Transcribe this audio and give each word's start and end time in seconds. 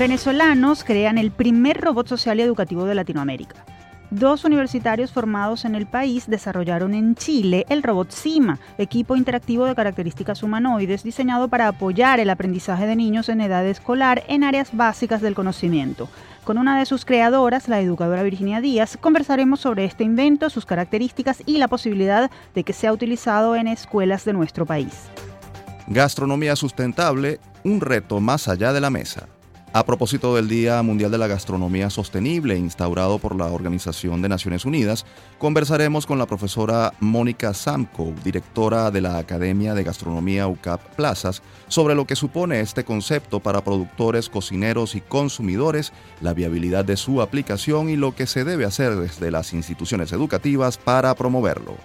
Venezolanos 0.00 0.82
crean 0.82 1.18
el 1.18 1.30
primer 1.30 1.78
robot 1.78 2.08
social 2.08 2.38
y 2.38 2.42
educativo 2.42 2.86
de 2.86 2.94
Latinoamérica. 2.94 3.66
Dos 4.08 4.46
universitarios 4.46 5.12
formados 5.12 5.66
en 5.66 5.74
el 5.74 5.84
país 5.84 6.24
desarrollaron 6.26 6.94
en 6.94 7.14
Chile 7.16 7.66
el 7.68 7.82
robot 7.82 8.10
CIMA, 8.10 8.58
equipo 8.78 9.14
interactivo 9.14 9.66
de 9.66 9.74
características 9.74 10.42
humanoides 10.42 11.02
diseñado 11.02 11.48
para 11.48 11.68
apoyar 11.68 12.18
el 12.18 12.30
aprendizaje 12.30 12.86
de 12.86 12.96
niños 12.96 13.28
en 13.28 13.42
edad 13.42 13.66
escolar 13.66 14.24
en 14.26 14.42
áreas 14.42 14.74
básicas 14.74 15.20
del 15.20 15.34
conocimiento. 15.34 16.08
Con 16.44 16.56
una 16.56 16.78
de 16.78 16.86
sus 16.86 17.04
creadoras, 17.04 17.68
la 17.68 17.80
educadora 17.80 18.22
Virginia 18.22 18.62
Díaz, 18.62 18.96
conversaremos 18.98 19.60
sobre 19.60 19.84
este 19.84 20.02
invento, 20.02 20.48
sus 20.48 20.64
características 20.64 21.42
y 21.44 21.58
la 21.58 21.68
posibilidad 21.68 22.30
de 22.54 22.64
que 22.64 22.72
sea 22.72 22.94
utilizado 22.94 23.54
en 23.54 23.68
escuelas 23.68 24.24
de 24.24 24.32
nuestro 24.32 24.64
país. 24.64 25.10
Gastronomía 25.88 26.56
sustentable, 26.56 27.38
un 27.64 27.82
reto 27.82 28.18
más 28.18 28.48
allá 28.48 28.72
de 28.72 28.80
la 28.80 28.88
mesa. 28.88 29.28
A 29.72 29.86
propósito 29.86 30.34
del 30.34 30.48
Día 30.48 30.82
Mundial 30.82 31.12
de 31.12 31.18
la 31.18 31.28
Gastronomía 31.28 31.90
Sostenible 31.90 32.58
instaurado 32.58 33.20
por 33.20 33.36
la 33.36 33.46
Organización 33.46 34.20
de 34.20 34.28
Naciones 34.28 34.64
Unidas, 34.64 35.06
conversaremos 35.38 36.06
con 36.06 36.18
la 36.18 36.26
profesora 36.26 36.92
Mónica 36.98 37.54
Samko, 37.54 38.12
directora 38.24 38.90
de 38.90 39.00
la 39.00 39.18
Academia 39.18 39.72
de 39.74 39.84
Gastronomía 39.84 40.48
UCAP 40.48 40.96
Plazas, 40.96 41.40
sobre 41.68 41.94
lo 41.94 42.04
que 42.04 42.16
supone 42.16 42.58
este 42.58 42.82
concepto 42.82 43.38
para 43.38 43.62
productores, 43.62 44.28
cocineros 44.28 44.96
y 44.96 45.02
consumidores, 45.02 45.92
la 46.20 46.34
viabilidad 46.34 46.84
de 46.84 46.96
su 46.96 47.22
aplicación 47.22 47.90
y 47.90 47.94
lo 47.94 48.16
que 48.16 48.26
se 48.26 48.42
debe 48.42 48.64
hacer 48.64 48.96
desde 48.96 49.30
las 49.30 49.52
instituciones 49.52 50.10
educativas 50.10 50.78
para 50.78 51.14
promoverlo. 51.14 51.76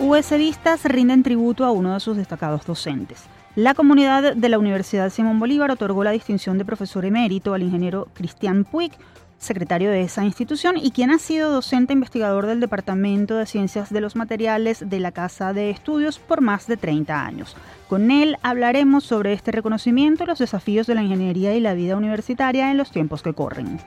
USDistas 0.00 0.82
rinden 0.84 1.22
tributo 1.22 1.66
a 1.66 1.72
uno 1.72 1.92
de 1.92 2.00
sus 2.00 2.16
destacados 2.16 2.64
docentes. 2.64 3.24
La 3.56 3.74
comunidad 3.74 4.36
de 4.36 4.48
la 4.48 4.58
Universidad 4.58 5.10
Simón 5.10 5.40
Bolívar 5.40 5.70
otorgó 5.70 6.04
la 6.04 6.12
distinción 6.12 6.58
de 6.58 6.64
profesor 6.64 7.04
emérito 7.04 7.54
al 7.54 7.62
ingeniero 7.62 8.08
Cristian 8.14 8.64
Puig, 8.64 8.92
secretario 9.38 9.90
de 9.90 10.02
esa 10.02 10.24
institución 10.24 10.76
y 10.76 10.90
quien 10.90 11.10
ha 11.10 11.18
sido 11.18 11.50
docente 11.50 11.92
investigador 11.92 12.46
del 12.46 12.60
Departamento 12.60 13.36
de 13.36 13.46
Ciencias 13.46 13.90
de 13.90 14.00
los 14.00 14.16
Materiales 14.16 14.88
de 14.88 15.00
la 15.00 15.12
Casa 15.12 15.52
de 15.52 15.70
Estudios 15.70 16.18
por 16.18 16.40
más 16.40 16.66
de 16.66 16.76
30 16.76 17.24
años. 17.24 17.56
Con 17.88 18.10
él 18.10 18.36
hablaremos 18.42 19.04
sobre 19.04 19.32
este 19.32 19.52
reconocimiento, 19.52 20.26
los 20.26 20.40
desafíos 20.40 20.86
de 20.86 20.94
la 20.94 21.02
ingeniería 21.02 21.54
y 21.54 21.60
la 21.60 21.74
vida 21.74 21.96
universitaria 21.96 22.70
en 22.70 22.76
los 22.76 22.90
tiempos 22.90 23.22
que 23.22 23.32
corren. 23.32 23.80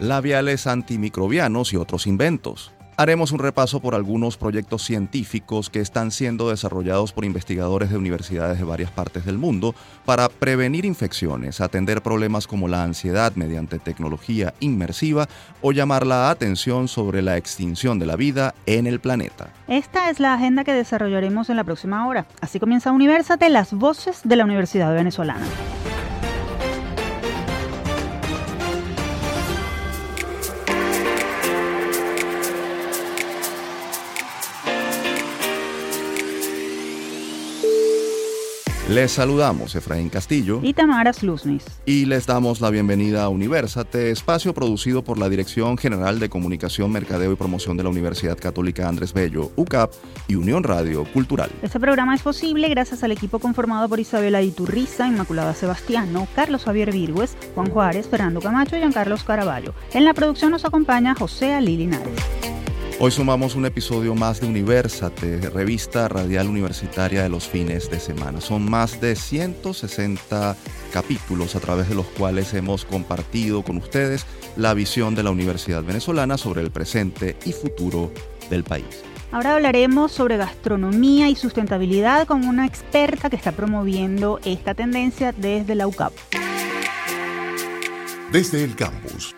Labiales 0.00 0.66
antimicrobianos 0.66 1.72
y 1.72 1.76
otros 1.76 2.06
inventos. 2.06 2.72
Haremos 2.96 3.32
un 3.32 3.38
repaso 3.38 3.80
por 3.80 3.94
algunos 3.94 4.36
proyectos 4.36 4.82
científicos 4.82 5.70
que 5.70 5.80
están 5.80 6.10
siendo 6.10 6.50
desarrollados 6.50 7.12
por 7.12 7.24
investigadores 7.24 7.90
de 7.90 7.96
universidades 7.96 8.58
de 8.58 8.64
varias 8.64 8.90
partes 8.90 9.24
del 9.24 9.38
mundo 9.38 9.74
para 10.04 10.28
prevenir 10.28 10.84
infecciones, 10.84 11.62
atender 11.62 12.02
problemas 12.02 12.46
como 12.46 12.68
la 12.68 12.84
ansiedad 12.84 13.32
mediante 13.34 13.78
tecnología 13.78 14.52
inmersiva 14.60 15.26
o 15.62 15.72
llamar 15.72 16.06
la 16.06 16.28
atención 16.28 16.86
sobre 16.86 17.22
la 17.22 17.38
extinción 17.38 17.98
de 17.98 18.06
la 18.06 18.16
vida 18.16 18.54
en 18.66 18.86
el 18.86 19.00
planeta. 19.00 19.48
Esta 19.68 20.10
es 20.10 20.20
la 20.20 20.34
agenda 20.34 20.62
que 20.62 20.74
desarrollaremos 20.74 21.48
en 21.48 21.56
la 21.56 21.64
próxima 21.64 22.06
hora. 22.06 22.26
Así 22.42 22.60
comienza 22.60 22.92
Universate, 22.92 23.48
las 23.48 23.72
voces 23.72 24.20
de 24.24 24.36
la 24.36 24.44
Universidad 24.44 24.94
Venezolana. 24.94 25.46
Les 38.92 39.10
saludamos 39.10 39.74
Efraín 39.74 40.10
Castillo 40.10 40.60
y 40.62 40.74
Tamara 40.74 41.14
Sluznis. 41.14 41.64
Y 41.86 42.04
les 42.04 42.26
damos 42.26 42.60
la 42.60 42.68
bienvenida 42.68 43.24
a 43.24 43.30
Universate, 43.30 44.10
espacio 44.10 44.52
producido 44.52 45.02
por 45.02 45.16
la 45.16 45.30
Dirección 45.30 45.78
General 45.78 46.18
de 46.20 46.28
Comunicación, 46.28 46.92
Mercadeo 46.92 47.32
y 47.32 47.36
Promoción 47.36 47.78
de 47.78 47.84
la 47.84 47.88
Universidad 47.88 48.36
Católica 48.36 48.86
Andrés 48.86 49.14
Bello, 49.14 49.50
UCAP 49.56 49.92
y 50.28 50.34
Unión 50.34 50.62
Radio 50.62 51.06
Cultural. 51.10 51.48
Este 51.62 51.80
programa 51.80 52.14
es 52.14 52.20
posible 52.20 52.68
gracias 52.68 53.02
al 53.02 53.12
equipo 53.12 53.38
conformado 53.38 53.88
por 53.88 53.98
Isabela 53.98 54.42
Iturriza, 54.42 55.08
Inmaculada 55.08 55.54
Sebastiano, 55.54 56.28
Carlos 56.36 56.64
Javier 56.64 56.92
Virgües, 56.92 57.34
Juan 57.54 57.70
Juárez, 57.70 58.08
Fernando 58.08 58.42
Camacho 58.42 58.76
y 58.76 58.80
Giancarlos 58.80 59.24
Caraballo. 59.24 59.72
En 59.94 60.04
la 60.04 60.12
producción 60.12 60.50
nos 60.50 60.66
acompaña 60.66 61.14
José 61.14 61.54
Ali 61.54 61.78
Linares. 61.78 62.20
Hoy 63.04 63.10
sumamos 63.10 63.56
un 63.56 63.66
episodio 63.66 64.14
más 64.14 64.40
de 64.40 64.46
Universate, 64.46 65.50
revista 65.50 66.06
radial 66.06 66.46
universitaria 66.46 67.24
de 67.24 67.28
los 67.28 67.48
fines 67.48 67.90
de 67.90 67.98
semana. 67.98 68.40
Son 68.40 68.70
más 68.70 69.00
de 69.00 69.16
160 69.16 70.56
capítulos 70.92 71.56
a 71.56 71.58
través 71.58 71.88
de 71.88 71.96
los 71.96 72.06
cuales 72.06 72.54
hemos 72.54 72.84
compartido 72.84 73.64
con 73.64 73.78
ustedes 73.78 74.24
la 74.54 74.72
visión 74.72 75.16
de 75.16 75.24
la 75.24 75.32
Universidad 75.32 75.82
Venezolana 75.82 76.38
sobre 76.38 76.60
el 76.60 76.70
presente 76.70 77.36
y 77.44 77.50
futuro 77.50 78.12
del 78.48 78.62
país. 78.62 79.02
Ahora 79.32 79.56
hablaremos 79.56 80.12
sobre 80.12 80.36
gastronomía 80.36 81.28
y 81.28 81.34
sustentabilidad 81.34 82.28
con 82.28 82.44
una 82.46 82.66
experta 82.66 83.30
que 83.30 83.34
está 83.34 83.50
promoviendo 83.50 84.38
esta 84.44 84.74
tendencia 84.74 85.32
desde 85.32 85.74
la 85.74 85.88
UCAP. 85.88 86.12
Desde 88.30 88.62
el 88.62 88.76
campus. 88.76 89.34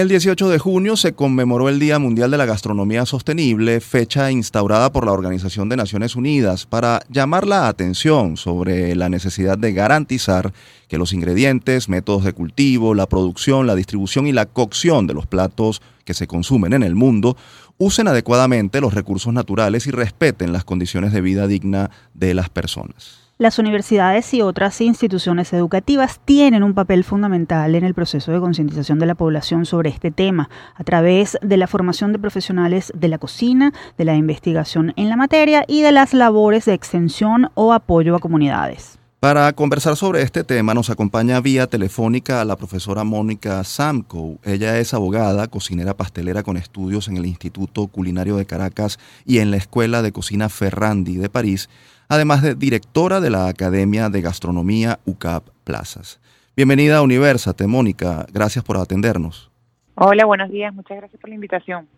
El 0.00 0.08
18 0.08 0.48
de 0.48 0.58
junio 0.58 0.96
se 0.96 1.12
conmemoró 1.12 1.68
el 1.68 1.78
Día 1.78 1.98
Mundial 1.98 2.30
de 2.30 2.38
la 2.38 2.46
Gastronomía 2.46 3.04
Sostenible, 3.04 3.82
fecha 3.82 4.30
instaurada 4.30 4.90
por 4.90 5.04
la 5.04 5.12
Organización 5.12 5.68
de 5.68 5.76
Naciones 5.76 6.16
Unidas 6.16 6.64
para 6.64 7.02
llamar 7.10 7.46
la 7.46 7.68
atención 7.68 8.38
sobre 8.38 8.96
la 8.96 9.10
necesidad 9.10 9.58
de 9.58 9.74
garantizar 9.74 10.54
que 10.88 10.96
los 10.96 11.12
ingredientes, 11.12 11.90
métodos 11.90 12.24
de 12.24 12.32
cultivo, 12.32 12.94
la 12.94 13.10
producción, 13.10 13.66
la 13.66 13.74
distribución 13.74 14.26
y 14.26 14.32
la 14.32 14.46
cocción 14.46 15.06
de 15.06 15.12
los 15.12 15.26
platos 15.26 15.82
que 16.06 16.14
se 16.14 16.26
consumen 16.26 16.72
en 16.72 16.82
el 16.82 16.94
mundo 16.94 17.36
usen 17.76 18.08
adecuadamente 18.08 18.80
los 18.80 18.94
recursos 18.94 19.34
naturales 19.34 19.86
y 19.86 19.90
respeten 19.90 20.54
las 20.54 20.64
condiciones 20.64 21.12
de 21.12 21.20
vida 21.20 21.46
digna 21.46 21.90
de 22.14 22.32
las 22.32 22.48
personas. 22.48 23.19
Las 23.40 23.58
universidades 23.58 24.34
y 24.34 24.42
otras 24.42 24.82
instituciones 24.82 25.54
educativas 25.54 26.20
tienen 26.26 26.62
un 26.62 26.74
papel 26.74 27.04
fundamental 27.04 27.74
en 27.74 27.84
el 27.84 27.94
proceso 27.94 28.32
de 28.32 28.38
concientización 28.38 28.98
de 28.98 29.06
la 29.06 29.14
población 29.14 29.64
sobre 29.64 29.88
este 29.88 30.10
tema, 30.10 30.50
a 30.74 30.84
través 30.84 31.38
de 31.40 31.56
la 31.56 31.66
formación 31.66 32.12
de 32.12 32.18
profesionales 32.18 32.92
de 32.94 33.08
la 33.08 33.16
cocina, 33.16 33.72
de 33.96 34.04
la 34.04 34.14
investigación 34.14 34.92
en 34.96 35.08
la 35.08 35.16
materia 35.16 35.64
y 35.66 35.80
de 35.80 35.90
las 35.90 36.12
labores 36.12 36.66
de 36.66 36.74
extensión 36.74 37.50
o 37.54 37.72
apoyo 37.72 38.14
a 38.14 38.18
comunidades. 38.18 38.98
Para 39.20 39.50
conversar 39.54 39.96
sobre 39.96 40.20
este 40.20 40.44
tema 40.44 40.74
nos 40.74 40.90
acompaña 40.90 41.40
vía 41.40 41.66
telefónica 41.66 42.44
la 42.44 42.56
profesora 42.56 43.04
Mónica 43.04 43.64
Samko. 43.64 44.38
Ella 44.44 44.78
es 44.78 44.92
abogada, 44.92 45.46
cocinera 45.46 45.94
pastelera 45.94 46.42
con 46.42 46.58
estudios 46.58 47.08
en 47.08 47.16
el 47.16 47.24
Instituto 47.24 47.86
Culinario 47.86 48.36
de 48.36 48.44
Caracas 48.44 48.98
y 49.24 49.38
en 49.38 49.50
la 49.50 49.56
Escuela 49.56 50.02
de 50.02 50.12
Cocina 50.12 50.50
Ferrandi 50.50 51.16
de 51.16 51.30
París 51.30 51.70
además 52.10 52.42
de 52.42 52.56
directora 52.56 53.20
de 53.20 53.30
la 53.30 53.46
Academia 53.46 54.10
de 54.10 54.20
Gastronomía 54.20 54.98
UCAP 55.06 55.48
Plazas. 55.64 56.20
Bienvenida 56.56 56.98
a 56.98 57.02
Universate, 57.02 57.68
Mónica. 57.68 58.26
Gracias 58.32 58.64
por 58.64 58.76
atendernos. 58.76 59.50
Hola, 59.94 60.26
buenos 60.26 60.50
días. 60.50 60.74
Muchas 60.74 60.96
gracias 60.98 61.20
por 61.20 61.30
la 61.30 61.36
invitación. 61.36 61.88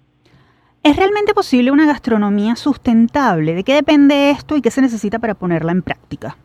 ¿Es 0.83 0.97
realmente 0.97 1.33
posible 1.33 1.71
una 1.71 1.87
gastronomía 1.87 2.57
sustentable? 2.57 3.55
¿De 3.55 3.65
qué 3.65 3.75
depende 3.75 4.31
esto 4.31 4.55
y 4.57 4.61
qué 4.61 4.71
se 4.71 4.83
necesita 4.83 5.19
para 5.19 5.35
ponerla 5.35 5.73
en 5.73 5.81
práctica? 5.83 6.37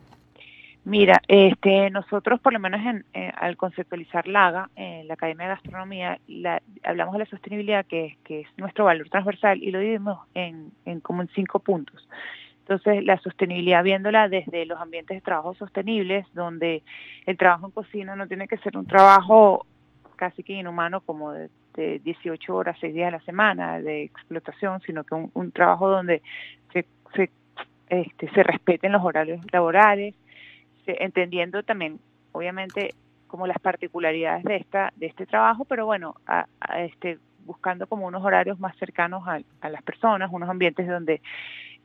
Mira, 0.84 1.20
este, 1.28 1.90
nosotros 1.90 2.40
por 2.40 2.54
lo 2.54 2.60
menos 2.60 2.80
en, 2.80 3.04
eh, 3.12 3.30
al 3.36 3.58
conceptualizar 3.58 4.26
LAGA, 4.26 4.70
en 4.76 5.06
la 5.06 5.14
Academia 5.14 5.46
de 5.46 5.54
Gastronomía, 5.54 6.18
hablamos 6.84 7.12
de 7.12 7.18
la 7.18 7.26
sostenibilidad 7.26 7.84
que, 7.84 8.16
que, 8.24 8.40
es 8.40 8.48
nuestro 8.56 8.86
valor 8.86 9.10
transversal 9.10 9.62
y 9.62 9.70
lo 9.70 9.80
dividimos 9.80 10.20
en, 10.32 10.72
en 10.86 11.00
como 11.00 11.20
en 11.20 11.28
cinco 11.34 11.58
puntos. 11.58 12.08
Entonces, 12.68 13.02
la 13.02 13.18
sostenibilidad 13.20 13.82
viéndola 13.82 14.28
desde 14.28 14.66
los 14.66 14.78
ambientes 14.78 15.16
de 15.16 15.20
trabajo 15.22 15.54
sostenibles, 15.54 16.26
donde 16.34 16.82
el 17.24 17.38
trabajo 17.38 17.64
en 17.64 17.72
cocina 17.72 18.14
no 18.14 18.28
tiene 18.28 18.46
que 18.46 18.58
ser 18.58 18.76
un 18.76 18.84
trabajo 18.84 19.64
casi 20.16 20.42
que 20.42 20.52
inhumano 20.52 21.00
como 21.00 21.32
de, 21.32 21.48
18 21.76 22.54
horas, 22.54 22.76
6 22.80 22.92
días 22.92 23.08
a 23.08 23.18
la 23.18 23.20
semana 23.20 23.80
de 23.80 24.02
explotación, 24.02 24.80
sino 24.80 25.04
que 25.04 25.14
un, 25.14 25.52
trabajo 25.52 25.88
donde 25.88 26.20
este, 26.74 27.30
se 28.34 28.42
respeten 28.42 28.92
los 28.92 29.02
horarios 29.02 29.40
laborales, 29.52 30.14
entendiendo 30.86 31.62
también, 31.62 32.00
obviamente, 32.32 32.94
como 33.28 33.46
las 33.46 33.60
particularidades 33.60 34.42
de 34.44 34.56
esta 34.56 34.92
de 34.96 35.06
este 35.06 35.24
trabajo, 35.24 35.64
pero 35.64 35.86
bueno, 35.86 36.16
a, 36.26 36.46
este 36.80 37.18
buscando 37.46 37.86
como 37.86 38.06
unos 38.06 38.24
horarios 38.24 38.58
más 38.58 38.76
cercanos 38.76 39.22
a 39.26 39.68
las 39.70 39.82
personas, 39.82 40.30
unos 40.32 40.50
ambientes 40.50 40.86
donde 40.86 41.22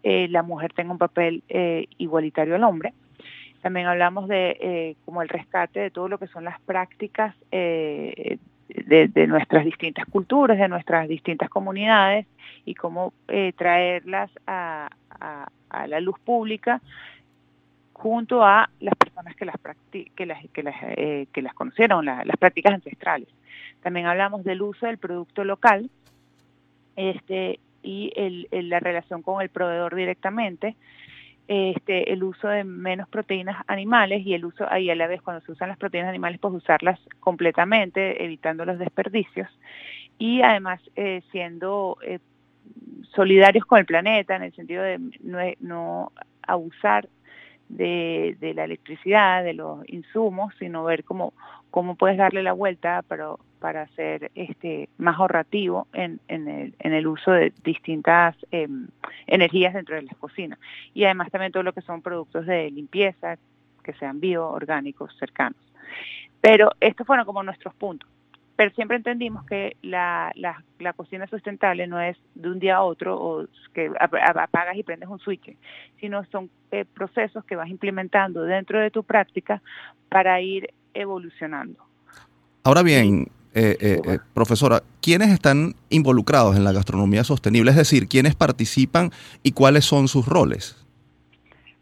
eh, 0.04 0.28
la 0.30 0.44
mujer 0.44 0.74
tenga 0.74 0.92
un 0.92 0.98
papel 0.98 1.44
eh, 1.50 1.88
igualitario 1.98 2.56
al 2.56 2.64
hombre. 2.64 2.94
También 3.62 3.88
hablamos 3.88 4.28
de 4.28 4.58
eh, 4.60 4.96
como 5.06 5.22
el 5.22 5.30
rescate 5.30 5.80
de 5.80 5.92
todo 5.92 6.10
lo 6.10 6.18
que 6.18 6.28
son 6.28 6.44
las 6.44 6.60
prácticas 6.62 7.34
de, 7.50 8.38
nuestras 9.28 9.64
distintas 9.64 10.06
culturas, 10.08 10.58
de 10.58 10.68
nuestras 10.68 11.08
distintas 11.08 11.50
comunidades 11.50 12.26
y 12.66 12.76
cómo 12.76 13.14
traerlas 13.56 14.30
a, 14.46 14.90
la 15.88 16.00
luz 16.02 16.20
pública 16.20 16.82
junto 17.94 18.44
a 18.44 18.70
las 18.82 18.96
personas 18.96 19.36
que 19.36 19.46
las, 19.46 19.56
que 20.16 20.26
las, 20.26 20.46
que 20.52 20.64
las, 20.64 20.76
eh, 20.82 21.28
que 21.32 21.42
las 21.42 21.54
conocieron, 21.54 22.06
las 22.06 22.38
prácticas 22.38 22.74
ancestrales. 22.74 23.30
También 23.82 24.08
hablamos 24.08 24.44
del 24.44 24.62
uso 24.62 24.88
del 24.88 24.98
producto 24.98 25.46
local 25.46 25.90
este, 26.96 27.60
y 27.84 28.12
el, 28.16 28.48
la 28.70 28.80
relación 28.80 29.22
con 29.22 29.42
el 29.42 29.50
proveedor 29.50 29.94
directamente, 29.94 30.76
este, 31.48 32.14
el 32.14 32.24
uso 32.24 32.48
de 32.48 32.64
menos 32.64 33.10
proteínas 33.10 33.64
animales 33.68 34.26
y 34.26 34.34
el 34.34 34.46
uso, 34.46 34.66
ahí 34.70 34.90
a 34.90 34.96
la 34.96 35.08
vez 35.08 35.22
cuando 35.22 35.46
se 35.46 35.52
usan 35.52 35.70
las 35.70 35.78
proteínas 35.78 36.10
animales, 36.10 36.40
pues 36.40 36.54
usarlas 36.54 37.00
completamente, 37.20 38.24
evitando 38.24 38.66
los 38.66 38.80
desperdicios. 38.80 39.50
Y 40.18 40.42
además 40.42 40.80
eh, 40.96 41.22
siendo 41.32 41.98
eh, 42.02 42.20
solidarios 43.14 43.66
con 43.66 43.80
el 43.80 43.86
planeta 43.86 44.36
en 44.36 44.44
el 44.44 44.56
sentido 44.56 44.84
de 44.84 45.00
no, 45.22 45.40
no 45.60 46.12
abusar 46.42 47.10
de, 47.68 48.38
de, 48.40 48.54
la 48.54 48.64
electricidad, 48.66 49.44
de 49.44 49.54
los 49.54 49.88
insumos, 49.90 50.54
sino 50.60 50.84
ver 50.84 51.04
cómo, 51.04 51.34
cómo 51.72 51.96
puedes 51.96 52.18
darle 52.18 52.44
la 52.44 52.54
vuelta 52.54 53.02
para, 53.02 53.36
para 53.64 53.88
ser 53.96 54.30
este, 54.36 54.90
más 54.98 55.18
ahorrativo 55.18 55.88
en, 55.94 56.20
en, 56.28 56.50
el, 56.50 56.76
en 56.80 56.92
el 56.92 57.08
uso 57.08 57.32
de 57.32 57.54
distintas 57.64 58.36
em, 58.52 58.90
energías 59.26 59.74
dentro 59.74 59.96
de 59.96 60.02
las 60.02 60.18
cocinas. 60.18 60.60
Y 60.94 61.06
además 61.06 61.32
también 61.32 61.54
todo 61.54 61.64
lo 61.64 61.72
que 61.72 61.80
son 61.80 62.02
productos 62.02 62.46
de 62.46 62.70
limpieza, 62.72 63.38
que 63.82 63.94
sean 63.94 64.20
bioorgánicos 64.20 65.16
cercanos. 65.18 65.62
Pero 66.42 66.72
estos 66.82 67.08
fueron 67.08 67.26
como 67.26 67.42
nuestros 67.42 67.74
puntos 67.76 68.10
pero 68.56 68.70
siempre 68.76 68.98
entendimos 68.98 69.46
que 69.46 69.78
la, 69.82 70.32
la, 70.36 70.94
cocina 70.94 71.26
sustentable 71.26 71.88
no 71.88 72.00
es 72.00 72.16
de 72.36 72.50
un 72.50 72.60
día 72.60 72.76
a 72.76 72.84
otro 72.84 73.20
o 73.20 73.48
que 73.74 73.92
apagas 74.00 74.78
y 74.78 74.84
prendes 74.84 75.10
un 75.10 75.18
switch, 75.18 75.58
sino 76.00 76.24
son 76.26 76.52
eh, 76.72 76.86
procesos 76.86 77.44
que 77.46 77.56
vas 77.56 77.68
implementando 77.68 78.44
dentro 78.44 78.80
de 78.80 78.92
tu 78.92 79.04
práctica 79.04 79.60
para 80.08 80.40
ir 80.40 80.72
evolucionando. 80.94 81.84
Ahora 82.64 82.84
bien, 82.84 83.28
eh, 83.54 83.78
eh, 83.82 84.20
profesora, 84.34 84.82
¿quiénes 85.02 85.30
están 85.30 85.74
involucrados 85.90 86.56
en 86.56 86.64
la 86.64 86.72
gastronomía 86.72 87.24
sostenible? 87.24 87.72
Es 87.72 87.78
decir, 87.78 88.08
¿quiénes 88.08 88.36
participan 88.36 89.12
y 89.44 89.52
cuáles 89.52 89.86
son 89.86 90.08
sus 90.08 90.28
roles? 90.28 90.84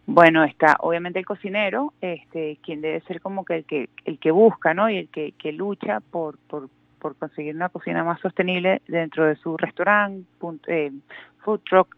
Bueno, 0.05 0.43
está 0.43 0.77
obviamente 0.79 1.19
el 1.19 1.25
cocinero, 1.25 1.93
este, 2.01 2.57
quien 2.63 2.81
debe 2.81 3.01
ser 3.01 3.21
como 3.21 3.45
que 3.45 3.57
el 3.57 3.65
que 3.65 3.89
el 4.05 4.19
que 4.19 4.31
busca, 4.31 4.73
¿no? 4.73 4.89
Y 4.89 4.97
el 4.97 5.07
que, 5.09 5.33
que 5.37 5.51
lucha 5.51 5.99
por, 5.99 6.37
por, 6.39 6.69
por 6.99 7.15
conseguir 7.15 7.55
una 7.55 7.69
cocina 7.69 8.03
más 8.03 8.19
sostenible 8.19 8.81
dentro 8.87 9.25
de 9.25 9.35
su 9.37 9.55
restaurante, 9.57 10.25
eh, 10.67 10.91
food 11.45 11.61
truck, 11.69 11.95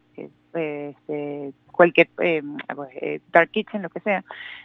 eh, 0.54 0.94
este, 0.96 1.54
cualquier 1.72 2.10
eh, 2.20 2.44
pues, 2.76 2.90
eh, 3.02 3.20
dark 3.32 3.50
kitchen, 3.50 3.82
lo 3.82 3.90
que 3.90 4.00
sea. 4.02 4.24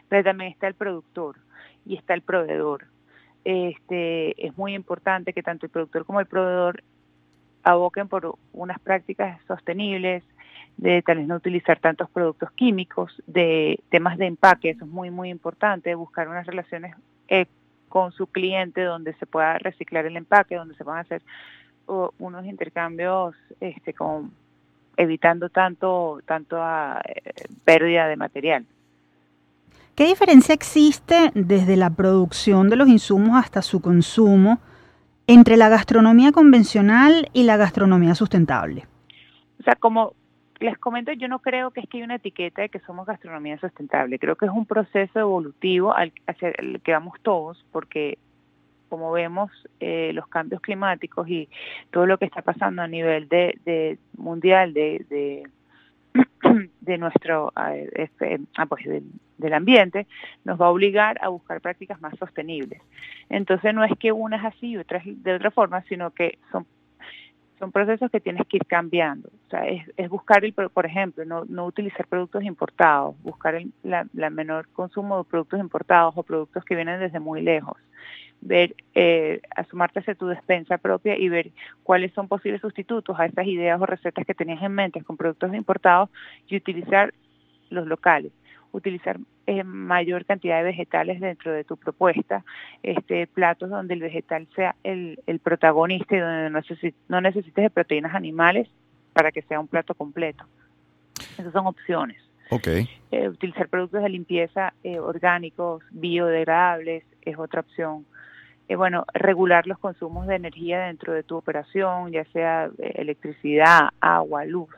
Pero 0.09 0.25
también 0.25 0.53
está 0.53 0.69
el 0.69 0.75
productor 0.75 1.37
y 1.87 1.97
está 1.97 2.15
el 2.15 2.23
proveedor. 2.23 2.87
Este, 3.51 4.47
es 4.47 4.55
muy 4.59 4.75
importante 4.75 5.33
que 5.33 5.43
tanto 5.43 5.65
el 5.65 5.73
productor 5.73 6.05
como 6.05 6.21
el 6.21 6.27
proveedor 6.27 6.83
aboquen 7.63 8.07
por 8.07 8.35
unas 8.53 8.79
prácticas 8.79 9.41
sostenibles, 9.47 10.23
de 10.77 11.01
tal 11.01 11.17
vez 11.17 11.27
no 11.27 11.37
utilizar 11.37 11.79
tantos 11.79 12.11
productos 12.11 12.53
químicos, 12.53 13.23
de 13.27 13.81
temas 13.89 14.19
de 14.19 14.27
empaque, 14.27 14.69
eso 14.69 14.85
es 14.85 14.91
muy, 14.91 15.11
muy 15.11 15.31
importante, 15.31 15.95
buscar 15.95 16.29
unas 16.29 16.47
relaciones 16.47 16.95
eh, 17.29 17.47
con 17.89 18.13
su 18.13 18.27
cliente 18.27 18.83
donde 18.83 19.15
se 19.15 19.25
pueda 19.25 19.57
reciclar 19.57 20.05
el 20.05 20.19
empaque, 20.19 20.57
donde 20.57 20.75
se 20.75 20.85
puedan 20.85 21.01
hacer 21.01 21.23
unos 22.19 22.45
intercambios 22.45 23.35
este, 23.61 23.95
evitando 24.99 25.49
tanto, 25.49 26.21
tanto 26.27 26.59
a, 26.63 27.01
eh, 27.03 27.23
pérdida 27.65 28.09
de 28.09 28.17
material. 28.17 28.67
¿Qué 29.99 30.07
diferencia 30.07 30.55
existe 30.55 31.33
desde 31.35 31.77
la 31.77 31.91
producción 31.91 32.71
de 32.71 32.77
los 32.77 32.87
insumos 32.87 33.37
hasta 33.37 33.63
su 33.63 33.83
consumo 33.83 34.61
entre 35.27 35.57
la 35.57 35.69
gastronomía 35.69 36.31
convencional 36.31 37.29
y 37.33 37.43
la 37.43 37.57
gastronomía 37.57 38.15
sustentable? 38.15 38.87
O 39.59 39.65
sea, 39.65 39.75
como 39.75 40.15
les 40.61 40.79
comento, 40.79 41.11
yo 41.11 41.27
no 41.27 41.41
creo 41.41 41.73
que 41.73 41.81
es 41.81 41.89
que 41.89 41.97
hay 41.97 42.05
una 42.05 42.15
etiqueta 42.15 42.63
de 42.63 42.69
que 42.69 42.79
somos 42.79 43.09
gastronomía 43.09 43.59
sustentable. 43.59 44.21
Creo 44.21 44.37
que 44.37 44.47
es 44.47 44.53
un 44.53 44.67
proceso 44.67 45.19
evolutivo 45.19 45.93
al, 45.93 46.13
hacia 46.29 46.51
el 46.51 46.81
que 46.81 46.93
vamos 46.93 47.15
todos, 47.21 47.67
porque 47.73 48.19
como 48.89 49.11
vemos 49.11 49.51
eh, 49.81 50.13
los 50.15 50.29
cambios 50.29 50.61
climáticos 50.61 51.29
y 51.29 51.49
todo 51.91 52.07
lo 52.07 52.19
que 52.19 52.25
está 52.25 52.43
pasando 52.43 52.83
a 52.83 52.87
nivel 52.87 53.29
de, 53.29 53.99
mundial 54.17 54.75
de, 54.75 55.05
de, 55.11 55.43
nuestro 56.99 57.53
este, 57.95 58.41
ah, 58.57 58.67
pues 58.67 58.85
del, 58.85 59.53
ambiente 59.53 60.07
nos 60.45 60.61
va 60.61 60.67
a 60.67 60.71
obligar 60.71 61.19
a 61.23 61.29
buscar 61.29 61.61
prácticas 61.61 62.01
más 62.01 62.17
sostenibles. 62.19 62.81
Entonces 63.29 63.75
no 63.75 63.85
es 63.85 63.93
que 63.99 64.13
una 64.13 64.37
es 64.37 64.45
así 64.45 64.69
y 64.69 64.77
otra 64.79 64.99
es 64.99 65.23
de 65.23 65.35
otra 65.35 65.51
forma, 65.51 65.83
sino 65.83 66.11
que 66.11 66.39
son 66.51 66.67
son 67.59 67.73
procesos 67.73 68.11
que 68.11 68.21
tienes 68.21 68.47
que 68.47 68.59
ir 68.59 68.67
cambiando. 68.67 69.29
O 69.29 69.51
sea, 69.51 69.67
es, 69.67 69.83
es 69.97 70.09
buscar, 70.09 70.45
el, 70.45 70.53
por 70.53 70.87
ejemplo, 70.87 71.25
no, 71.25 71.45
no 71.47 71.67
utilizar 71.67 72.07
productos 72.07 72.45
importados, 72.45 73.21
buscar 73.23 73.57
el 73.57 73.73
la, 73.83 74.31
menor 74.31 74.69
consumo 74.69 75.19
de 75.19 75.25
productos 75.25 75.61
importados 75.61 76.15
o 76.17 76.23
productos 76.23 76.65
que 76.65 76.77
vienen 76.77 77.01
desde 77.01 77.21
muy 77.21 77.43
lejos. 77.43 77.77
Ver, 78.41 78.77
eh, 78.95 79.41
asumarte 79.55 79.99
hacia 79.99 80.15
tu 80.15 80.29
despensa 80.29 80.79
propia 80.79 81.19
y 81.19 81.29
ver 81.29 81.51
cuáles 81.83 82.13
son 82.13 82.29
posibles 82.29 82.61
sustitutos 82.61 83.19
a 83.19 83.27
esas 83.27 83.47
ideas 83.47 83.81
o 83.81 83.87
recetas 83.87 84.25
que 84.25 84.35
tenías 84.35 84.63
en 84.63 84.73
mente 84.73 85.03
con 85.03 85.17
productos 85.17 85.53
importados 85.55 86.09
y 86.47 86.57
utilizar 86.57 87.13
los 87.71 87.87
locales 87.87 88.33
utilizar 88.73 89.19
eh, 89.47 89.65
mayor 89.65 90.25
cantidad 90.25 90.59
de 90.59 90.65
vegetales 90.65 91.21
dentro 91.21 91.53
de 91.53 91.65
tu 91.65 91.77
propuesta, 91.77 92.45
este, 92.83 93.27
platos 93.27 93.71
donde 93.71 93.95
el 93.95 94.01
vegetal 94.01 94.47
sea 94.55 94.77
el, 94.85 95.21
el 95.27 95.39
protagonista 95.39 96.17
y 96.17 96.21
donde 96.21 96.51
no, 96.51 96.61
no 97.09 97.21
necesites 97.21 97.63
de 97.63 97.71
proteínas 97.71 98.15
animales 98.15 98.69
para 99.13 99.33
que 99.33 99.43
sea 99.43 99.61
un 99.61 99.69
plato 99.69 99.95
completo. 99.95 100.45
Esas 101.39 101.53
son 101.53 101.67
opciones. 101.67 102.23
Okay. 102.51 102.89
Eh, 103.11 103.29
utilizar 103.29 103.69
productos 103.69 104.03
de 104.03 104.09
limpieza 104.09 104.73
eh, 104.83 104.99
orgánicos, 104.99 105.83
biodegradables, 105.91 107.05
es 107.23 107.39
otra 107.39 107.61
opción. 107.61 108.07
Eh, 108.69 108.77
bueno, 108.77 109.05
regular 109.15 109.67
los 109.67 109.79
consumos 109.79 110.27
de 110.27 110.37
energía 110.37 110.81
dentro 110.81 111.13
de 111.15 111.23
tu 111.23 111.37
operación, 111.37 112.13
ya 112.13 112.25
sea 112.33 112.71
electricidad, 112.79 113.89
agua, 114.01 114.45
luz. 114.45 114.69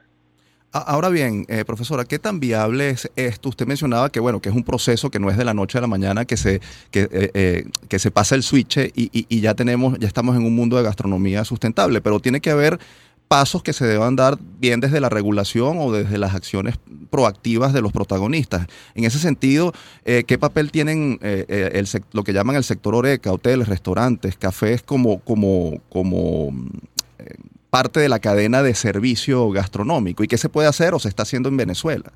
Ahora 0.73 1.09
bien, 1.09 1.47
eh, 1.49 1.65
profesora, 1.65 2.05
¿qué 2.05 2.21
tan 2.21 2.39
viable 2.39 2.91
es 2.91 3.11
esto? 3.17 3.49
Usted 3.49 3.67
mencionaba 3.67 4.09
que 4.11 4.21
bueno, 4.21 4.41
que 4.41 4.51
es 4.51 4.55
un 4.55 4.63
proceso 4.63 5.11
que 5.11 5.19
no 5.19 5.29
es 5.29 5.37
de 5.37 5.45
la 5.45 5.53
noche 5.53 5.79
a 5.79 5.81
la 5.81 5.89
mañana 5.89 6.27
que 6.27 6.37
se 6.37 6.61
que, 6.93 7.09
eh, 7.11 7.31
eh, 7.35 7.65
que 7.89 7.99
se 7.99 8.13
pasa 8.13 8.37
el 8.37 8.45
switch 8.45 8.77
y, 8.79 8.91
y, 8.95 9.41
ya 9.41 9.55
tenemos 9.55 9.99
ya 9.99 10.07
estamos 10.07 10.37
en 10.37 10.45
un 10.45 10.55
mundo 10.55 10.77
de 10.77 10.85
gastronomía 10.85 11.45
sustentable, 11.45 12.01
pero 12.01 12.21
tiene 12.21 12.41
que 12.41 12.51
haber 12.51 12.79
pasos 13.31 13.63
que 13.63 13.73
se 13.73 13.87
deban 13.87 14.17
dar 14.17 14.39
bien 14.59 14.81
desde 14.81 15.01
la 15.01 15.09
regulación 15.09 15.77
o 15.79 15.93
desde 15.93 16.19
las 16.19 16.35
acciones 16.35 16.75
proactivas 17.11 17.73
de 17.73 17.81
los 17.81 17.93
protagonistas. 17.93 18.67
En 18.97 19.05
ese 19.05 19.21
sentido, 19.21 19.73
¿qué 20.05 20.39
papel 20.39 20.73
tienen 20.73 21.21
el, 21.23 21.87
lo 22.13 22.25
que 22.25 22.33
llaman 22.33 22.57
el 22.57 22.65
sector 22.65 22.95
oreca, 22.95 23.33
hoteles, 23.33 23.69
restaurantes, 23.69 24.37
cafés 24.37 24.83
como 24.83 25.21
como 25.21 25.81
como 25.89 26.53
parte 27.71 28.01
de 28.01 28.09
la 28.09 28.19
cadena 28.19 28.63
de 28.63 28.75
servicio 28.75 29.49
gastronómico. 29.51 30.23
¿Y 30.25 30.29
qué 30.29 30.37
se 30.37 30.49
puede 30.49 30.69
hacer 30.69 30.93
o 30.93 30.99
se 30.99 31.09
está 31.09 31.23
haciendo 31.23 31.49
en 31.49 31.57
Venezuela? 31.57 32.13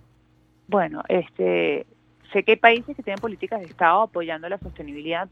Bueno, 0.67 1.03
este, 1.09 1.87
sé 2.33 2.43
que 2.43 2.53
hay 2.53 2.57
países 2.57 2.97
que 2.97 3.03
tienen 3.03 3.21
políticas 3.21 3.61
de 3.61 3.67
Estado 3.67 4.03
apoyando 4.03 4.49
la 4.49 4.59
sostenibilidad. 4.59 5.29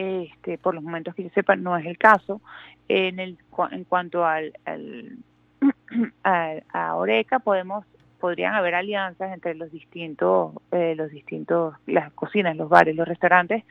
Este, 0.00 0.58
por 0.58 0.76
los 0.76 0.84
momentos 0.84 1.12
que 1.16 1.24
yo 1.24 1.30
sepa, 1.30 1.56
no 1.56 1.76
es 1.76 1.84
el 1.84 1.98
caso. 1.98 2.40
En, 2.86 3.18
el, 3.18 3.36
en 3.72 3.82
cuanto 3.82 4.24
al, 4.24 4.52
a, 6.22 6.94
Oreca, 6.94 7.40
podemos 7.40 7.84
podrían 8.20 8.54
haber 8.54 8.76
alianzas 8.76 9.32
entre 9.32 9.56
los 9.56 9.72
distintos, 9.72 10.52
eh, 10.70 10.94
los 10.96 11.10
distintos, 11.10 11.74
las 11.86 12.12
cocinas, 12.12 12.56
los 12.56 12.68
bares, 12.68 12.94
los 12.94 13.08
restaurantes, 13.08 13.64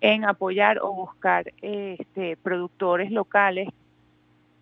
en 0.00 0.24
apoyar 0.24 0.78
o 0.80 0.94
buscar 0.94 1.52
este, 1.60 2.38
productores 2.38 3.10
locales 3.10 3.68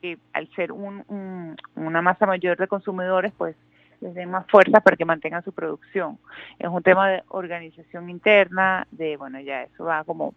que 0.03 0.19
al 0.33 0.49
ser 0.57 0.73
un, 0.73 1.57
una 1.77 2.03
masa 2.03 2.27
mayor 2.27 2.57
de 2.57 2.67
consumidores, 2.67 3.33
pues 3.39 3.55
les 4.01 4.13
den 4.13 4.33
más 4.33 4.45
fuerza 4.49 4.81
para 4.81 4.97
que 4.97 5.05
mantengan 5.05 5.45
su 5.45 5.53
producción. 5.53 6.19
Es 6.59 6.69
un 6.69 6.83
tema 6.83 7.09
de 7.09 7.23
organización 7.29 8.11
interna, 8.11 8.89
de, 8.91 9.17
bueno, 9.17 9.39
ya 9.39 9.63
eso 9.63 9.85
va 9.85 10.03
como 10.03 10.35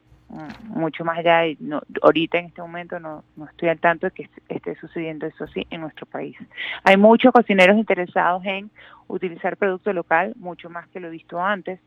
mucho 0.66 1.04
más 1.04 1.18
allá 1.18 1.48
y 1.48 1.58
no, 1.60 1.82
ahorita 2.02 2.38
en 2.38 2.46
este 2.46 2.62
momento 2.62 3.00
no, 3.00 3.24
no 3.36 3.46
estoy 3.46 3.70
al 3.70 3.80
tanto 3.80 4.08
de 4.08 4.12
que 4.12 4.30
esté 4.48 4.76
sucediendo 4.76 5.26
eso 5.26 5.48
sí 5.48 5.66
en 5.70 5.82
nuestro 5.82 6.06
país. 6.06 6.38
Hay 6.84 6.98
muchos 6.98 7.32
cocineros 7.34 7.78
interesados 7.78 8.44
en 8.46 8.70
utilizar 9.08 9.58
producto 9.58 9.92
local, 9.92 10.34
mucho 10.38 10.70
más 10.70 10.88
que 10.90 11.00
lo 11.00 11.08
he 11.08 11.12
visto 11.12 11.42
antes, 11.42 11.80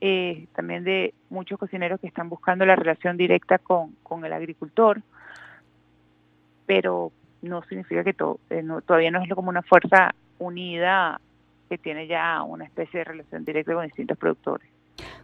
eh, 0.00 0.46
también 0.54 0.84
de 0.84 1.12
muchos 1.28 1.58
cocineros 1.58 2.00
que 2.00 2.06
están 2.06 2.28
buscando 2.28 2.64
la 2.64 2.76
relación 2.76 3.16
directa 3.16 3.58
con, 3.58 3.96
con 4.04 4.24
el 4.24 4.32
agricultor, 4.32 5.02
pero 6.66 7.10
no 7.42 7.62
significa 7.62 8.04
que 8.04 8.12
todo, 8.12 8.38
eh, 8.50 8.64
todavía 8.86 9.10
no 9.10 9.20
es 9.22 9.28
como 9.34 9.48
una 9.48 9.62
fuerza 9.62 10.14
unida 10.38 11.20
que 11.68 11.78
tiene 11.78 12.06
ya 12.06 12.42
una 12.42 12.64
especie 12.64 13.00
de 13.00 13.04
relación 13.04 13.44
directa 13.44 13.74
con 13.74 13.84
distintos 13.84 14.16
productores. 14.16 14.68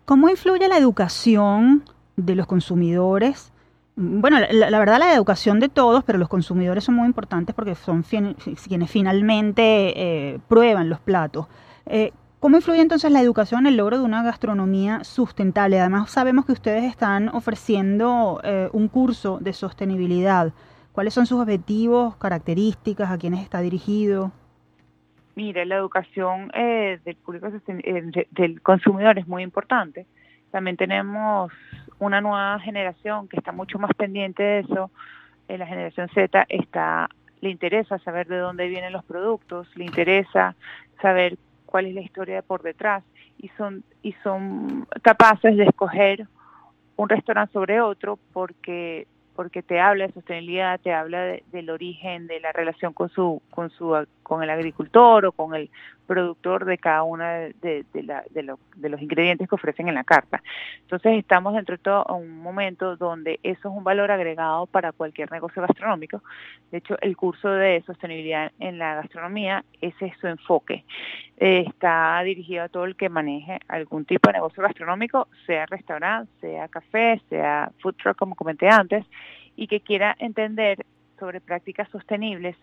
¿Cómo 0.05 0.29
influye 0.29 0.69
la 0.69 0.77
educación 0.77 1.85
de 2.17 2.35
los 2.35 2.47
consumidores? 2.47 3.53
Bueno, 3.97 4.39
la, 4.51 4.79
verdad 4.79 4.99
la 4.99 5.15
educación 5.15 5.61
de 5.61 5.69
todos, 5.69 6.03
pero 6.05 6.19
los 6.19 6.29
consumidores 6.29 6.85
son 6.85 6.97
muy 6.97 7.07
importantes 7.07 7.55
porque 7.55 7.75
son 7.75 8.03
quienes 8.03 8.91
finalmente 8.91 9.63
eh, 10.33 10.39
prueban 10.49 10.89
los 10.89 11.01
platos. 11.01 11.47
Eh, 11.87 12.13
¿Cómo 12.45 12.57
influye 12.57 12.83
entonces 12.83 13.11
la 13.11 13.23
educación 13.23 13.61
en 13.61 13.69
el 13.69 13.79
logro 13.79 13.97
de 13.99 14.05
una 14.05 14.23
gastronomía 14.23 15.03
sustentable? 15.03 15.81
Además, 15.81 16.11
sabemos 16.11 16.45
que 16.45 16.53
ustedes 16.53 16.85
están 16.85 17.31
ofreciendo 17.31 18.39
eh, 18.45 18.69
un 18.73 18.89
curso 18.89 19.39
de 19.41 19.55
sostenibilidad. 19.55 20.53
¿Cuáles 20.93 21.15
son 21.15 21.25
sus 21.25 21.41
objetivos, 21.41 22.17
características, 22.17 23.11
a 23.11 23.17
quiénes 23.17 23.41
está 23.41 23.61
dirigido? 23.61 24.31
Mire, 25.37 25.65
la 25.65 25.77
educación 25.77 26.51
eh, 26.55 27.01
del 27.05 27.17
público 27.17 27.49
eh, 27.49 28.27
del 28.31 28.61
consumidor 28.61 29.19
es 29.19 29.27
muy 29.27 29.43
importante. 29.43 30.07
También 30.51 30.77
tenemos 30.77 31.51
una 32.05 32.21
nueva 32.21 32.59
generación 32.61 33.29
que 33.29 33.37
está 33.37 33.53
mucho 33.53 33.79
más 33.79 33.93
pendiente 33.95 34.43
de 34.43 34.59
eso. 34.61 34.91
la 35.49 35.67
generación 35.67 36.09
Z 36.11 36.47
está 36.49 37.09
le 37.41 37.51
interesa 37.51 37.99
saber 37.99 38.27
de 38.27 38.39
dónde 38.39 38.69
vienen 38.69 38.93
los 38.93 39.05
productos, 39.05 39.69
le 39.77 39.85
interesa 39.85 40.57
saber 41.03 41.37
cuál 41.67 41.87
es 41.87 41.95
la 41.95 42.01
historia 42.01 42.41
por 42.41 42.63
detrás 42.63 43.05
y 43.39 43.49
son 43.59 43.85
y 44.03 44.13
son 44.23 44.87
capaces 45.03 45.57
de 45.57 45.65
escoger 45.65 46.27
un 46.97 47.09
restaurante 47.09 47.53
sobre 47.53 47.81
otro 47.81 48.19
porque 48.33 49.07
porque 49.35 49.63
te 49.63 49.81
habla 49.81 50.07
de 50.07 50.13
sostenibilidad, 50.13 50.81
te 50.81 50.93
habla 50.93 51.37
del 51.51 51.71
origen, 51.71 52.29
de 52.29 52.41
la 52.41 52.53
relación 52.53 52.93
con 52.93 53.09
su, 53.09 53.43
con 53.51 53.69
su, 53.71 54.07
con 54.25 54.43
el 54.43 54.51
agricultor 54.51 55.27
o 55.27 55.33
con 55.33 55.55
el 55.55 55.71
productor 56.07 56.65
de 56.65 56.79
cada 56.79 57.03
uno 57.03 57.25
de, 57.25 57.85
los 58.81 59.03
ingredientes 59.03 59.49
que 59.49 59.55
ofrecen 59.55 59.89
en 59.89 59.95
la 59.95 60.05
carta. 60.05 60.43
Entonces 60.83 61.19
estamos 61.19 61.55
dentro 61.55 61.77
de 61.77 61.83
todo 61.83 62.05
un 62.17 62.43
momento 62.43 62.97
donde 62.97 63.39
eso 63.43 63.69
es 63.69 63.75
un 63.77 63.85
valor 63.85 64.11
agregado 64.11 64.67
para 64.67 64.93
cualquier 64.93 65.31
negocio 65.31 65.63
gastronómico. 65.63 66.23
De 66.71 66.79
hecho, 66.79 66.97
el 67.01 67.17
curso 67.17 67.49
de 67.49 67.83
sostenibilidad 67.87 68.53
en 68.59 68.79
la 68.79 68.97
gastronomía, 68.97 69.65
ese 69.81 70.07
es 70.07 70.19
su 70.19 70.27
enfoque. 70.27 70.85
Eh, 71.37 71.65
está 71.67 72.21
dirigido 72.25 72.65
a 72.65 72.69
todo 72.69 72.85
el 72.85 72.97
que 72.97 73.09
maneje 73.09 73.59
algún 73.69 74.05
tipo 74.05 74.29
de 74.29 74.35
negocio 74.35 74.63
gastronómico, 74.63 75.29
sea 75.47 75.67
restaurante, 75.67 76.31
sea 76.41 76.69
café, 76.69 77.21
sea 77.29 77.71
food 77.81 77.95
truck, 77.95 78.17
como 78.17 78.35
comenté 78.35 78.69
antes, 78.69 79.05
y 79.57 79.67
que 79.67 79.81
quiera 79.81 80.17
entender 80.19 80.85
sobre 81.19 81.41
prácticas 81.41 81.89
sostenibles 81.91 82.57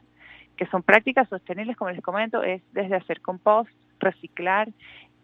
que 0.62 0.68
son 0.68 0.84
prácticas 0.84 1.28
sostenibles, 1.28 1.76
como 1.76 1.90
les 1.90 2.04
comento, 2.04 2.44
es 2.44 2.62
desde 2.72 2.96
hacer 2.96 3.20
compost, 3.20 3.72
reciclar, 4.00 4.70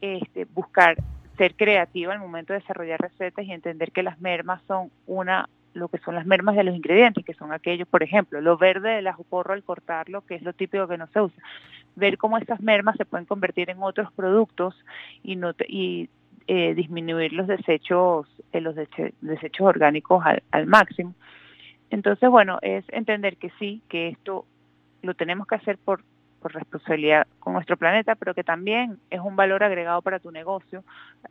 este, 0.01 0.45
buscar 0.45 0.97
ser 1.37 1.53
creativo 1.53 2.11
al 2.11 2.17
momento 2.17 2.53
de 2.53 2.59
desarrollar 2.59 2.99
recetas 2.99 3.45
y 3.45 3.51
entender 3.51 3.91
que 3.91 4.01
las 4.01 4.19
mermas 4.19 4.63
son 4.67 4.89
una 5.05 5.47
lo 5.75 5.89
que 5.89 5.99
son 5.99 6.15
las 6.15 6.25
mermas 6.25 6.55
de 6.55 6.63
los 6.63 6.75
ingredientes, 6.75 7.23
que 7.23 7.35
son 7.35 7.53
aquellos, 7.53 7.87
por 7.87 8.01
ejemplo, 8.01 8.41
lo 8.41 8.57
verde 8.57 8.95
del 8.95 9.05
ajo 9.05 9.23
porro 9.25 9.53
al 9.53 9.61
cortarlo, 9.61 10.25
que 10.25 10.33
es 10.33 10.41
lo 10.41 10.53
típico 10.53 10.87
que 10.87 10.97
no 10.97 11.05
se 11.05 11.21
usa. 11.21 11.43
Ver 11.95 12.17
cómo 12.17 12.39
esas 12.39 12.59
mermas 12.59 12.95
se 12.97 13.05
pueden 13.05 13.27
convertir 13.27 13.69
en 13.69 13.83
otros 13.83 14.11
productos 14.13 14.73
y, 15.21 15.35
no 15.35 15.53
y 15.67 16.09
eh, 16.47 16.73
disminuir 16.73 17.31
los 17.33 17.45
desechos, 17.45 18.25
eh, 18.53 18.59
los 18.59 18.73
desechos 18.73 19.67
orgánicos 19.67 20.25
al, 20.25 20.41
al 20.49 20.65
máximo. 20.65 21.13
Entonces, 21.91 22.27
bueno, 22.27 22.57
es 22.63 22.83
entender 22.87 23.37
que 23.37 23.51
sí, 23.59 23.83
que 23.87 24.07
esto 24.07 24.47
lo 25.01 25.13
tenemos 25.13 25.47
que 25.47 25.55
hacer 25.55 25.77
por, 25.77 26.03
por 26.41 26.53
responsabilidad 26.53 27.27
con 27.39 27.53
nuestro 27.53 27.77
planeta, 27.77 28.15
pero 28.15 28.33
que 28.33 28.43
también 28.43 28.99
es 29.09 29.19
un 29.19 29.35
valor 29.35 29.63
agregado 29.63 30.01
para 30.01 30.19
tu 30.19 30.31
negocio 30.31 30.83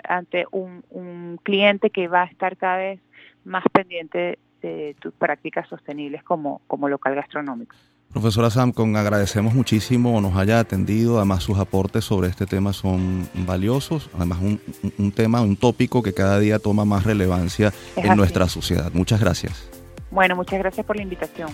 ante 0.04 0.46
un, 0.50 0.84
un 0.90 1.38
cliente 1.42 1.90
que 1.90 2.08
va 2.08 2.22
a 2.22 2.26
estar 2.26 2.56
cada 2.56 2.78
vez 2.78 3.00
más 3.44 3.64
pendiente 3.72 4.38
de 4.62 4.96
tus 5.00 5.14
prácticas 5.14 5.68
sostenibles 5.68 6.22
como, 6.22 6.60
como 6.66 6.88
local 6.88 7.14
gastronómico. 7.14 7.76
Profesora 8.12 8.50
Samcon, 8.50 8.96
agradecemos 8.96 9.54
muchísimo 9.54 10.20
nos 10.20 10.36
haya 10.36 10.58
atendido, 10.58 11.16
además 11.18 11.42
sus 11.42 11.58
aportes 11.58 12.04
sobre 12.04 12.28
este 12.28 12.46
tema 12.46 12.72
son 12.72 13.28
valiosos, 13.46 14.08
además 14.14 14.38
un, 14.40 14.60
un 14.96 15.12
tema, 15.12 15.42
un 15.42 15.56
tópico 15.56 16.02
que 16.02 16.14
cada 16.14 16.38
día 16.38 16.58
toma 16.58 16.84
más 16.84 17.04
relevancia 17.04 17.72
en 17.96 18.16
nuestra 18.16 18.48
sociedad. 18.48 18.90
Muchas 18.94 19.20
gracias. 19.20 19.75
Bueno, 20.10 20.36
muchas 20.36 20.58
gracias 20.58 20.86
por 20.86 20.96
la 20.96 21.02
invitación. 21.02 21.50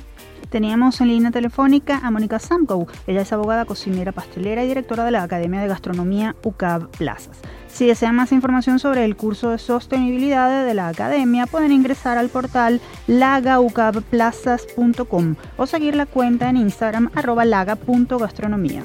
Teníamos 0.50 1.00
en 1.00 1.08
línea 1.08 1.30
telefónica 1.30 2.00
a 2.02 2.10
Mónica 2.10 2.38
Samkow. 2.38 2.86
Ella 3.06 3.22
es 3.22 3.32
abogada, 3.32 3.64
cocinera, 3.64 4.12
pastelera 4.12 4.62
y 4.62 4.68
directora 4.68 5.04
de 5.04 5.10
la 5.10 5.22
Academia 5.22 5.62
de 5.62 5.68
Gastronomía 5.68 6.36
UCAB 6.44 6.90
Plazas. 6.90 7.40
Si 7.68 7.86
desean 7.86 8.16
más 8.16 8.32
información 8.32 8.78
sobre 8.78 9.06
el 9.06 9.16
curso 9.16 9.48
de 9.50 9.56
sostenibilidad 9.56 10.66
de 10.66 10.74
la 10.74 10.88
Academia, 10.88 11.46
pueden 11.46 11.72
ingresar 11.72 12.18
al 12.18 12.28
portal 12.28 12.82
lagaucabplazas.com 13.06 15.36
o 15.56 15.66
seguir 15.66 15.96
la 15.96 16.04
cuenta 16.04 16.50
en 16.50 16.58
Instagram 16.58 17.08
arroba 17.14 17.46
laga.gastronomía. 17.46 18.84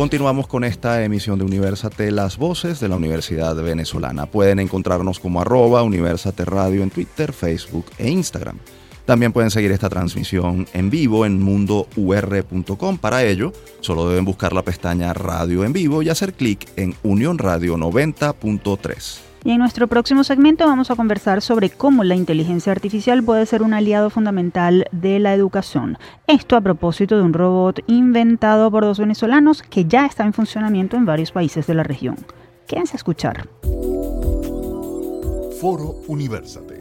Continuamos 0.00 0.46
con 0.46 0.64
esta 0.64 1.04
emisión 1.04 1.38
de 1.38 1.44
Universate 1.44 2.10
Las 2.10 2.38
Voces 2.38 2.80
de 2.80 2.88
la 2.88 2.96
Universidad 2.96 3.54
Venezolana. 3.54 4.24
Pueden 4.24 4.58
encontrarnos 4.58 5.20
como 5.20 5.42
arroba 5.42 5.82
Universate 5.82 6.46
Radio 6.46 6.82
en 6.82 6.88
Twitter, 6.88 7.34
Facebook 7.34 7.84
e 7.98 8.08
Instagram. 8.08 8.56
También 9.04 9.34
pueden 9.34 9.50
seguir 9.50 9.72
esta 9.72 9.90
transmisión 9.90 10.66
en 10.72 10.88
vivo 10.88 11.26
en 11.26 11.38
mundour.com. 11.42 12.96
Para 12.96 13.24
ello, 13.24 13.52
solo 13.82 14.08
deben 14.08 14.24
buscar 14.24 14.54
la 14.54 14.62
pestaña 14.62 15.12
Radio 15.12 15.66
en 15.66 15.74
vivo 15.74 16.00
y 16.00 16.08
hacer 16.08 16.32
clic 16.32 16.66
en 16.76 16.94
Unión 17.02 17.36
Radio 17.36 17.76
90.3. 17.76 19.29
Y 19.42 19.52
en 19.52 19.58
nuestro 19.58 19.88
próximo 19.88 20.22
segmento 20.22 20.66
vamos 20.66 20.90
a 20.90 20.96
conversar 20.96 21.40
sobre 21.40 21.70
cómo 21.70 22.04
la 22.04 22.14
inteligencia 22.14 22.72
artificial 22.72 23.22
puede 23.22 23.46
ser 23.46 23.62
un 23.62 23.72
aliado 23.72 24.10
fundamental 24.10 24.86
de 24.92 25.18
la 25.18 25.32
educación. 25.32 25.96
Esto 26.26 26.56
a 26.56 26.60
propósito 26.60 27.16
de 27.16 27.22
un 27.22 27.32
robot 27.32 27.80
inventado 27.86 28.70
por 28.70 28.84
dos 28.84 28.98
venezolanos 28.98 29.62
que 29.62 29.86
ya 29.86 30.04
está 30.04 30.24
en 30.24 30.34
funcionamiento 30.34 30.96
en 30.96 31.06
varios 31.06 31.32
países 31.32 31.66
de 31.66 31.74
la 31.74 31.82
región. 31.82 32.16
Quédense 32.66 32.94
a 32.94 32.96
escuchar. 32.96 33.48
Foro 35.60 35.96
Universate. 36.06 36.80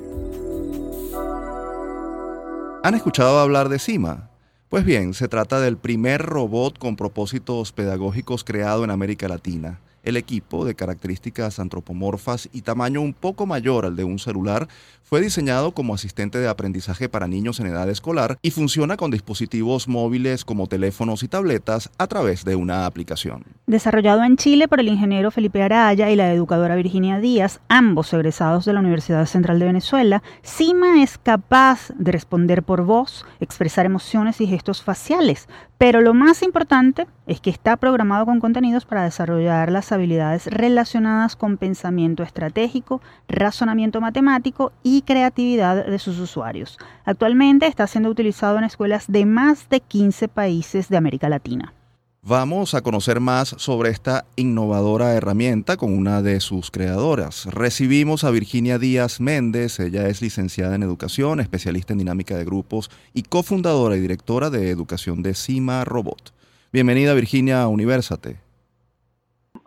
¿Han 2.84 2.96
escuchado 2.96 3.40
hablar 3.40 3.70
de 3.70 3.80
CIMA? 3.80 4.30
Pues 4.70 4.86
bien, 4.86 5.14
se 5.14 5.28
trata 5.28 5.60
del 5.60 5.78
primer 5.78 6.22
robot 6.22 6.78
con 6.78 6.96
propósitos 6.96 7.72
pedagógicos 7.72 8.44
creado 8.44 8.84
en 8.84 8.92
América 8.92 9.28
Latina. 9.28 9.80
El 10.04 10.18
equipo, 10.18 10.66
de 10.66 10.76
características 10.76 11.60
antropomorfas 11.60 12.50
y 12.54 12.62
tamaño 12.62 13.02
un 13.02 13.14
poco 13.14 13.46
mayor 13.46 13.86
al 13.86 13.96
de 13.96 14.04
un 14.04 14.20
celular, 14.20 14.68
fue 15.04 15.22
diseñado 15.22 15.72
como 15.72 15.96
asistente 15.96 16.38
de 16.38 16.48
aprendizaje 16.48 17.10
para 17.10 17.28
niños 17.28 17.60
en 17.60 17.66
edad 17.66 17.90
escolar 17.90 18.38
y 18.42 18.52
funciona 18.52 18.96
con 18.96 19.10
dispositivos 19.10 19.88
móviles 19.88 20.46
como 20.46 20.68
teléfonos 20.68 21.24
y 21.24 21.28
tabletas 21.28 21.90
a 21.98 22.06
través 22.08 22.46
de 22.46 22.56
una 22.56 22.86
aplicación. 22.86 23.44
Desarrollado 23.66 24.24
en 24.24 24.38
Chile 24.38 24.68
por 24.68 24.80
el 24.80 24.88
ingeniero 24.88 25.32
Felipe 25.32 25.64
Araya 25.64 26.12
y 26.12 26.16
la 26.16 26.32
educadora 26.32 26.76
Virginia 26.76 27.20
Díaz, 27.20 27.60
ambos 27.70 28.14
egresados 28.14 28.66
de 28.66 28.74
la 28.74 28.80
Universidad 28.82 29.26
Central 29.26 29.60
de 29.60 29.66
Venezuela, 29.66 30.24
CIMA 30.44 31.02
es 31.02 31.18
capaz 31.18 31.92
de 31.96 32.12
responder 32.12 32.64
por 32.64 32.84
voz, 32.84 33.26
expresar 33.40 33.86
emociones 33.86 34.40
y 34.42 34.48
gestos 34.48 34.84
faciales, 34.84 35.48
pero 35.80 36.02
lo 36.02 36.14
más 36.14 36.44
importante 36.44 37.08
es 37.26 37.40
que 37.40 37.50
está 37.50 37.78
programado 37.78 38.26
con 38.26 38.42
contenidos 38.42 38.84
para 38.84 39.04
desarrollar 39.04 39.72
las 39.72 39.94
habilidades 39.94 40.48
relacionadas 40.48 41.38
con 41.38 41.56
pensamiento 41.56 42.22
estratégico, 42.22 43.02
razonamiento 43.30 44.02
matemático 44.02 44.74
y 44.84 45.04
creatividad 45.04 45.86
de 45.86 46.00
sus 46.00 46.20
usuarios. 46.20 46.78
Actualmente 47.06 47.66
está 47.66 47.88
siendo 47.88 48.10
utilizado 48.10 48.58
en 48.58 48.66
escuelas 48.66 49.06
de 49.08 49.26
más 49.26 49.70
de 49.70 49.80
15 49.80 50.28
países 50.28 50.90
de 50.90 50.98
América 50.98 51.30
Latina. 51.30 51.74
Vamos 52.22 52.76
a 52.76 52.82
conocer 52.82 53.22
más 53.22 53.48
sobre 53.48 53.92
esta 53.92 54.26
innovadora 54.36 55.14
herramienta 55.14 55.78
con 55.78 55.98
una 55.98 56.22
de 56.22 56.42
sus 56.42 56.70
creadoras. 56.70 57.46
Recibimos 57.46 58.26
a 58.26 58.32
Virginia 58.32 58.78
Díaz 58.78 59.22
Méndez, 59.22 59.80
ella 59.80 60.06
es 60.10 60.22
licenciada 60.22 60.76
en 60.76 60.84
educación, 60.84 61.40
especialista 61.40 61.94
en 61.94 62.00
dinámica 62.00 62.36
de 62.36 62.44
grupos 62.44 62.92
y 63.14 63.24
cofundadora 63.24 63.96
y 63.96 64.02
directora 64.02 64.50
de 64.50 64.70
educación 64.70 65.24
de 65.24 65.34
Cima 65.34 65.86
Robot. 65.86 66.34
Bienvenida 66.74 67.14
Virginia 67.14 67.62
a 67.62 67.70
Universate. 67.70 68.36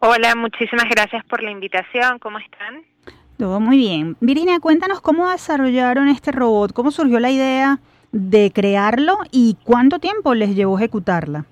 Hola, 0.01 0.35
muchísimas 0.35 0.91
gracias 0.91 1.25
por 1.25 1.43
la 1.43 1.51
invitación. 1.51 2.19
¿Cómo 2.19 2.39
están? 2.39 2.83
Todo 3.39 3.61
muy 3.61 3.79
bien. 3.79 4.19
Virginia, 4.21 4.61
cuéntanos 4.61 5.01
cómo 5.01 5.31
desarrollaron 5.31 6.09
este 6.09 6.33
robot, 6.33 6.75
cómo 6.75 6.91
surgió 6.91 7.19
la 7.19 7.31
idea 7.31 7.81
de 8.13 8.53
crearlo 8.55 9.17
y 9.31 9.57
cuánto 9.65 10.01
tiempo 10.01 10.35
les 10.35 10.55
llevó 10.55 10.77
ejecutarla. 10.77 11.47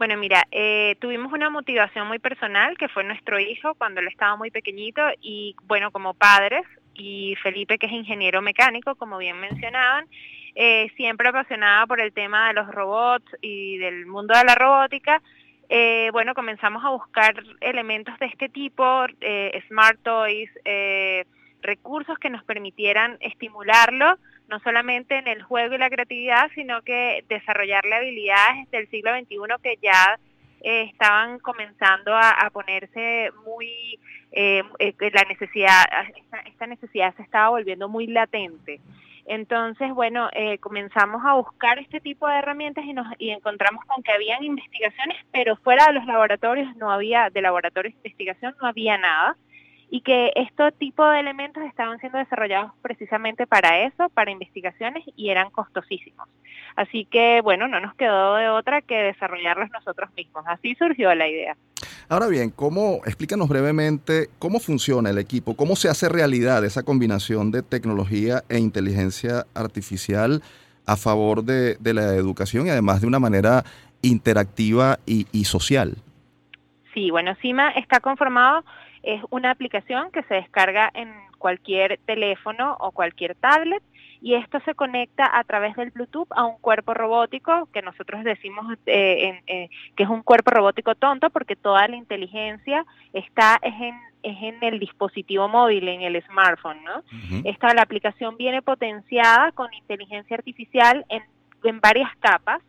Bueno, 0.00 0.16
mira, 0.16 0.46
eh, 0.50 0.96
tuvimos 0.98 1.30
una 1.30 1.50
motivación 1.50 2.08
muy 2.08 2.18
personal 2.18 2.78
que 2.78 2.88
fue 2.88 3.04
nuestro 3.04 3.38
hijo 3.38 3.74
cuando 3.74 4.00
él 4.00 4.08
estaba 4.08 4.34
muy 4.34 4.50
pequeñito 4.50 5.02
y 5.20 5.54
bueno, 5.64 5.90
como 5.90 6.14
padres 6.14 6.62
y 6.94 7.36
Felipe 7.42 7.76
que 7.76 7.84
es 7.84 7.92
ingeniero 7.92 8.40
mecánico, 8.40 8.94
como 8.94 9.18
bien 9.18 9.38
mencionaban, 9.38 10.06
eh, 10.54 10.90
siempre 10.96 11.28
apasionada 11.28 11.86
por 11.86 12.00
el 12.00 12.14
tema 12.14 12.48
de 12.48 12.54
los 12.54 12.68
robots 12.68 13.26
y 13.42 13.76
del 13.76 14.06
mundo 14.06 14.34
de 14.34 14.44
la 14.44 14.54
robótica, 14.54 15.20
eh, 15.68 16.08
bueno, 16.12 16.32
comenzamos 16.32 16.82
a 16.82 16.88
buscar 16.88 17.34
elementos 17.60 18.18
de 18.20 18.24
este 18.24 18.48
tipo, 18.48 19.04
eh, 19.20 19.62
smart 19.68 20.00
toys, 20.02 20.48
eh, 20.64 21.26
recursos 21.62 22.18
que 22.18 22.30
nos 22.30 22.44
permitieran 22.44 23.16
estimularlo, 23.20 24.18
no 24.48 24.60
solamente 24.60 25.18
en 25.18 25.28
el 25.28 25.42
juego 25.42 25.74
y 25.74 25.78
la 25.78 25.90
creatividad, 25.90 26.50
sino 26.54 26.82
que 26.82 27.24
desarrollarle 27.28 27.94
habilidades 27.94 28.70
del 28.70 28.88
siglo 28.90 29.12
XXI 29.12 29.36
que 29.62 29.78
ya 29.82 30.18
estaban 30.62 31.38
comenzando 31.38 32.14
a, 32.14 32.50
ponerse 32.52 33.30
muy, 33.46 33.98
la 34.32 35.24
necesidad, 35.28 35.84
esta 36.46 36.66
necesidad 36.66 37.14
se 37.16 37.22
estaba 37.22 37.50
volviendo 37.50 37.88
muy 37.88 38.06
latente. 38.06 38.80
Entonces, 39.26 39.92
bueno, 39.92 40.28
eh, 40.32 40.58
comenzamos 40.58 41.22
a 41.24 41.34
buscar 41.34 41.78
este 41.78 42.00
tipo 42.00 42.26
de 42.26 42.34
herramientas 42.36 42.84
y, 42.84 42.92
nos, 42.92 43.06
y 43.18 43.30
encontramos 43.30 43.84
con 43.84 44.02
que 44.02 44.10
habían 44.10 44.42
investigaciones, 44.42 45.16
pero 45.30 45.56
fuera 45.56 45.86
de 45.86 45.92
los 45.92 46.04
laboratorios 46.06 46.74
no 46.76 46.90
había, 46.90 47.30
de 47.30 47.40
laboratorios 47.40 47.94
de 47.94 47.98
investigación 47.98 48.56
no 48.60 48.66
había 48.66 48.98
nada 48.98 49.36
y 49.90 50.02
que 50.02 50.32
este 50.36 50.70
tipo 50.72 51.04
de 51.04 51.18
elementos 51.18 51.64
estaban 51.64 51.98
siendo 51.98 52.18
desarrollados 52.18 52.72
precisamente 52.80 53.46
para 53.46 53.82
eso, 53.82 54.08
para 54.10 54.30
investigaciones 54.30 55.04
y 55.16 55.30
eran 55.30 55.50
costosísimos. 55.50 56.28
Así 56.76 57.06
que, 57.06 57.40
bueno, 57.42 57.66
no 57.66 57.80
nos 57.80 57.94
quedó 57.94 58.36
de 58.36 58.48
otra 58.48 58.82
que 58.82 58.94
desarrollarlos 58.94 59.68
nosotros 59.70 60.10
mismos. 60.16 60.44
Así 60.46 60.76
surgió 60.76 61.12
la 61.14 61.28
idea. 61.28 61.56
Ahora 62.08 62.28
bien, 62.28 62.50
¿cómo, 62.50 63.00
explícanos 63.04 63.48
brevemente 63.48 64.28
cómo 64.38 64.60
funciona 64.60 65.10
el 65.10 65.18
equipo, 65.18 65.56
cómo 65.56 65.74
se 65.74 65.88
hace 65.88 66.08
realidad 66.08 66.64
esa 66.64 66.84
combinación 66.84 67.50
de 67.50 67.62
tecnología 67.62 68.44
e 68.48 68.58
inteligencia 68.58 69.44
artificial 69.54 70.42
a 70.86 70.96
favor 70.96 71.42
de, 71.42 71.76
la 71.82 72.14
educación 72.14 72.66
y 72.66 72.70
además 72.70 73.00
de 73.00 73.08
una 73.08 73.18
manera 73.18 73.64
interactiva 74.02 74.98
y, 75.04 75.26
y 75.32 75.44
social. 75.44 75.96
Sí, 76.94 77.10
bueno, 77.10 77.34
CIMA 77.40 77.70
está 77.70 78.00
conformado 78.00 78.64
es 79.02 79.22
una 79.30 79.50
aplicación 79.50 80.10
que 80.10 80.22
se 80.24 80.34
descarga 80.34 80.90
en 80.94 81.12
cualquier 81.38 81.98
teléfono 82.04 82.76
o 82.80 82.92
cualquier 82.92 83.34
tablet 83.34 83.82
y 84.22 84.34
esto 84.34 84.60
se 84.66 84.74
conecta 84.74 85.38
a 85.38 85.42
través 85.44 85.74
del 85.76 85.90
Bluetooth 85.90 86.28
a 86.30 86.44
un 86.44 86.58
cuerpo 86.58 86.92
robótico 86.92 87.68
que 87.72 87.80
nosotros 87.80 88.22
decimos 88.22 88.66
eh, 88.86 89.40
eh, 89.46 89.68
que 89.96 90.02
es 90.02 90.08
un 90.08 90.22
cuerpo 90.22 90.50
robótico 90.50 90.94
tonto 90.94 91.30
porque 91.30 91.56
toda 91.56 91.88
la 91.88 91.96
inteligencia 91.96 92.84
está 93.14 93.58
es 93.62 93.74
en, 93.80 93.94
es 94.22 94.36
en 94.42 94.62
el 94.62 94.78
dispositivo 94.78 95.48
móvil, 95.48 95.88
en 95.88 96.02
el 96.02 96.22
smartphone, 96.24 96.84
¿no? 96.84 97.02
Esta 97.44 97.72
la 97.72 97.82
aplicación 97.82 98.36
viene 98.36 98.60
potenciada 98.60 99.52
con 99.52 99.72
inteligencia 99.72 100.36
artificial 100.36 101.06
en, 101.08 101.22
en 101.64 101.80
varias 101.80 102.14
capas 102.18 102.60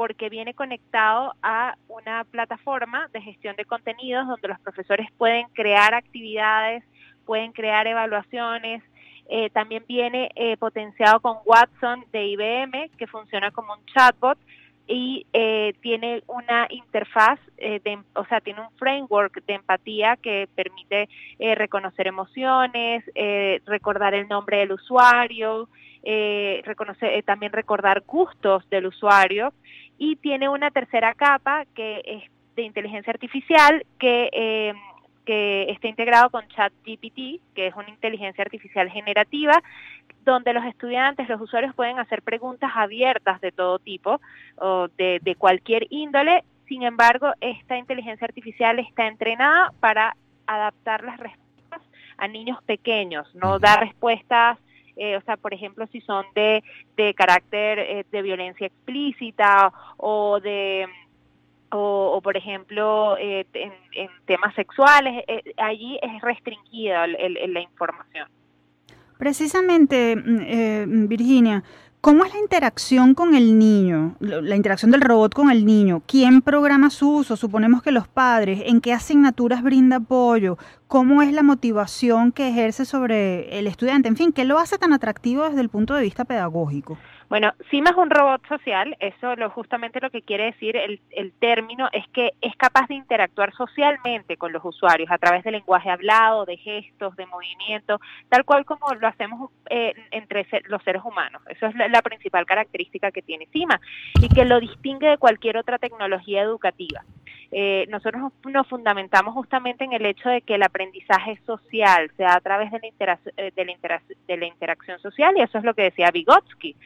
porque 0.00 0.30
viene 0.30 0.54
conectado 0.54 1.34
a 1.42 1.76
una 1.86 2.24
plataforma 2.24 3.08
de 3.12 3.20
gestión 3.20 3.54
de 3.56 3.66
contenidos 3.66 4.26
donde 4.26 4.48
los 4.48 4.58
profesores 4.60 5.06
pueden 5.18 5.46
crear 5.52 5.92
actividades, 5.92 6.82
pueden 7.26 7.52
crear 7.52 7.86
evaluaciones. 7.86 8.82
Eh, 9.28 9.50
también 9.50 9.84
viene 9.86 10.30
eh, 10.36 10.56
potenciado 10.56 11.20
con 11.20 11.36
Watson 11.44 12.06
de 12.12 12.28
IBM, 12.28 12.88
que 12.96 13.06
funciona 13.08 13.50
como 13.50 13.74
un 13.74 13.84
chatbot 13.92 14.38
y 14.86 15.26
eh, 15.34 15.74
tiene 15.82 16.22
una 16.28 16.66
interfaz, 16.70 17.38
de, 17.58 17.98
o 18.14 18.24
sea, 18.24 18.40
tiene 18.40 18.62
un 18.62 18.70
framework 18.78 19.44
de 19.44 19.52
empatía 19.52 20.16
que 20.16 20.48
permite 20.54 21.10
reconocer 21.56 22.06
emociones, 22.06 23.04
recordar 23.66 24.14
el 24.14 24.26
nombre 24.28 24.60
del 24.60 24.72
usuario, 24.72 25.68
reconocer, 26.64 27.22
también 27.24 27.52
recordar 27.52 28.02
gustos 28.06 28.68
del 28.70 28.86
usuario 28.86 29.52
y 29.98 30.16
tiene 30.16 30.48
una 30.48 30.70
tercera 30.70 31.14
capa 31.14 31.66
que 31.74 32.02
es 32.04 32.24
de 32.56 32.62
inteligencia 32.62 33.12
artificial 33.12 33.84
que, 33.98 34.30
eh, 34.32 34.72
que 35.24 35.70
está 35.70 35.88
integrado 35.88 36.30
con 36.30 36.46
ChatGPT, 36.48 37.40
que 37.54 37.66
es 37.66 37.74
una 37.74 37.90
inteligencia 37.90 38.42
artificial 38.42 38.90
generativa, 38.90 39.62
donde 40.24 40.52
los 40.52 40.64
estudiantes, 40.64 41.28
los 41.28 41.40
usuarios 41.40 41.74
pueden 41.74 41.98
hacer 41.98 42.22
preguntas 42.22 42.70
abiertas 42.74 43.40
de 43.40 43.52
todo 43.52 43.78
tipo 43.78 44.20
o 44.56 44.88
de, 44.96 45.20
de 45.22 45.34
cualquier 45.34 45.86
índole. 45.90 46.44
Sin 46.66 46.82
embargo, 46.82 47.32
esta 47.40 47.76
inteligencia 47.76 48.24
artificial 48.24 48.78
está 48.78 49.06
entrenada 49.06 49.72
para 49.80 50.16
adaptar 50.46 51.04
las 51.04 51.18
respuestas 51.18 51.82
a 52.16 52.28
niños 52.28 52.62
pequeños, 52.64 53.32
no 53.34 53.58
dar 53.58 53.80
respuestas 53.80 54.58
eh, 54.96 55.16
o 55.16 55.20
sea, 55.22 55.36
por 55.36 55.54
ejemplo, 55.54 55.86
si 55.92 56.00
son 56.00 56.24
de, 56.34 56.62
de 56.96 57.14
carácter 57.14 57.78
eh, 57.78 58.04
de 58.10 58.22
violencia 58.22 58.66
explícita 58.66 59.72
o 59.96 60.40
de 60.40 60.86
o, 61.72 62.20
por 62.20 62.36
ejemplo 62.36 63.16
eh, 63.16 63.46
en, 63.54 64.08
temas 64.26 64.52
sexuales, 64.56 65.24
allí 65.56 66.00
es 66.02 66.20
restringida 66.20 67.06
la 67.06 67.60
información. 67.60 68.28
Precisamente, 69.16 70.16
mm, 70.16 71.06
Virginia, 71.06 71.62
¿Cómo 72.00 72.24
es 72.24 72.32
la 72.32 72.40
interacción 72.40 73.12
con 73.12 73.34
el 73.34 73.58
niño? 73.58 74.16
La 74.20 74.56
interacción 74.56 74.90
del 74.90 75.02
robot 75.02 75.34
con 75.34 75.50
el 75.50 75.66
niño. 75.66 76.02
¿Quién 76.06 76.40
programa 76.40 76.88
su 76.88 77.16
uso? 77.16 77.36
Suponemos 77.36 77.82
que 77.82 77.90
los 77.90 78.08
padres. 78.08 78.62
¿En 78.64 78.80
qué 78.80 78.94
asignaturas 78.94 79.62
brinda 79.62 79.96
apoyo? 79.96 80.56
¿Cómo 80.86 81.20
es 81.20 81.30
la 81.34 81.42
motivación 81.42 82.32
que 82.32 82.48
ejerce 82.48 82.86
sobre 82.86 83.58
el 83.58 83.66
estudiante? 83.66 84.08
En 84.08 84.16
fin, 84.16 84.32
¿qué 84.32 84.46
lo 84.46 84.58
hace 84.58 84.78
tan 84.78 84.94
atractivo 84.94 85.44
desde 85.44 85.60
el 85.60 85.68
punto 85.68 85.92
de 85.92 86.00
vista 86.00 86.24
pedagógico? 86.24 86.96
Bueno, 87.30 87.54
CIMA 87.70 87.90
es 87.90 87.96
un 87.96 88.10
robot 88.10 88.44
social, 88.48 88.96
eso 88.98 89.36
lo, 89.36 89.50
justamente 89.50 90.00
lo 90.00 90.10
que 90.10 90.20
quiere 90.20 90.46
decir 90.46 90.76
el, 90.76 91.00
el, 91.12 91.32
término 91.34 91.88
es 91.92 92.04
que 92.08 92.32
es 92.40 92.56
capaz 92.56 92.88
de 92.88 92.96
interactuar 92.96 93.54
socialmente 93.54 94.36
con 94.36 94.52
los 94.52 94.64
usuarios 94.64 95.08
a 95.12 95.18
través 95.18 95.44
del 95.44 95.52
lenguaje 95.52 95.90
hablado, 95.90 96.44
de 96.44 96.56
gestos, 96.56 97.14
de 97.14 97.26
movimiento, 97.26 98.00
tal 98.28 98.44
cual 98.44 98.64
como 98.64 98.92
lo 98.94 99.06
hacemos 99.06 99.52
eh, 99.70 99.94
entre 100.10 100.44
los 100.64 100.82
seres 100.82 101.02
humanos. 101.04 101.40
Eso 101.48 101.66
es 101.66 101.74
la, 101.76 102.02
principal 102.02 102.44
característica 102.46 103.12
que 103.12 103.22
tiene 103.22 103.46
CIMA 103.52 103.80
y 104.20 104.28
que 104.28 104.44
lo 104.44 104.58
distingue 104.58 105.10
de 105.10 105.18
cualquier 105.18 105.56
otra 105.56 105.78
tecnología 105.78 106.42
educativa. 106.42 107.04
Eh, 107.52 107.86
nosotros 107.88 108.32
nos 108.44 108.68
fundamentamos 108.68 109.34
justamente 109.34 109.84
en 109.84 109.92
el 109.92 110.06
hecho 110.06 110.28
de 110.28 110.40
que 110.42 110.54
el 110.54 110.62
aprendizaje 110.62 111.40
social 111.46 112.10
sea 112.16 112.34
a 112.34 112.40
través 112.40 112.70
de 112.70 112.80
la, 113.00 113.18
eh, 113.36 113.52
de 113.56 114.00
de 114.28 114.36
la 114.36 114.46
interacción 114.46 115.00
social 115.00 115.34
y 115.36 115.42
eso 115.42 115.58
es 115.58 115.64
lo 115.64 115.74
que 115.74 115.82
decía 115.82 116.10
Vygotsky 116.12 116.76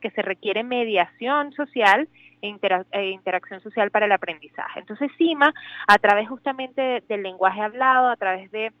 que 0.00 0.10
se 0.10 0.22
requiere 0.22 0.64
mediación 0.64 1.52
social 1.52 2.08
e, 2.42 2.56
e, 2.92 3.10
interacción 3.10 3.60
social 3.60 3.90
para 3.90 4.06
el 4.06 4.12
aprendizaje. 4.12 4.80
Entonces, 4.80 5.10
CIMA, 5.16 5.54
a 5.86 5.98
través 5.98 6.28
justamente 6.28 7.02
del 7.08 7.22
lenguaje 7.22 7.60
hablado, 7.60 8.08
a 8.08 8.16
través 8.16 8.50
de 8.50 8.72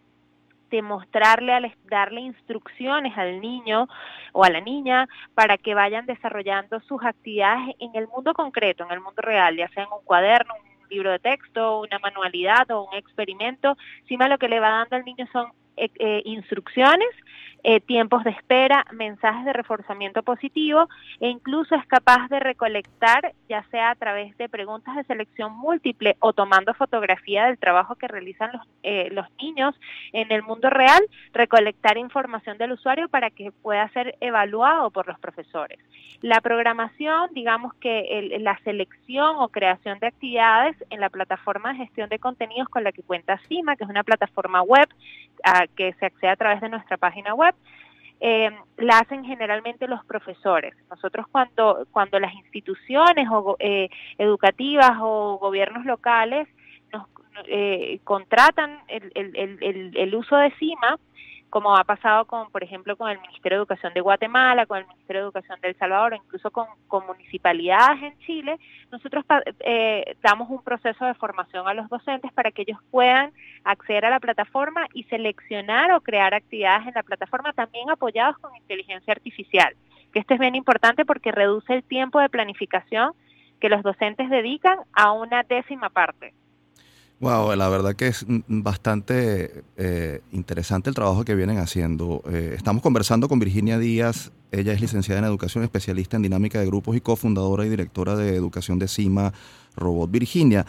mostrarle, 0.82 1.76
darle 1.84 2.22
instrucciones 2.22 3.16
al 3.18 3.40
niño 3.42 3.88
o 4.32 4.42
a 4.42 4.48
la 4.48 4.62
niña 4.62 5.06
para 5.34 5.58
que 5.58 5.74
vayan 5.74 6.06
desarrollando 6.06 6.80
sus 6.80 7.04
actividades 7.04 7.76
en 7.78 7.94
el 7.94 8.08
mundo 8.08 8.32
concreto, 8.32 8.84
en 8.84 8.92
el 8.92 9.00
mundo 9.00 9.20
real, 9.20 9.54
ya 9.54 9.68
sea 9.68 9.84
en 9.84 9.92
un 9.92 10.02
cuaderno, 10.04 10.54
un 10.54 10.71
libro 10.92 11.10
de 11.10 11.18
texto, 11.18 11.80
una 11.80 11.98
manualidad 11.98 12.70
o 12.70 12.84
un 12.84 12.94
experimento. 12.94 13.76
CIMA 14.06 14.28
lo 14.28 14.38
que 14.38 14.48
le 14.48 14.60
va 14.60 14.70
dando 14.70 14.96
al 14.96 15.04
niño 15.04 15.26
son 15.32 15.52
eh, 15.76 15.90
eh, 15.98 16.22
instrucciones 16.24 17.08
eh, 17.64 17.80
tiempos 17.80 18.24
de 18.24 18.30
espera, 18.30 18.84
mensajes 18.92 19.44
de 19.44 19.52
reforzamiento 19.52 20.22
positivo 20.22 20.88
e 21.20 21.28
incluso 21.28 21.74
es 21.74 21.86
capaz 21.86 22.28
de 22.28 22.40
recolectar, 22.40 23.34
ya 23.48 23.64
sea 23.70 23.90
a 23.90 23.94
través 23.94 24.36
de 24.36 24.48
preguntas 24.48 24.96
de 24.96 25.04
selección 25.04 25.56
múltiple 25.56 26.16
o 26.20 26.32
tomando 26.32 26.74
fotografía 26.74 27.46
del 27.46 27.58
trabajo 27.58 27.94
que 27.94 28.08
realizan 28.08 28.50
los, 28.52 28.66
eh, 28.82 29.08
los 29.12 29.26
niños 29.40 29.74
en 30.12 30.32
el 30.32 30.42
mundo 30.42 30.70
real, 30.70 31.02
recolectar 31.32 31.98
información 31.98 32.58
del 32.58 32.72
usuario 32.72 33.08
para 33.08 33.30
que 33.30 33.52
pueda 33.52 33.88
ser 33.90 34.16
evaluado 34.20 34.90
por 34.90 35.06
los 35.06 35.18
profesores. 35.20 35.78
La 36.20 36.40
programación, 36.40 37.30
digamos 37.32 37.74
que 37.74 38.38
la 38.40 38.56
selección 38.62 39.36
o 39.38 39.48
creación 39.48 39.98
de 39.98 40.06
actividades 40.06 40.76
en 40.90 41.00
la 41.00 41.10
plataforma 41.10 41.72
de 41.72 41.78
gestión 41.78 42.08
de 42.08 42.20
contenidos 42.20 42.68
con 42.68 42.84
la 42.84 42.92
que 42.92 43.02
cuenta 43.02 43.40
CIMA, 43.48 43.74
que 43.74 43.82
es 43.84 43.90
una 43.90 44.04
plataforma 44.04 44.62
web 44.62 44.88
a, 45.42 45.66
que 45.66 45.92
se 45.94 46.06
accede 46.06 46.30
a 46.30 46.36
través 46.36 46.60
de 46.60 46.68
nuestra 46.68 46.96
página 46.96 47.34
web, 47.34 47.51
eh, 48.24 48.50
la 48.76 48.98
hacen 48.98 49.24
generalmente 49.24 49.88
los 49.88 50.04
profesores. 50.04 50.74
Nosotros 50.88 51.26
cuando, 51.32 51.88
cuando 51.90 52.20
las 52.20 52.32
instituciones 52.34 53.26
o, 53.28 53.56
eh, 53.58 53.88
educativas 54.16 54.92
o 55.00 55.38
gobiernos 55.38 55.84
locales 55.84 56.46
nos 56.92 57.08
eh, 57.48 57.98
contratan 58.04 58.78
el, 58.86 59.10
el, 59.16 59.58
el, 59.60 59.96
el, 59.96 60.14
uso 60.14 60.36
de 60.36 60.52
CIMA, 60.52 61.00
como 61.52 61.76
ha 61.76 61.84
pasado 61.84 62.24
con, 62.24 62.50
por 62.50 62.64
ejemplo, 62.64 62.96
con 62.96 63.10
el 63.10 63.20
Ministerio 63.20 63.58
de 63.58 63.60
Educación 63.60 63.92
de 63.92 64.00
Guatemala, 64.00 64.64
con 64.64 64.78
el 64.78 64.86
Ministerio 64.86 65.20
de 65.20 65.26
Educación 65.26 65.60
de 65.60 65.68
El 65.68 65.76
Salvador, 65.76 66.14
incluso 66.14 66.50
con, 66.50 66.66
municipalidades 67.06 68.02
en 68.02 68.18
Chile, 68.20 68.58
nosotros 68.90 69.22
eh, 69.60 70.16
damos 70.22 70.48
un 70.48 70.62
proceso 70.62 71.04
de 71.04 71.12
formación 71.12 71.68
a 71.68 71.74
los 71.74 71.90
docentes 71.90 72.32
para 72.32 72.52
que 72.52 72.62
ellos 72.62 72.78
puedan 72.90 73.32
acceder 73.64 74.06
a 74.06 74.10
la 74.10 74.18
plataforma 74.18 74.86
y 74.94 75.02
seleccionar 75.04 75.92
o 75.92 76.00
crear 76.00 76.32
actividades 76.32 76.86
en 76.86 76.94
la 76.94 77.02
plataforma 77.02 77.52
también 77.52 77.90
apoyados 77.90 78.38
con 78.38 78.56
inteligencia 78.56 79.12
artificial. 79.12 79.76
Que 80.10 80.20
esto 80.20 80.32
es 80.32 80.40
bien 80.40 80.54
importante 80.54 81.04
porque 81.04 81.32
reduce 81.32 81.74
el 81.74 81.84
tiempo 81.84 82.18
de 82.18 82.30
planificación 82.30 83.12
que 83.60 83.68
los 83.68 83.82
docentes 83.82 84.30
dedican 84.30 84.78
a 84.94 85.12
una 85.12 85.42
décima 85.42 85.90
parte. 85.90 86.32
Wow, 87.22 87.54
la 87.54 87.68
verdad 87.68 87.94
que 87.94 88.08
es 88.08 88.26
bastante 88.48 89.62
eh, 89.76 90.22
interesante 90.32 90.90
el 90.90 90.96
trabajo 90.96 91.24
que 91.24 91.36
vienen 91.36 91.58
haciendo. 91.58 92.20
Eh, 92.28 92.54
estamos 92.56 92.82
conversando 92.82 93.28
con 93.28 93.38
Virginia 93.38 93.78
Díaz, 93.78 94.32
ella 94.50 94.72
es 94.72 94.80
licenciada 94.80 95.20
en 95.20 95.26
educación, 95.26 95.62
especialista 95.62 96.16
en 96.16 96.24
dinámica 96.24 96.58
de 96.58 96.66
grupos 96.66 96.96
y 96.96 97.00
cofundadora 97.00 97.64
y 97.64 97.68
directora 97.68 98.16
de 98.16 98.34
educación 98.34 98.80
de 98.80 98.88
CIMA 98.88 99.32
Robot. 99.76 100.10
Virginia, 100.10 100.66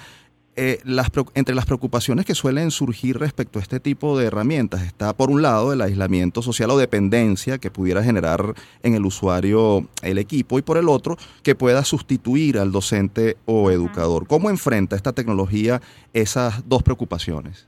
eh, 0.56 0.80
las, 0.84 1.10
entre 1.34 1.56
las 1.56 1.66
preocupaciones 1.66 2.26
que 2.26 2.36
suelen 2.36 2.70
surgir 2.70 3.18
respecto 3.18 3.58
a 3.58 3.62
este 3.62 3.80
tipo 3.80 4.18
de 4.18 4.28
herramientas 4.28 4.84
está, 4.84 5.14
por 5.14 5.32
un 5.32 5.42
lado, 5.42 5.74
el 5.74 5.82
aislamiento 5.82 6.42
social 6.42 6.70
o 6.70 6.78
dependencia 6.78 7.58
que 7.58 7.72
pudiera 7.72 8.04
generar 8.04 8.54
en 8.84 8.94
el 8.94 9.06
usuario 9.06 9.88
el 10.04 10.20
equipo 10.20 10.60
y 10.60 10.62
por 10.62 10.78
el 10.78 10.90
otro, 10.90 11.18
que 11.42 11.56
pueda 11.56 11.84
sustituir 11.84 12.60
al 12.60 12.72
docente 12.72 13.38
o 13.46 13.72
educador. 13.72 14.28
¿Cómo 14.28 14.50
enfrenta 14.50 14.96
esta 14.96 15.14
tecnología 15.14 15.82
esas 16.14 16.68
dos 16.70 16.84
preocupaciones? 16.84 17.68